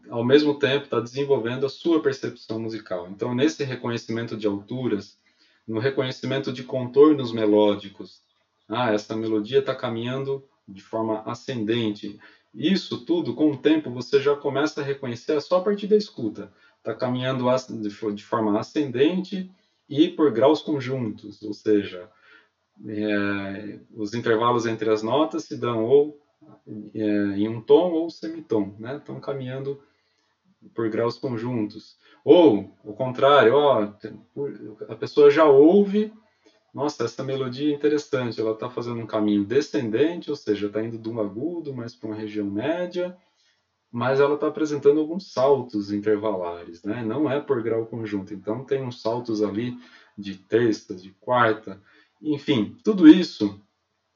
ao 0.09 0.25
mesmo 0.25 0.59
tempo 0.59 0.85
está 0.85 1.01
desenvolvendo 1.01 1.67
a 1.67 1.71
sua 1.71 2.03
percepção 2.03 2.59
musical. 2.61 3.09
Então, 3.11 3.35
nesse 3.35 3.65
reconhecimento 3.65 4.37
de 4.37 4.47
alturas, 4.47 5.19
no 5.67 5.79
reconhecimento 5.79 6.53
de 6.53 6.63
contornos 6.63 7.33
melódicos, 7.33 8.23
ah, 8.69 8.93
essa 8.93 9.17
melodia 9.17 9.59
está 9.59 9.75
caminhando 9.75 10.45
de 10.67 10.83
forma 10.83 11.23
ascendente. 11.23 12.19
Isso 12.55 13.05
tudo, 13.05 13.35
com 13.35 13.51
o 13.51 13.57
tempo, 13.57 13.91
você 13.91 14.21
já 14.21 14.35
começa 14.35 14.81
a 14.81 14.85
reconhecer 14.85 15.41
só 15.41 15.59
a 15.59 15.63
partir 15.63 15.87
da 15.87 15.97
escuta. 15.97 16.53
Está 16.79 16.95
caminhando 16.95 17.45
de 18.15 18.25
forma 18.25 18.59
ascendente 18.59 19.51
e 19.89 20.09
por 20.09 20.33
graus 20.33 20.63
conjuntos, 20.63 21.43
ou 21.43 21.53
seja, 21.53 22.09
é, 22.87 23.79
os 23.95 24.15
intervalos 24.15 24.67
entre 24.67 24.91
as 24.91 25.03
notas 25.03 25.45
se 25.45 25.57
dão 25.57 25.85
ou 25.85 26.22
em 26.67 27.49
um 27.49 27.61
tom 27.61 27.93
ou 27.93 28.11
semitom, 28.11 28.75
né? 28.79 28.97
Estão 28.97 29.21
caminhando 29.21 29.81
por 30.75 30.89
graus 30.89 31.19
conjuntos. 31.19 31.97
Ou, 32.25 32.77
o 32.85 32.93
contrário, 32.93 33.55
ó, 33.55 33.93
a 34.89 34.97
pessoa 34.97 35.31
já 35.31 35.45
ouve, 35.45 36.13
nossa, 36.73 37.05
essa 37.05 37.25
melodia 37.25 37.73
é 37.73 37.75
interessante, 37.75 38.41
ela 38.41 38.53
está 38.53 38.71
fazendo 38.71 39.01
um 39.01 39.07
caminho 39.07 39.45
descendente, 39.45 40.31
ou 40.31 40.37
seja, 40.37 40.69
está 40.69 40.83
indo 40.83 40.99
de 40.99 41.09
um 41.09 41.21
agudo 41.21 41.75
mais 41.75 41.95
para 41.95 42.09
uma 42.09 42.17
região 42.17 42.49
média, 42.49 43.17
mas 43.91 44.21
ela 44.21 44.37
está 44.37 44.47
apresentando 44.47 45.01
alguns 45.01 45.33
saltos 45.33 45.93
intervalares, 45.93 46.83
né? 46.83 47.05
Não 47.05 47.31
é 47.31 47.41
por 47.41 47.63
grau 47.63 47.85
conjunto, 47.87 48.33
então 48.33 48.65
tem 48.65 48.83
uns 48.83 49.03
saltos 49.03 49.43
ali 49.43 49.77
de 50.17 50.37
terça, 50.37 50.95
de 50.95 51.11
quarta, 51.21 51.83
enfim, 52.23 52.77
tudo 52.85 53.09
isso 53.09 53.61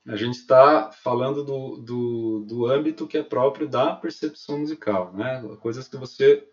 a 0.09 0.17
gente 0.17 0.39
está 0.39 0.91
falando 0.93 1.43
do, 1.45 1.77
do, 1.79 2.45
do 2.47 2.67
âmbito 2.67 3.07
que 3.07 3.19
é 3.19 3.23
próprio 3.23 3.69
da 3.69 3.95
percepção 3.95 4.59
musical, 4.59 5.13
né? 5.13 5.43
Coisas 5.61 5.89
que 5.89 5.97
você 5.97 6.47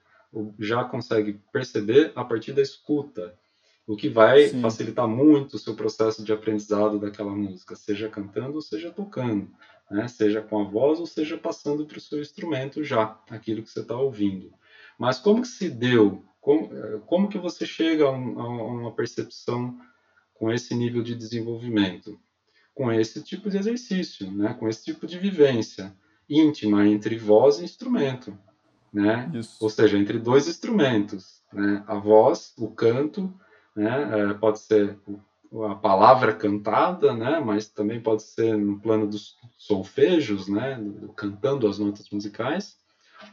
já 0.60 0.84
consegue 0.84 1.39
perceber 1.51 2.12
a 2.16 2.24
partir 2.24 2.54
da 2.54 2.62
escuta, 2.62 3.38
o 3.86 3.95
que 3.95 4.10
vai 4.10 4.47
Sim. 4.47 4.62
facilitar 4.62 5.08
muito 5.08 5.56
o 5.56 5.60
seu 5.60 5.76
processo 5.76 6.24
de 6.24 6.34
aprendizado 6.34 6.97
daquela 6.97 7.36
música, 7.36 7.76
seja 7.76 8.10
cantando 8.10 8.56
ou 8.56 8.62
seja 8.62 8.89
tocando, 8.91 9.51
né? 9.91 10.08
seja 10.08 10.41
com 10.41 10.62
a 10.62 10.64
voz 10.64 10.99
ou 10.99 11.06
seja 11.06 11.38
passando 11.38 11.86
para 11.86 11.97
o 11.97 12.01
seu 12.01 12.20
instrumento 12.20 12.84
já, 12.84 13.20
aquilo 13.30 13.62
que 13.62 13.70
você 13.70 13.82
está 13.82 13.95
ouvindo. 13.95 14.51
Mas 14.97 15.20
como 15.20 15.41
que 15.41 15.47
se 15.47 15.70
deu? 15.70 16.24
Como, 16.41 16.70
como 17.01 17.30
que 17.30 17.38
você 17.38 17.66
chega 17.66 18.06
a, 18.06 18.12
um, 18.12 18.39
a 18.39 18.47
uma 18.47 18.91
percepção 18.91 19.78
com 20.34 20.51
esse 20.51 20.74
nível 20.74 21.04
de 21.04 21.14
desenvolvimento? 21.14 22.20
Com 22.74 22.91
esse 22.91 23.21
tipo 23.21 23.49
de 23.49 23.57
exercício, 23.57 24.32
né? 24.32 24.53
com 24.53 24.67
esse 24.67 24.84
tipo 24.84 25.05
de 25.05 25.19
vivência 25.19 25.95
íntima 26.30 26.88
entre 26.88 27.17
voz 27.17 27.59
e 27.59 27.65
instrumento. 27.65 28.38
Né? 28.91 29.32
Ou 29.59 29.69
seja, 29.69 29.97
entre 29.97 30.19
dois 30.19 30.47
instrumentos. 30.47 31.41
Né? 31.51 31.84
A 31.88 31.95
voz, 31.95 32.53
o 32.57 32.69
canto, 32.69 33.34
né? 33.76 34.30
É, 34.32 34.34
pode 34.34 34.59
ser 34.59 34.97
a 35.69 35.76
palavra 35.76 36.34
cantada, 36.34 37.13
né? 37.13 37.39
mas 37.39 37.67
também 37.67 38.01
pode 38.01 38.24
ser 38.24 38.57
no 38.57 38.80
plano 38.80 39.07
dos 39.07 39.38
solfejos, 39.57 40.47
né? 40.47 40.80
cantando 41.15 41.67
as 41.67 41.78
notas 41.80 42.09
musicais, 42.09 42.78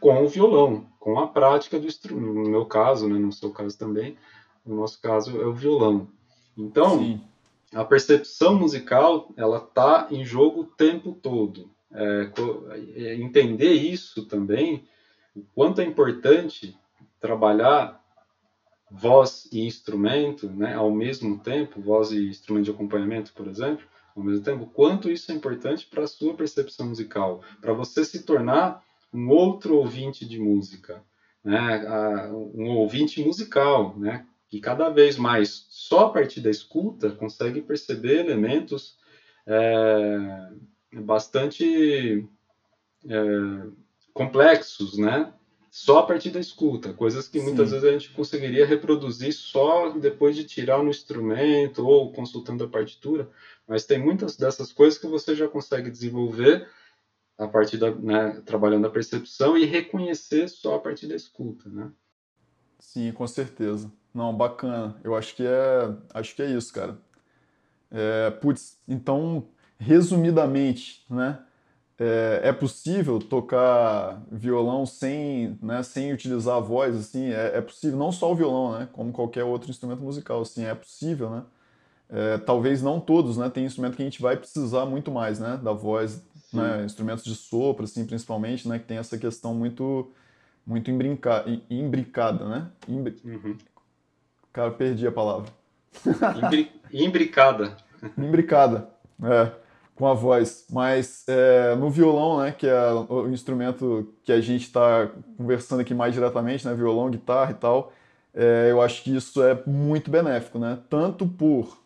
com 0.00 0.22
o 0.22 0.28
violão, 0.28 0.86
com 0.98 1.18
a 1.18 1.26
prática 1.26 1.78
do 1.78 1.86
instrumento. 1.86 2.34
No 2.34 2.50
meu 2.50 2.66
caso, 2.66 3.08
né? 3.08 3.18
no 3.18 3.32
seu 3.32 3.50
caso 3.50 3.78
também, 3.78 4.16
no 4.64 4.76
nosso 4.76 5.00
caso 5.00 5.40
é 5.40 5.46
o 5.46 5.54
violão. 5.54 6.08
Então, 6.56 6.98
Sim. 6.98 7.20
A 7.74 7.84
percepção 7.84 8.58
musical 8.58 9.32
ela 9.36 9.58
está 9.58 10.08
em 10.10 10.24
jogo 10.24 10.62
o 10.62 10.66
tempo 10.66 11.12
todo. 11.12 11.70
É, 11.92 12.30
é, 12.94 13.14
entender 13.16 13.72
isso 13.72 14.26
também, 14.26 14.84
o 15.34 15.42
quanto 15.54 15.80
é 15.80 15.84
importante 15.84 16.76
trabalhar 17.20 18.00
voz 18.90 19.48
e 19.52 19.66
instrumento, 19.66 20.48
né, 20.48 20.74
ao 20.74 20.90
mesmo 20.90 21.38
tempo, 21.38 21.80
voz 21.80 22.10
e 22.10 22.28
instrumento 22.28 22.64
de 22.64 22.70
acompanhamento, 22.70 23.32
por 23.32 23.46
exemplo, 23.46 23.86
ao 24.16 24.22
mesmo 24.22 24.42
tempo, 24.42 24.66
quanto 24.66 25.10
isso 25.10 25.30
é 25.30 25.34
importante 25.34 25.86
para 25.86 26.04
a 26.04 26.08
sua 26.08 26.34
percepção 26.34 26.88
musical, 26.88 27.40
para 27.60 27.72
você 27.72 28.04
se 28.04 28.24
tornar 28.24 28.82
um 29.12 29.28
outro 29.28 29.76
ouvinte 29.76 30.26
de 30.26 30.38
música, 30.40 31.02
né, 31.42 31.86
um 32.32 32.68
ouvinte 32.70 33.24
musical, 33.24 33.96
né, 33.96 34.26
que 34.50 34.60
cada 34.60 34.90
vez 34.90 35.16
mais, 35.16 35.66
só 35.70 36.06
a 36.06 36.10
partir 36.10 36.40
da 36.40 36.50
escuta, 36.50 37.10
consegue 37.12 37.62
perceber 37.62 38.18
elementos 38.18 38.98
é, 39.46 40.50
bastante 41.00 42.26
é, 43.08 43.66
complexos, 44.12 44.98
né, 44.98 45.32
só 45.70 46.00
a 46.00 46.02
partir 46.06 46.30
da 46.30 46.40
escuta, 46.40 46.92
coisas 46.92 47.28
que 47.28 47.38
Sim. 47.38 47.46
muitas 47.46 47.70
vezes 47.70 47.88
a 47.88 47.92
gente 47.92 48.10
conseguiria 48.10 48.66
reproduzir 48.66 49.32
só 49.32 49.90
depois 49.90 50.34
de 50.34 50.42
tirar 50.42 50.82
no 50.82 50.90
instrumento 50.90 51.86
ou 51.86 52.12
consultando 52.12 52.64
a 52.64 52.68
partitura, 52.68 53.30
mas 53.68 53.86
tem 53.86 54.02
muitas 54.02 54.36
dessas 54.36 54.72
coisas 54.72 54.98
que 54.98 55.06
você 55.06 55.36
já 55.36 55.46
consegue 55.46 55.88
desenvolver 55.88 56.68
a 57.38 57.46
partir 57.46 57.78
da, 57.78 57.94
né, 57.94 58.42
trabalhando 58.44 58.88
a 58.88 58.90
percepção 58.90 59.56
e 59.56 59.64
reconhecer 59.64 60.48
só 60.48 60.74
a 60.74 60.80
partir 60.80 61.06
da 61.06 61.14
escuta, 61.14 61.68
né? 61.70 61.92
Sim, 62.80 63.12
com 63.12 63.26
certeza. 63.26 63.92
Não, 64.12 64.34
bacana. 64.34 64.96
Eu 65.04 65.14
acho 65.14 65.34
que 65.34 65.46
é, 65.46 65.94
acho 66.14 66.34
que 66.34 66.42
é 66.42 66.50
isso, 66.50 66.72
cara. 66.72 66.98
É, 67.90 68.30
putz, 68.30 68.78
então, 68.88 69.46
resumidamente, 69.78 71.04
né? 71.08 71.38
é, 72.00 72.40
é, 72.44 72.52
possível 72.52 73.18
tocar 73.18 74.22
violão 74.32 74.86
sem, 74.86 75.58
né, 75.60 75.82
sem 75.82 76.10
utilizar 76.14 76.56
a 76.56 76.60
voz, 76.60 76.96
assim, 76.96 77.26
é, 77.28 77.58
é, 77.58 77.60
possível, 77.60 77.98
não 77.98 78.10
só 78.10 78.32
o 78.32 78.34
violão, 78.34 78.78
né, 78.78 78.88
como 78.90 79.12
qualquer 79.12 79.44
outro 79.44 79.68
instrumento 79.70 80.02
musical, 80.02 80.40
assim, 80.40 80.64
é 80.64 80.74
possível, 80.74 81.28
né, 81.28 81.42
é, 82.08 82.38
talvez 82.38 82.80
não 82.80 82.98
todos, 82.98 83.36
né, 83.36 83.50
tem 83.50 83.66
instrumento 83.66 83.96
que 83.96 84.02
a 84.02 84.06
gente 84.06 84.22
vai 84.22 84.34
precisar 84.34 84.86
muito 84.86 85.10
mais, 85.10 85.38
né, 85.38 85.60
da 85.62 85.72
voz, 85.72 86.24
né, 86.50 86.84
instrumentos 86.86 87.22
de 87.22 87.34
sopro, 87.34 87.84
assim, 87.84 88.06
principalmente, 88.06 88.66
né, 88.66 88.78
que 88.78 88.86
tem 88.86 88.96
essa 88.96 89.18
questão 89.18 89.54
muito, 89.54 90.10
muito 90.66 90.90
imbrinca, 90.90 91.44
imbricada, 91.68 92.48
né, 92.48 92.70
Imbri... 92.88 93.20
Uhum. 93.22 93.58
Cara, 94.52 94.70
perdi 94.70 95.06
a 95.06 95.12
palavra. 95.12 95.50
Imbri... 96.42 96.72
Imbricada. 96.92 97.76
Imbricada, 98.16 98.88
é 99.22 99.52
com 100.00 100.06
a 100.06 100.14
voz, 100.14 100.64
mas 100.70 101.26
é, 101.28 101.74
no 101.76 101.90
violão, 101.90 102.40
né, 102.40 102.52
que 102.52 102.66
é 102.66 102.90
o 103.06 103.28
instrumento 103.28 104.10
que 104.24 104.32
a 104.32 104.40
gente 104.40 104.62
está 104.62 105.10
conversando 105.36 105.80
aqui 105.80 105.92
mais 105.92 106.14
diretamente, 106.14 106.66
né, 106.66 106.72
violão, 106.72 107.10
guitarra 107.10 107.50
e 107.50 107.54
tal, 107.54 107.92
é, 108.32 108.68
eu 108.70 108.80
acho 108.80 109.02
que 109.02 109.14
isso 109.14 109.42
é 109.42 109.62
muito 109.66 110.10
benéfico, 110.10 110.58
né, 110.58 110.78
tanto 110.88 111.28
por 111.28 111.78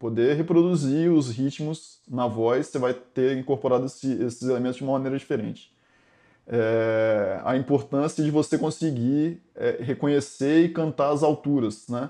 poder 0.00 0.36
reproduzir 0.36 1.12
os 1.12 1.30
ritmos 1.30 2.00
na 2.10 2.26
voz, 2.26 2.66
você 2.66 2.78
vai 2.78 2.92
ter 2.92 3.38
incorporado 3.38 3.86
esse, 3.86 4.20
esses 4.20 4.42
elementos 4.42 4.78
de 4.78 4.82
uma 4.82 4.94
maneira 4.94 5.16
diferente. 5.16 5.72
É, 6.50 7.40
a 7.44 7.56
importância 7.56 8.24
de 8.24 8.30
você 8.30 8.56
conseguir 8.56 9.42
é, 9.54 9.78
reconhecer 9.80 10.64
e 10.64 10.68
cantar 10.70 11.10
as 11.10 11.22
alturas, 11.22 11.86
né? 11.88 12.08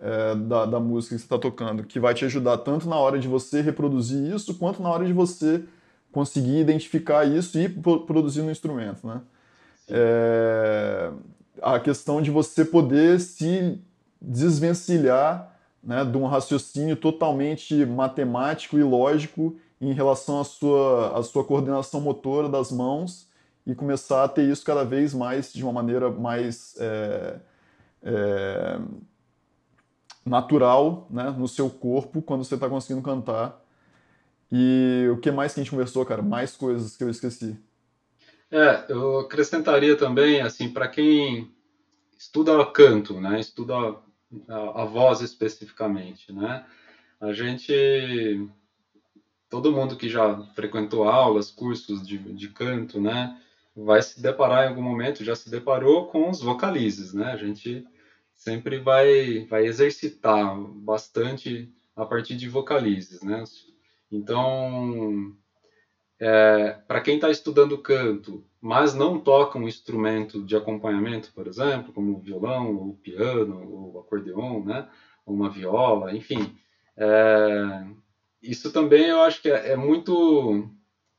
é, 0.00 0.34
da, 0.34 0.66
da, 0.66 0.80
música 0.80 1.14
que 1.14 1.20
você 1.20 1.24
está 1.24 1.38
tocando, 1.38 1.84
que 1.84 1.98
vai 1.98 2.14
te 2.14 2.24
ajudar 2.24 2.58
tanto 2.58 2.88
na 2.88 2.96
hora 2.96 3.18
de 3.18 3.28
você 3.28 3.62
reproduzir 3.62 4.34
isso, 4.34 4.54
quanto 4.54 4.82
na 4.82 4.90
hora 4.90 5.06
de 5.06 5.12
você 5.12 5.64
conseguir 6.12 6.58
identificar 6.58 7.24
isso 7.24 7.58
e 7.58 7.68
produzir 7.68 8.42
no 8.42 8.50
instrumento, 8.50 9.06
né? 9.06 9.20
É, 9.88 11.10
a 11.62 11.78
questão 11.78 12.20
de 12.20 12.30
você 12.30 12.64
poder 12.64 13.20
se 13.20 13.78
desvencilhar 14.20 15.54
né, 15.82 16.04
de 16.04 16.16
um 16.16 16.26
raciocínio 16.26 16.96
totalmente 16.96 17.84
matemático 17.84 18.78
e 18.78 18.82
lógico 18.82 19.56
em 19.80 19.92
relação 19.92 20.40
à 20.40 20.44
sua, 20.44 21.18
à 21.18 21.22
sua 21.22 21.44
coordenação 21.44 22.00
motora 22.00 22.48
das 22.48 22.72
mãos 22.72 23.28
e 23.66 23.74
começar 23.74 24.24
a 24.24 24.28
ter 24.28 24.48
isso 24.48 24.64
cada 24.64 24.84
vez 24.84 25.14
mais 25.14 25.52
de 25.52 25.62
uma 25.62 25.72
maneira 25.72 26.10
mais 26.10 26.76
é, 26.78 27.40
é, 28.02 28.78
natural 30.24 31.06
né, 31.10 31.30
no 31.30 31.48
seu 31.48 31.70
corpo 31.70 32.20
quando 32.20 32.44
você 32.44 32.54
está 32.54 32.68
conseguindo 32.68 33.02
cantar. 33.02 33.62
E 34.52 35.08
o 35.10 35.18
que 35.18 35.30
mais 35.30 35.54
que 35.54 35.60
a 35.60 35.62
gente 35.62 35.70
conversou, 35.70 36.04
cara? 36.04 36.22
Mais 36.22 36.54
coisas 36.54 36.96
que 36.96 37.02
eu 37.02 37.10
esqueci. 37.10 37.58
É, 38.50 38.84
eu 38.88 39.20
acrescentaria 39.20 39.96
também, 39.96 40.40
assim, 40.40 40.68
para 40.68 40.86
quem 40.86 41.50
estuda 42.16 42.64
canto, 42.66 43.20
né, 43.20 43.40
estuda 43.40 43.74
a, 44.48 44.82
a, 44.82 44.84
voz 44.84 45.20
especificamente, 45.20 46.32
né, 46.32 46.64
a 47.20 47.32
gente, 47.32 48.48
todo 49.50 49.72
mundo 49.72 49.96
que 49.96 50.08
já 50.08 50.40
frequentou 50.54 51.08
aulas, 51.08 51.50
cursos 51.50 52.06
de, 52.06 52.16
de 52.16 52.48
canto, 52.48 53.00
né, 53.00 53.36
vai 53.76 54.00
se 54.02 54.22
deparar 54.22 54.64
em 54.64 54.68
algum 54.68 54.82
momento, 54.82 55.24
já 55.24 55.34
se 55.34 55.50
deparou 55.50 56.06
com 56.06 56.30
os 56.30 56.40
vocalizes, 56.40 57.12
né, 57.12 57.32
a 57.32 57.36
gente 57.36 57.84
sempre 58.34 58.78
vai, 58.78 59.44
vai 59.46 59.66
exercitar 59.66 60.56
bastante 60.56 61.72
a 61.96 62.04
partir 62.04 62.36
de 62.36 62.48
vocalizes, 62.48 63.22
né? 63.22 63.44
Então, 64.10 65.34
é, 66.20 66.78
para 66.86 67.00
quem 67.00 67.16
está 67.16 67.30
estudando 67.30 67.78
canto, 67.78 68.44
mas 68.60 68.94
não 68.94 69.20
toca 69.20 69.58
um 69.58 69.68
instrumento 69.68 70.42
de 70.44 70.56
acompanhamento, 70.56 71.32
por 71.32 71.46
exemplo, 71.46 71.92
como 71.92 72.16
o 72.16 72.20
violão, 72.20 72.74
ou 72.76 72.88
o 72.90 72.96
piano, 72.96 73.70
ou 73.70 73.94
o 73.94 73.98
acordeon, 74.00 74.64
né? 74.64 74.88
Ou 75.24 75.34
uma 75.34 75.50
viola, 75.50 76.14
enfim, 76.14 76.56
é, 76.96 77.86
isso 78.42 78.72
também 78.72 79.06
eu 79.06 79.22
acho 79.22 79.40
que 79.42 79.50
é, 79.50 79.72
é 79.72 79.76
muito 79.76 80.68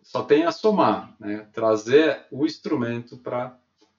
só 0.05 0.21
tem 0.21 0.43
a 0.43 0.51
somar, 0.51 1.15
né? 1.19 1.47
Trazer 1.51 2.27
o 2.31 2.45
instrumento 2.45 3.17
para 3.17 3.57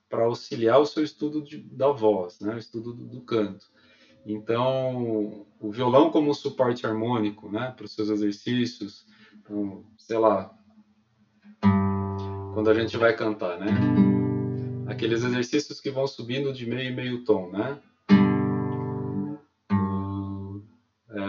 auxiliar 0.09 0.79
o 0.79 0.85
seu 0.85 1.03
estudo 1.03 1.41
de, 1.41 1.57
da 1.57 1.89
voz, 1.89 2.39
né, 2.39 2.55
o 2.55 2.57
estudo 2.57 2.93
do, 2.93 3.03
do, 3.03 3.21
canto. 3.21 3.65
Então, 4.25 5.45
o 5.59 5.69
violão 5.69 6.09
como 6.09 6.33
suporte 6.33 6.87
harmônico, 6.87 7.51
né, 7.51 7.73
para 7.75 7.83
os 7.85 7.93
seus 7.93 8.09
exercícios, 8.09 9.05
então, 9.33 9.83
sei 9.97 10.17
lá, 10.17 10.49
quando 12.53 12.69
a 12.69 12.73
gente 12.73 12.95
vai 12.95 13.13
cantar, 13.13 13.59
né, 13.59 13.67
aqueles 14.87 15.25
exercícios 15.25 15.81
que 15.81 15.91
vão 15.91 16.07
subindo 16.07 16.53
de 16.53 16.65
meio 16.65 16.89
e 16.89 16.95
meio 16.95 17.25
tom, 17.25 17.51
né, 17.51 17.81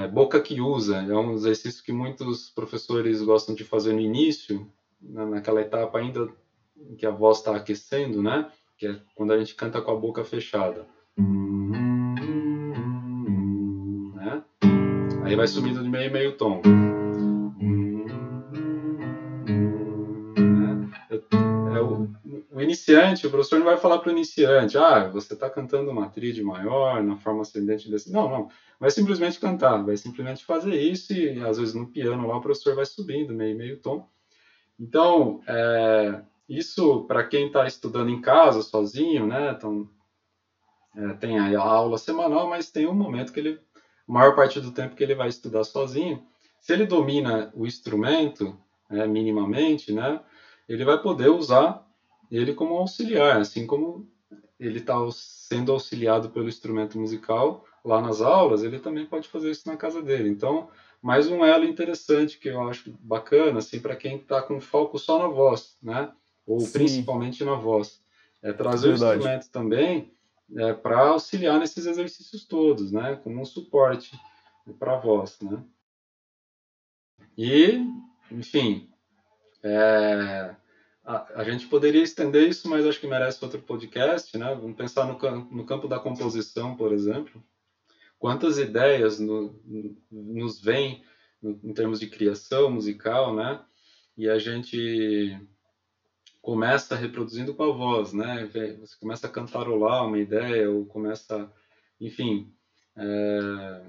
boca 0.08 0.40
que 0.40 0.60
usa, 0.60 0.96
é 0.96 1.14
um 1.14 1.34
exercício 1.34 1.84
que 1.84 1.92
muitos 1.92 2.50
professores 2.50 3.22
gostam 3.22 3.54
de 3.54 3.64
fazer 3.64 3.92
no 3.92 4.00
início, 4.00 4.70
naquela 5.00 5.60
etapa 5.60 5.98
ainda 5.98 6.28
que 6.96 7.06
a 7.06 7.10
voz 7.10 7.38
está 7.38 7.54
aquecendo, 7.56 8.22
né? 8.22 8.50
que 8.76 8.86
é 8.86 9.00
quando 9.14 9.32
a 9.32 9.38
gente 9.38 9.54
canta 9.54 9.80
com 9.80 9.90
a 9.90 9.96
boca 9.96 10.24
fechada. 10.24 10.86
Né? 14.14 14.42
Aí 15.24 15.34
vai 15.34 15.46
subindo 15.48 15.82
de 15.82 15.88
meio 15.88 16.12
meio 16.12 16.36
tom. 16.36 16.62
Iniciante, 22.78 23.26
o 23.26 23.30
professor 23.30 23.58
não 23.58 23.66
vai 23.66 23.76
falar 23.76 23.98
para 23.98 24.08
o 24.08 24.12
iniciante, 24.12 24.78
ah, 24.78 25.08
você 25.08 25.34
está 25.34 25.50
cantando 25.50 25.90
uma 25.90 26.08
tríade 26.08 26.42
maior, 26.42 27.02
na 27.02 27.16
forma 27.16 27.42
ascendente 27.42 27.90
desse. 27.90 28.12
Não, 28.12 28.28
não. 28.28 28.48
Vai 28.78 28.90
simplesmente 28.90 29.40
cantar, 29.40 29.82
vai 29.84 29.96
simplesmente 29.96 30.44
fazer 30.44 30.80
isso 30.80 31.12
e 31.12 31.40
às 31.44 31.58
vezes 31.58 31.74
no 31.74 31.88
piano 31.88 32.26
lá 32.26 32.36
o 32.36 32.40
professor 32.40 32.74
vai 32.76 32.86
subindo 32.86 33.34
meio 33.34 33.56
meio 33.56 33.80
tom. 33.80 34.08
Então, 34.78 35.40
é, 35.48 36.22
isso, 36.48 37.04
para 37.04 37.24
quem 37.24 37.48
está 37.48 37.66
estudando 37.66 38.10
em 38.10 38.20
casa, 38.20 38.62
sozinho, 38.62 39.26
né? 39.26 39.50
Então, 39.50 39.88
é, 40.96 41.14
tem 41.14 41.38
a 41.38 41.60
aula 41.60 41.98
semanal, 41.98 42.48
mas 42.48 42.70
tem 42.70 42.86
um 42.86 42.94
momento 42.94 43.32
que 43.32 43.40
ele 43.40 43.60
a 44.08 44.12
maior 44.12 44.34
parte 44.34 44.58
do 44.58 44.72
tempo 44.72 44.96
que 44.96 45.02
ele 45.02 45.14
vai 45.14 45.28
estudar 45.28 45.64
sozinho, 45.64 46.24
se 46.60 46.72
ele 46.72 46.86
domina 46.86 47.52
o 47.54 47.66
instrumento 47.66 48.58
né, 48.88 49.06
minimamente, 49.06 49.92
né, 49.92 50.20
ele 50.66 50.84
vai 50.84 51.00
poder 51.00 51.28
usar 51.28 51.86
ele 52.30 52.54
como 52.54 52.74
auxiliar, 52.74 53.40
assim 53.40 53.66
como 53.66 54.08
ele 54.58 54.78
está 54.78 54.94
sendo 55.12 55.72
auxiliado 55.72 56.30
pelo 56.30 56.48
instrumento 56.48 56.98
musical 56.98 57.64
lá 57.84 58.00
nas 58.02 58.20
aulas, 58.20 58.62
ele 58.62 58.78
também 58.78 59.06
pode 59.06 59.28
fazer 59.28 59.50
isso 59.50 59.68
na 59.68 59.76
casa 59.76 60.02
dele. 60.02 60.28
Então, 60.28 60.68
mais 61.00 61.28
um 61.30 61.44
elo 61.44 61.64
interessante 61.64 62.38
que 62.38 62.48
eu 62.48 62.68
acho 62.68 62.92
bacana, 63.00 63.58
assim, 63.58 63.80
para 63.80 63.96
quem 63.96 64.16
está 64.16 64.42
com 64.42 64.60
foco 64.60 64.98
só 64.98 65.18
na 65.18 65.28
voz, 65.28 65.76
né? 65.82 66.10
Ou 66.46 66.60
Sim. 66.60 66.72
principalmente 66.72 67.44
na 67.44 67.54
voz. 67.54 68.02
É 68.42 68.52
trazer 68.52 68.90
Verdade. 68.90 69.12
o 69.12 69.16
instrumento 69.18 69.50
também 69.50 70.12
é, 70.56 70.72
para 70.72 71.08
auxiliar 71.08 71.58
nesses 71.58 71.86
exercícios 71.86 72.44
todos, 72.44 72.90
né? 72.90 73.18
Como 73.22 73.40
um 73.40 73.44
suporte 73.44 74.18
para 74.78 74.94
a 74.94 74.98
voz, 74.98 75.38
né? 75.40 75.62
E, 77.36 77.86
enfim, 78.30 78.88
é, 79.62 80.54
a, 81.08 81.40
a, 81.40 81.44
gente 81.44 81.66
poderia 81.68 82.02
estender 82.02 82.46
isso, 82.46 82.68
mas 82.68 82.84
acho 82.84 83.00
que 83.00 83.06
merece 83.06 83.42
outro 83.42 83.62
podcast, 83.62 84.36
né? 84.36 84.54
Vamos 84.54 84.76
pensar 84.76 85.06
no, 85.06 85.44
no 85.46 85.64
campo 85.64 85.88
da 85.88 85.98
composição, 85.98 86.76
por 86.76 86.92
exemplo. 86.92 87.42
Quantas 88.18 88.58
ideias 88.58 89.18
no, 89.18 89.58
nos 90.10 90.60
vêm 90.60 91.02
em 91.42 91.72
termos 91.72 91.98
de 91.98 92.08
criação 92.08 92.70
musical, 92.70 93.34
né? 93.34 93.64
E 94.18 94.28
a 94.28 94.38
gente 94.38 95.40
começa 96.42 96.94
reproduzindo 96.94 97.54
com 97.54 97.62
a 97.62 97.72
voz, 97.72 98.12
né? 98.12 98.46
Você 98.80 98.94
começa 99.00 99.28
a 99.28 99.30
cantarolar 99.30 100.06
uma 100.06 100.18
ideia 100.18 100.70
ou 100.70 100.84
começa, 100.84 101.50
enfim, 101.98 102.52
é, 102.94 103.82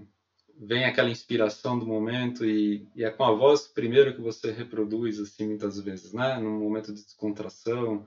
vem 0.59 0.83
aquela 0.83 1.09
inspiração 1.09 1.79
do 1.79 1.87
momento 1.87 2.45
e, 2.45 2.85
e, 2.93 3.03
é 3.03 3.09
com 3.09 3.23
a 3.23 3.31
voz 3.31 3.65
primeiro 3.65 4.13
que 4.13 4.21
você 4.21 4.51
reproduz 4.51 5.17
assim 5.19 5.47
muitas 5.47 5.79
vezes, 5.79 6.11
né? 6.11 6.37
Num 6.37 6.59
momento 6.59 6.93
de 6.93 7.01
descontração 7.01 8.05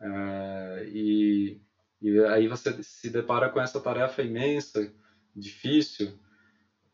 é, 0.00 0.88
e, 0.88 1.60
e 2.00 2.18
aí 2.24 2.48
você 2.48 2.82
se 2.82 3.10
depara 3.10 3.50
com 3.50 3.60
essa 3.60 3.78
tarefa 3.78 4.22
imensa, 4.22 4.90
difícil, 5.36 6.18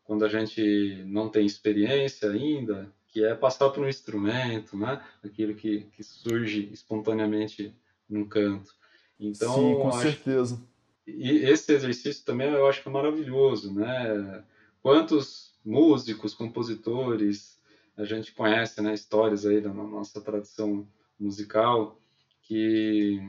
quando 0.03 0.25
a 0.25 0.27
gente 0.27 1.03
não 1.05 1.29
tem 1.29 1.45
experiência 1.45 2.29
ainda, 2.29 2.91
que 3.07 3.23
é 3.23 3.33
passar 3.33 3.69
por 3.69 3.83
um 3.83 3.89
instrumento, 3.89 4.77
né? 4.77 5.01
Aquilo 5.23 5.55
que, 5.55 5.81
que 5.95 6.03
surge 6.03 6.69
espontaneamente 6.73 7.73
num 8.07 8.27
canto. 8.27 8.71
Então, 9.19 9.53
Sim, 9.53 9.75
com 9.75 9.91
certeza. 9.93 10.61
E 11.07 11.29
esse 11.49 11.73
exercício 11.73 12.23
também 12.25 12.49
eu 12.49 12.67
acho 12.67 12.83
que 12.83 12.89
é 12.89 12.91
maravilhoso, 12.91 13.73
né? 13.73 14.43
Quantos 14.81 15.53
músicos, 15.65 16.33
compositores 16.33 17.59
a 17.97 18.05
gente 18.05 18.33
conhece, 18.33 18.81
né? 18.81 18.93
Histórias 18.93 19.45
aí 19.45 19.59
da 19.59 19.73
nossa 19.73 20.21
tradição 20.21 20.87
musical 21.19 21.99
que 22.43 23.19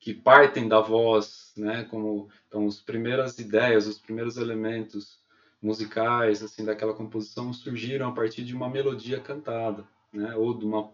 que 0.00 0.14
partem 0.14 0.68
da 0.68 0.80
voz, 0.80 1.52
né? 1.56 1.84
Como 1.84 2.28
então 2.46 2.66
as 2.66 2.80
primeiras 2.80 3.38
ideias, 3.38 3.86
os 3.86 3.98
primeiros 3.98 4.36
elementos 4.36 5.20
musicais 5.60 6.42
assim 6.42 6.64
daquela 6.64 6.94
composição 6.94 7.52
surgiram 7.52 8.08
a 8.08 8.12
partir 8.12 8.44
de 8.44 8.54
uma 8.54 8.70
melodia 8.70 9.20
cantada, 9.20 9.86
né? 10.12 10.34
Ou 10.34 10.56
de 10.56 10.64
uma 10.64 10.90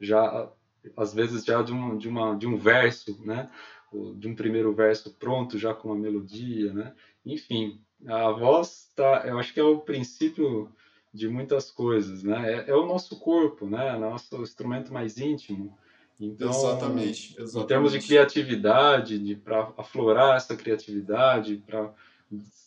já 0.00 0.50
às 0.96 1.12
vezes 1.12 1.44
já 1.44 1.62
de 1.62 1.72
um 1.72 1.98
de 1.98 2.08
uma 2.08 2.36
de 2.36 2.46
um 2.46 2.56
verso, 2.56 3.20
né? 3.24 3.50
de 4.16 4.26
um 4.28 4.34
primeiro 4.34 4.72
verso 4.74 5.14
pronto 5.14 5.58
já 5.58 5.72
com 5.72 5.88
uma 5.88 5.96
melodia, 5.96 6.72
né? 6.72 6.94
Enfim, 7.24 7.80
a 8.06 8.30
voz 8.30 8.90
tá, 8.94 9.22
eu 9.26 9.38
acho 9.38 9.52
que 9.52 9.60
é 9.60 9.64
o 9.64 9.78
princípio 9.78 10.70
de 11.12 11.28
muitas 11.28 11.70
coisas, 11.70 12.22
né? 12.22 12.64
É, 12.66 12.70
é 12.70 12.74
o 12.74 12.86
nosso 12.86 13.18
corpo, 13.18 13.66
né? 13.66 13.96
Nosso 13.96 14.42
instrumento 14.42 14.92
mais 14.92 15.18
íntimo. 15.18 15.76
Então, 16.18 16.50
exatamente, 16.50 17.34
exatamente. 17.38 17.56
Em 17.56 17.66
termos 17.66 17.92
de 17.92 18.00
criatividade, 18.00 19.18
de 19.18 19.36
para 19.36 19.72
aflorar 19.76 20.36
essa 20.36 20.56
criatividade, 20.56 21.62
para 21.66 21.92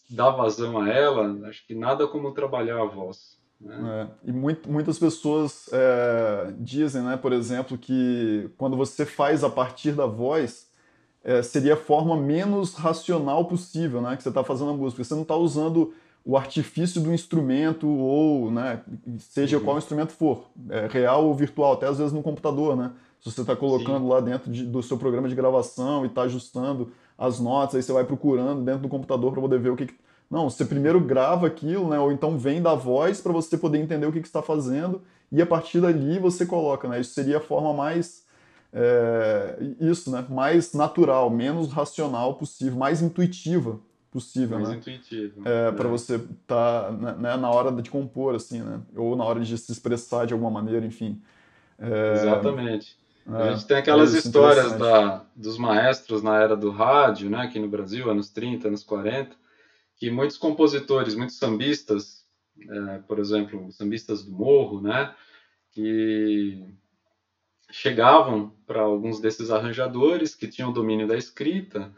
dar 0.09 0.31
vazão 0.31 0.79
a 0.79 0.89
ela, 0.89 1.47
acho 1.47 1.65
que 1.65 1.75
nada 1.75 2.07
como 2.07 2.33
trabalhar 2.33 2.81
a 2.81 2.85
voz. 2.85 3.38
Né? 3.59 4.09
É, 4.23 4.29
e 4.29 4.31
muito, 4.31 4.71
muitas 4.71 4.99
pessoas 4.99 5.69
é, 5.71 6.53
dizem, 6.59 7.01
né, 7.01 7.17
por 7.17 7.33
exemplo, 7.33 7.77
que 7.77 8.49
quando 8.57 8.77
você 8.77 9.05
faz 9.05 9.43
a 9.43 9.49
partir 9.49 9.93
da 9.93 10.05
voz, 10.05 10.66
é, 11.28 11.43
seria 11.43 11.73
a 11.73 11.78
forma 11.78 12.15
menos 12.15 12.73
racional 12.73 13.43
possível 13.43 14.01
né, 14.01 14.15
que 14.15 14.23
você 14.23 14.30
está 14.30 14.45
fazendo 14.45 14.71
a 14.71 14.73
música. 14.73 15.03
Você 15.03 15.13
não 15.13 15.23
está 15.23 15.36
usando 15.36 15.93
o 16.23 16.38
artifício 16.38 17.01
do 17.01 17.13
instrumento 17.13 17.86
ou, 17.86 18.49
né, 18.49 18.82
seja 19.19 19.57
uhum. 19.57 19.63
qual 19.63 19.78
instrumento 19.78 20.13
for, 20.13 20.45
é, 20.69 20.88
real 20.88 21.25
ou 21.25 21.36
virtual, 21.36 21.73
até 21.73 21.86
às 21.86 21.97
vezes 21.97 22.13
no 22.13 22.23
computador, 22.23 22.78
né? 22.78 22.91
Se 23.19 23.30
você 23.30 23.41
está 23.41 23.55
colocando 23.55 24.03
Sim. 24.03 24.09
lá 24.09 24.21
dentro 24.21 24.49
de, 24.49 24.63
do 24.63 24.82
seu 24.82 24.97
programa 24.97 25.28
de 25.28 25.36
gravação 25.36 26.05
e 26.05 26.07
está 26.07 26.21
ajustando 26.21 26.91
as 27.17 27.41
notas, 27.41 27.75
aí 27.75 27.84
você 27.84 27.91
vai 27.91 28.05
procurando 28.05 28.63
dentro 28.63 28.84
do 28.84 28.88
computador 28.88 29.34
para 29.34 29.41
poder 29.41 29.59
ver 29.59 29.71
o 29.71 29.75
que, 29.75 29.88
que 29.88 29.95
não, 30.30 30.49
você 30.49 30.63
primeiro 30.63 30.99
grava 31.01 31.47
aquilo, 31.47 31.89
né? 31.89 31.99
Ou 31.99 32.11
então 32.11 32.38
vem 32.38 32.61
da 32.61 32.73
voz 32.73 33.19
para 33.19 33.34
você 33.34 33.57
poder 33.57 33.80
entender 33.80 34.05
o 34.05 34.13
que, 34.13 34.21
que 34.21 34.28
está 34.28 34.41
fazendo 34.41 35.01
e 35.30 35.41
a 35.41 35.45
partir 35.45 35.82
dali 35.82 36.19
você 36.19 36.45
coloca, 36.45 36.88
né? 36.88 37.01
Isso 37.01 37.13
seria 37.13 37.38
a 37.38 37.41
forma 37.41 37.73
mais 37.73 38.23
é, 38.74 39.57
isso, 39.80 40.11
né? 40.11 40.26
Mais 40.30 40.74
natural, 40.74 41.30
menos 41.30 41.72
racional 41.72 42.36
possível, 42.36 42.78
mais 42.78 43.01
intuitiva 43.01 43.80
possível, 44.11 44.57
mais 44.57 44.70
né? 44.70 44.76
intuitivo. 44.78 45.41
É, 45.45 45.72
para 45.72 45.88
você 45.88 46.15
estar 46.15 46.84
tá, 46.84 46.91
né, 46.91 47.15
né, 47.20 47.38
na 47.38 47.49
hora 47.49 47.72
de 47.82 47.89
compor, 47.89 48.36
assim, 48.36 48.61
né? 48.61 48.82
Ou 48.95 49.15
na 49.15 49.24
hora 49.24 49.39
de 49.39 49.57
se 49.57 49.72
expressar 49.72 50.26
de 50.26 50.34
alguma 50.34 50.51
maneira, 50.51 50.86
enfim. 50.86 51.22
É, 51.80 52.13
Exatamente. 52.13 52.97
É, 53.28 53.49
a 53.49 53.51
gente 53.53 53.68
tem 53.68 53.78
aquelas 53.78 54.15
é 54.15 54.20
histórias 54.20 54.74
da, 54.74 55.26
dos 55.36 55.57
maestros 55.57 56.24
na 56.24 56.41
era 56.41 56.55
do 56.55 56.72
rádio, 56.72 57.30
né? 57.30 57.39
Aqui 57.39 57.59
no 57.59 57.68
Brasil, 57.68 58.09
anos 58.09 58.30
30, 58.30 58.70
anos 58.70 58.84
40 58.84 59.36
que 59.97 60.11
muitos 60.11 60.38
compositores, 60.38 61.15
muitos 61.15 61.38
sambistas, 61.38 62.26
é, 62.59 62.99
por 62.99 63.20
exemplo, 63.20 63.72
sambistas 63.72 64.24
do 64.24 64.32
morro, 64.32 64.80
né, 64.80 65.13
que 65.72 66.63
chegavam 67.70 68.51
para 68.65 68.82
alguns 68.82 69.20
desses 69.20 69.51
arranjadores 69.51 70.34
que 70.34 70.47
tinham 70.47 70.72
domínio 70.72 71.07
da 71.07 71.18
escrita, 71.18 71.91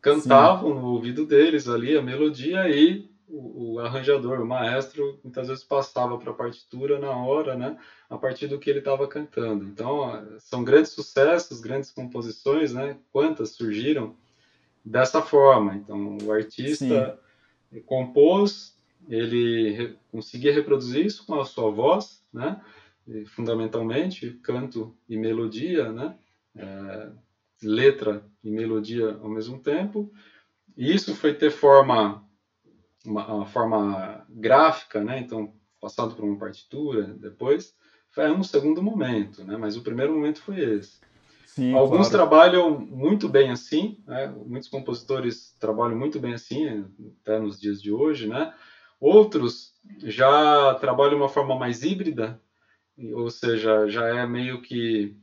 cantavam 0.00 0.74
Sim. 0.74 0.80
no 0.80 0.86
ouvido 0.86 1.26
deles 1.26 1.68
ali 1.68 1.96
a 1.96 2.02
melodia 2.02 2.68
e 2.68 3.10
o, 3.28 3.74
o, 3.74 3.78
arranjador, 3.78 4.40
o 4.40 4.46
maestro, 4.46 5.20
muitas 5.22 5.46
vezes 5.48 5.62
passava 5.62 6.18
para 6.18 6.32
a 6.32 6.34
partitura 6.34 6.98
na 6.98 7.10
hora, 7.10 7.54
né, 7.54 7.78
a 8.08 8.18
partir 8.18 8.48
do 8.48 8.58
que 8.58 8.68
ele 8.68 8.80
estava 8.80 9.06
cantando. 9.06 9.64
Então, 9.64 10.26
são 10.38 10.64
grandes 10.64 10.92
sucessos, 10.92 11.60
grandes 11.60 11.92
composições, 11.92 12.72
né, 12.72 12.96
quantas 13.12 13.50
surgiram 13.50 14.16
dessa 14.84 15.22
forma. 15.22 15.76
Então, 15.76 16.18
o 16.24 16.32
artista 16.32 16.84
Sim 16.84 17.30
compôs, 17.86 18.74
ele 19.08 19.70
re, 19.70 19.96
conseguia 20.10 20.52
reproduzir 20.52 21.06
isso 21.06 21.24
com 21.24 21.40
a 21.40 21.44
sua 21.44 21.70
voz, 21.70 22.22
né? 22.32 22.60
E, 23.06 23.24
fundamentalmente 23.24 24.38
canto 24.42 24.96
e 25.08 25.16
melodia, 25.16 25.92
né? 25.92 26.16
É, 26.56 27.10
letra 27.62 28.24
e 28.42 28.50
melodia 28.50 29.18
ao 29.22 29.28
mesmo 29.28 29.58
tempo. 29.58 30.12
E 30.76 30.94
isso 30.94 31.14
foi 31.14 31.34
ter 31.34 31.50
forma, 31.50 32.24
uma, 33.04 33.26
uma, 33.26 33.46
forma 33.46 34.26
gráfica, 34.28 35.02
né? 35.02 35.18
Então 35.18 35.52
passado 35.80 36.14
por 36.14 36.24
uma 36.24 36.36
partitura, 36.36 37.04
depois 37.04 37.74
foi 38.10 38.30
um 38.30 38.42
segundo 38.42 38.82
momento, 38.82 39.44
né? 39.44 39.56
Mas 39.56 39.76
o 39.76 39.82
primeiro 39.82 40.12
momento 40.12 40.42
foi 40.42 40.60
esse. 40.60 41.00
Sim, 41.46 41.74
Alguns 41.74 42.08
claro. 42.08 42.28
trabalham 42.28 42.78
muito 42.78 43.28
bem 43.28 43.50
assim, 43.50 43.98
né? 44.06 44.32
muitos 44.46 44.68
compositores 44.68 45.56
trabalham 45.58 45.98
muito 45.98 46.20
bem 46.20 46.34
assim, 46.34 46.84
até 47.22 47.40
nos 47.40 47.60
dias 47.60 47.82
de 47.82 47.90
hoje, 47.92 48.28
né? 48.28 48.54
Outros 49.00 49.74
já 50.04 50.74
trabalham 50.74 51.16
de 51.16 51.22
uma 51.22 51.28
forma 51.28 51.58
mais 51.58 51.82
híbrida, 51.82 52.40
ou 53.14 53.30
seja, 53.30 53.88
já 53.88 54.06
é 54.08 54.26
meio 54.26 54.60
que 54.62 55.16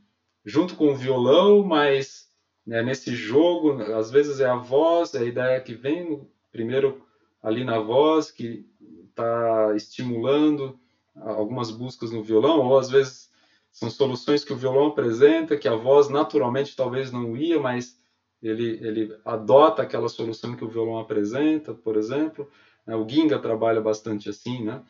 junto 0.44 0.74
com 0.74 0.92
o 0.92 0.96
violão, 0.96 1.62
mas 1.62 2.28
né, 2.66 2.82
nesse 2.82 3.14
jogo, 3.14 3.82
às 3.94 4.10
vezes 4.10 4.40
é 4.40 4.46
a 4.46 4.56
voz, 4.56 5.14
é 5.14 5.20
a 5.20 5.24
ideia 5.24 5.60
que 5.60 5.74
vem 5.74 6.26
primeiro 6.50 7.06
ali 7.42 7.64
na 7.64 7.78
voz, 7.78 8.30
que 8.30 8.66
está 9.08 9.74
estimulando 9.76 10.78
algumas 11.16 11.70
buscas 11.70 12.10
no 12.10 12.22
violão, 12.22 12.60
ou 12.66 12.78
às 12.78 12.90
vezes 12.90 13.30
são 13.72 13.90
soluções 13.90 14.44
que 14.44 14.52
o 14.52 14.56
violão 14.56 14.88
apresenta, 14.88 15.56
que 15.56 15.68
a 15.68 15.74
voz 15.74 16.08
naturalmente 16.08 16.74
talvez 16.74 17.12
não 17.12 17.36
ia, 17.36 17.60
mas 17.60 17.98
ele, 18.42 18.78
ele 18.86 19.16
adota 19.24 19.82
aquela 19.82 20.08
solução 20.08 20.56
que 20.56 20.64
o 20.64 20.68
violão 20.68 20.98
apresenta, 20.98 21.74
por 21.74 21.96
exemplo. 21.96 22.48
O 22.86 23.08
Ginga 23.08 23.38
trabalha 23.38 23.80
bastante 23.80 24.28
assim, 24.28 24.64
né? 24.64 24.82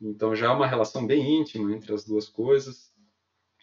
Então 0.00 0.34
já 0.34 0.46
é 0.46 0.50
uma 0.50 0.66
relação 0.66 1.06
bem 1.06 1.40
íntima 1.40 1.74
entre 1.74 1.92
as 1.92 2.04
duas 2.04 2.28
coisas. 2.28 2.92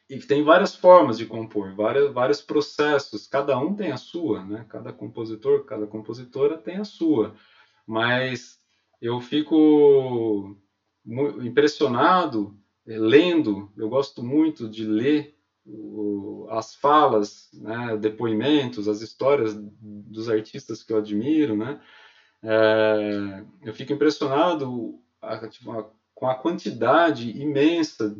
E 0.09 0.19
tem 0.19 0.43
várias 0.43 0.75
formas 0.75 1.17
de 1.17 1.25
compor, 1.25 1.73
várias, 1.73 2.11
vários 2.11 2.41
processos, 2.41 3.25
cada 3.25 3.57
um 3.57 3.73
tem 3.73 3.91
a 3.91 3.97
sua, 3.97 4.43
né? 4.45 4.65
Cada 4.69 4.91
compositor, 4.91 5.65
cada 5.65 5.87
compositora 5.87 6.57
tem 6.57 6.77
a 6.77 6.83
sua. 6.83 7.35
Mas 7.87 8.59
eu 9.01 9.19
fico 9.21 10.57
impressionado 11.41 12.57
eh, 12.85 12.97
lendo. 12.97 13.71
Eu 13.77 13.89
gosto 13.89 14.23
muito 14.23 14.69
de 14.69 14.85
ler 14.85 15.33
as 16.49 16.75
falas, 16.75 17.49
né, 17.53 17.95
depoimentos, 17.97 18.87
as 18.87 19.01
histórias 19.01 19.55
dos 19.55 20.29
artistas 20.29 20.83
que 20.83 20.91
eu 20.91 20.97
admiro, 20.97 21.55
né? 21.55 21.81
É, 22.43 23.45
eu 23.63 23.73
fico 23.73 23.93
impressionado 23.93 24.99
tipo, 25.49 25.71
com 26.23 26.29
a 26.29 26.35
quantidade 26.35 27.37
imensa 27.37 28.15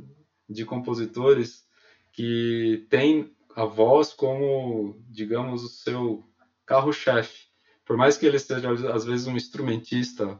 de 0.49 0.65
compositores 0.65 1.63
que 2.11 2.85
têm 2.89 3.33
a 3.55 3.63
voz 3.63 4.11
como, 4.11 5.01
digamos, 5.09 5.63
o 5.63 5.69
seu 5.69 6.21
carro-chefe. 6.65 7.45
Por 7.85 7.95
mais 7.95 8.17
que 8.17 8.25
ele 8.25 8.37
seja, 8.39 8.69
às 8.93 9.05
vezes, 9.05 9.25
um 9.25 9.37
instrumentista, 9.37 10.37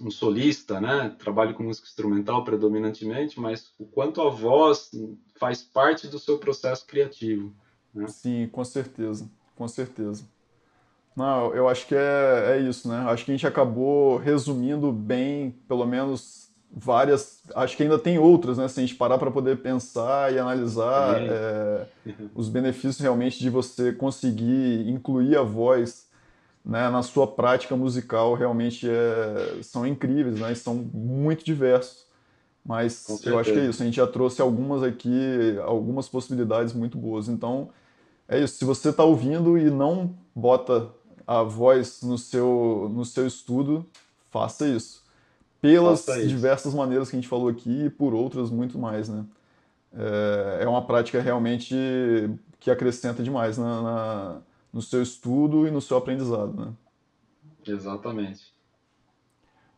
um 0.00 0.08
solista, 0.08 0.80
né? 0.80 1.16
Trabalhe 1.18 1.52
com 1.52 1.64
música 1.64 1.88
instrumental 1.88 2.44
predominantemente, 2.44 3.40
mas 3.40 3.74
o 3.76 3.84
quanto 3.84 4.22
a 4.22 4.30
voz 4.30 4.92
faz 5.36 5.64
parte 5.64 6.06
do 6.06 6.20
seu 6.20 6.38
processo 6.38 6.86
criativo. 6.86 7.52
Né? 7.92 8.06
Sim, 8.06 8.48
com 8.52 8.64
certeza, 8.64 9.28
com 9.56 9.66
certeza. 9.66 10.24
Não, 11.16 11.52
eu 11.52 11.68
acho 11.68 11.88
que 11.88 11.96
é, 11.96 12.52
é 12.52 12.60
isso, 12.60 12.86
né? 12.86 12.98
Acho 13.08 13.24
que 13.24 13.32
a 13.32 13.34
gente 13.34 13.48
acabou 13.48 14.16
resumindo 14.16 14.92
bem, 14.92 15.50
pelo 15.66 15.84
menos 15.84 16.47
várias. 16.70 17.42
Acho 17.54 17.76
que 17.76 17.82
ainda 17.82 17.98
tem 17.98 18.18
outras, 18.18 18.58
né? 18.58 18.68
Se 18.68 18.80
a 18.80 18.82
gente 18.82 18.94
parar 18.94 19.18
para 19.18 19.30
poder 19.30 19.58
pensar 19.58 20.32
e 20.32 20.38
analisar 20.38 21.20
é, 21.20 21.86
os 22.34 22.48
benefícios 22.48 22.98
realmente 22.98 23.38
de 23.38 23.50
você 23.50 23.92
conseguir 23.92 24.88
incluir 24.88 25.36
a 25.36 25.42
voz 25.42 26.06
né, 26.64 26.88
na 26.90 27.02
sua 27.02 27.26
prática 27.26 27.74
musical, 27.76 28.34
realmente 28.34 28.88
é, 28.88 29.62
são 29.62 29.86
incríveis, 29.86 30.38
né? 30.38 30.52
E 30.52 30.56
são 30.56 30.74
muito 30.74 31.44
diversos. 31.44 32.06
Mas 32.64 33.24
eu 33.24 33.38
acho 33.38 33.52
que 33.52 33.58
é 33.58 33.64
isso. 33.64 33.82
A 33.82 33.86
gente 33.86 33.96
já 33.96 34.06
trouxe 34.06 34.42
algumas 34.42 34.82
aqui, 34.82 35.56
algumas 35.64 36.06
possibilidades 36.06 36.74
muito 36.74 36.98
boas. 36.98 37.26
Então, 37.26 37.70
é 38.28 38.38
isso. 38.38 38.58
Se 38.58 38.64
você 38.66 38.90
está 38.90 39.04
ouvindo 39.04 39.56
e 39.56 39.70
não 39.70 40.14
bota 40.34 40.90
a 41.26 41.42
voz 41.42 42.02
no 42.02 42.18
seu, 42.18 42.90
no 42.94 43.06
seu 43.06 43.26
estudo, 43.26 43.86
faça 44.30 44.68
isso 44.68 45.07
pelas 45.72 46.06
diversas 46.28 46.74
maneiras 46.74 47.10
que 47.10 47.16
a 47.16 47.18
gente 47.18 47.28
falou 47.28 47.48
aqui 47.48 47.86
e 47.86 47.90
por 47.90 48.14
outras 48.14 48.50
muito 48.50 48.78
mais, 48.78 49.08
né? 49.08 49.24
É, 49.92 50.64
é 50.64 50.68
uma 50.68 50.84
prática 50.84 51.20
realmente 51.20 51.74
que 52.60 52.70
acrescenta 52.70 53.22
demais 53.22 53.58
na, 53.58 53.82
na, 53.82 54.40
no 54.72 54.82
seu 54.82 55.02
estudo 55.02 55.66
e 55.66 55.70
no 55.70 55.80
seu 55.80 55.96
aprendizado, 55.96 56.54
né? 56.54 56.72
Exatamente. 57.66 58.52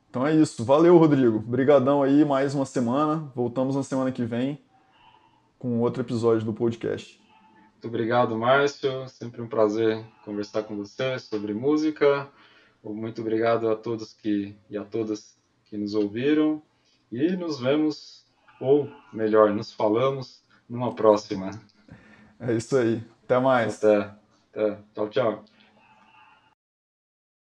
Então 0.09 0.27
é 0.27 0.35
isso. 0.35 0.65
Valeu, 0.65 0.97
Rodrigo. 0.99 1.39
Obrigadão 1.39 2.03
aí, 2.03 2.25
mais 2.25 2.55
uma 2.55 2.67
semana. 2.67 3.31
Voltamos 3.35 3.77
na 3.77 3.83
semana 3.83 4.11
que 4.11 4.25
vem 4.25 4.61
com 5.59 5.81
outro 5.81 6.03
episódio 6.03 6.45
do 6.45 6.53
podcast. 6.53 7.21
Muito 7.73 7.89
obrigado, 7.89 8.37
Márcio. 8.37 9.09
Sempre 9.09 9.41
um 9.41 9.49
prazer 9.49 10.05
conversar 10.25 10.65
com 10.65 10.77
você 10.77 11.19
sobre 11.19 11.55
música. 11.55 12.29
Muito 12.83 13.21
obrigado 13.21 13.69
a 13.69 13.77
todos 13.77 14.13
que 14.13 14.57
e 14.69 14.77
a 14.77 14.85
todas 14.85 15.40
que 15.71 15.77
nos 15.77 15.95
ouviram 15.95 16.61
e 17.11 17.31
nos 17.37 17.61
vemos, 17.61 18.27
ou 18.61 18.91
melhor, 19.13 19.51
nos 19.55 19.73
falamos 19.73 20.43
numa 20.69 20.95
próxima. 20.95 21.51
É 22.41 22.55
isso 22.55 22.77
aí. 22.77 23.03
Até 23.25 23.39
mais. 23.39 23.83
Até. 23.83 24.11
Até. 24.53 24.79
Tchau, 24.95 25.09
tchau. 25.09 25.45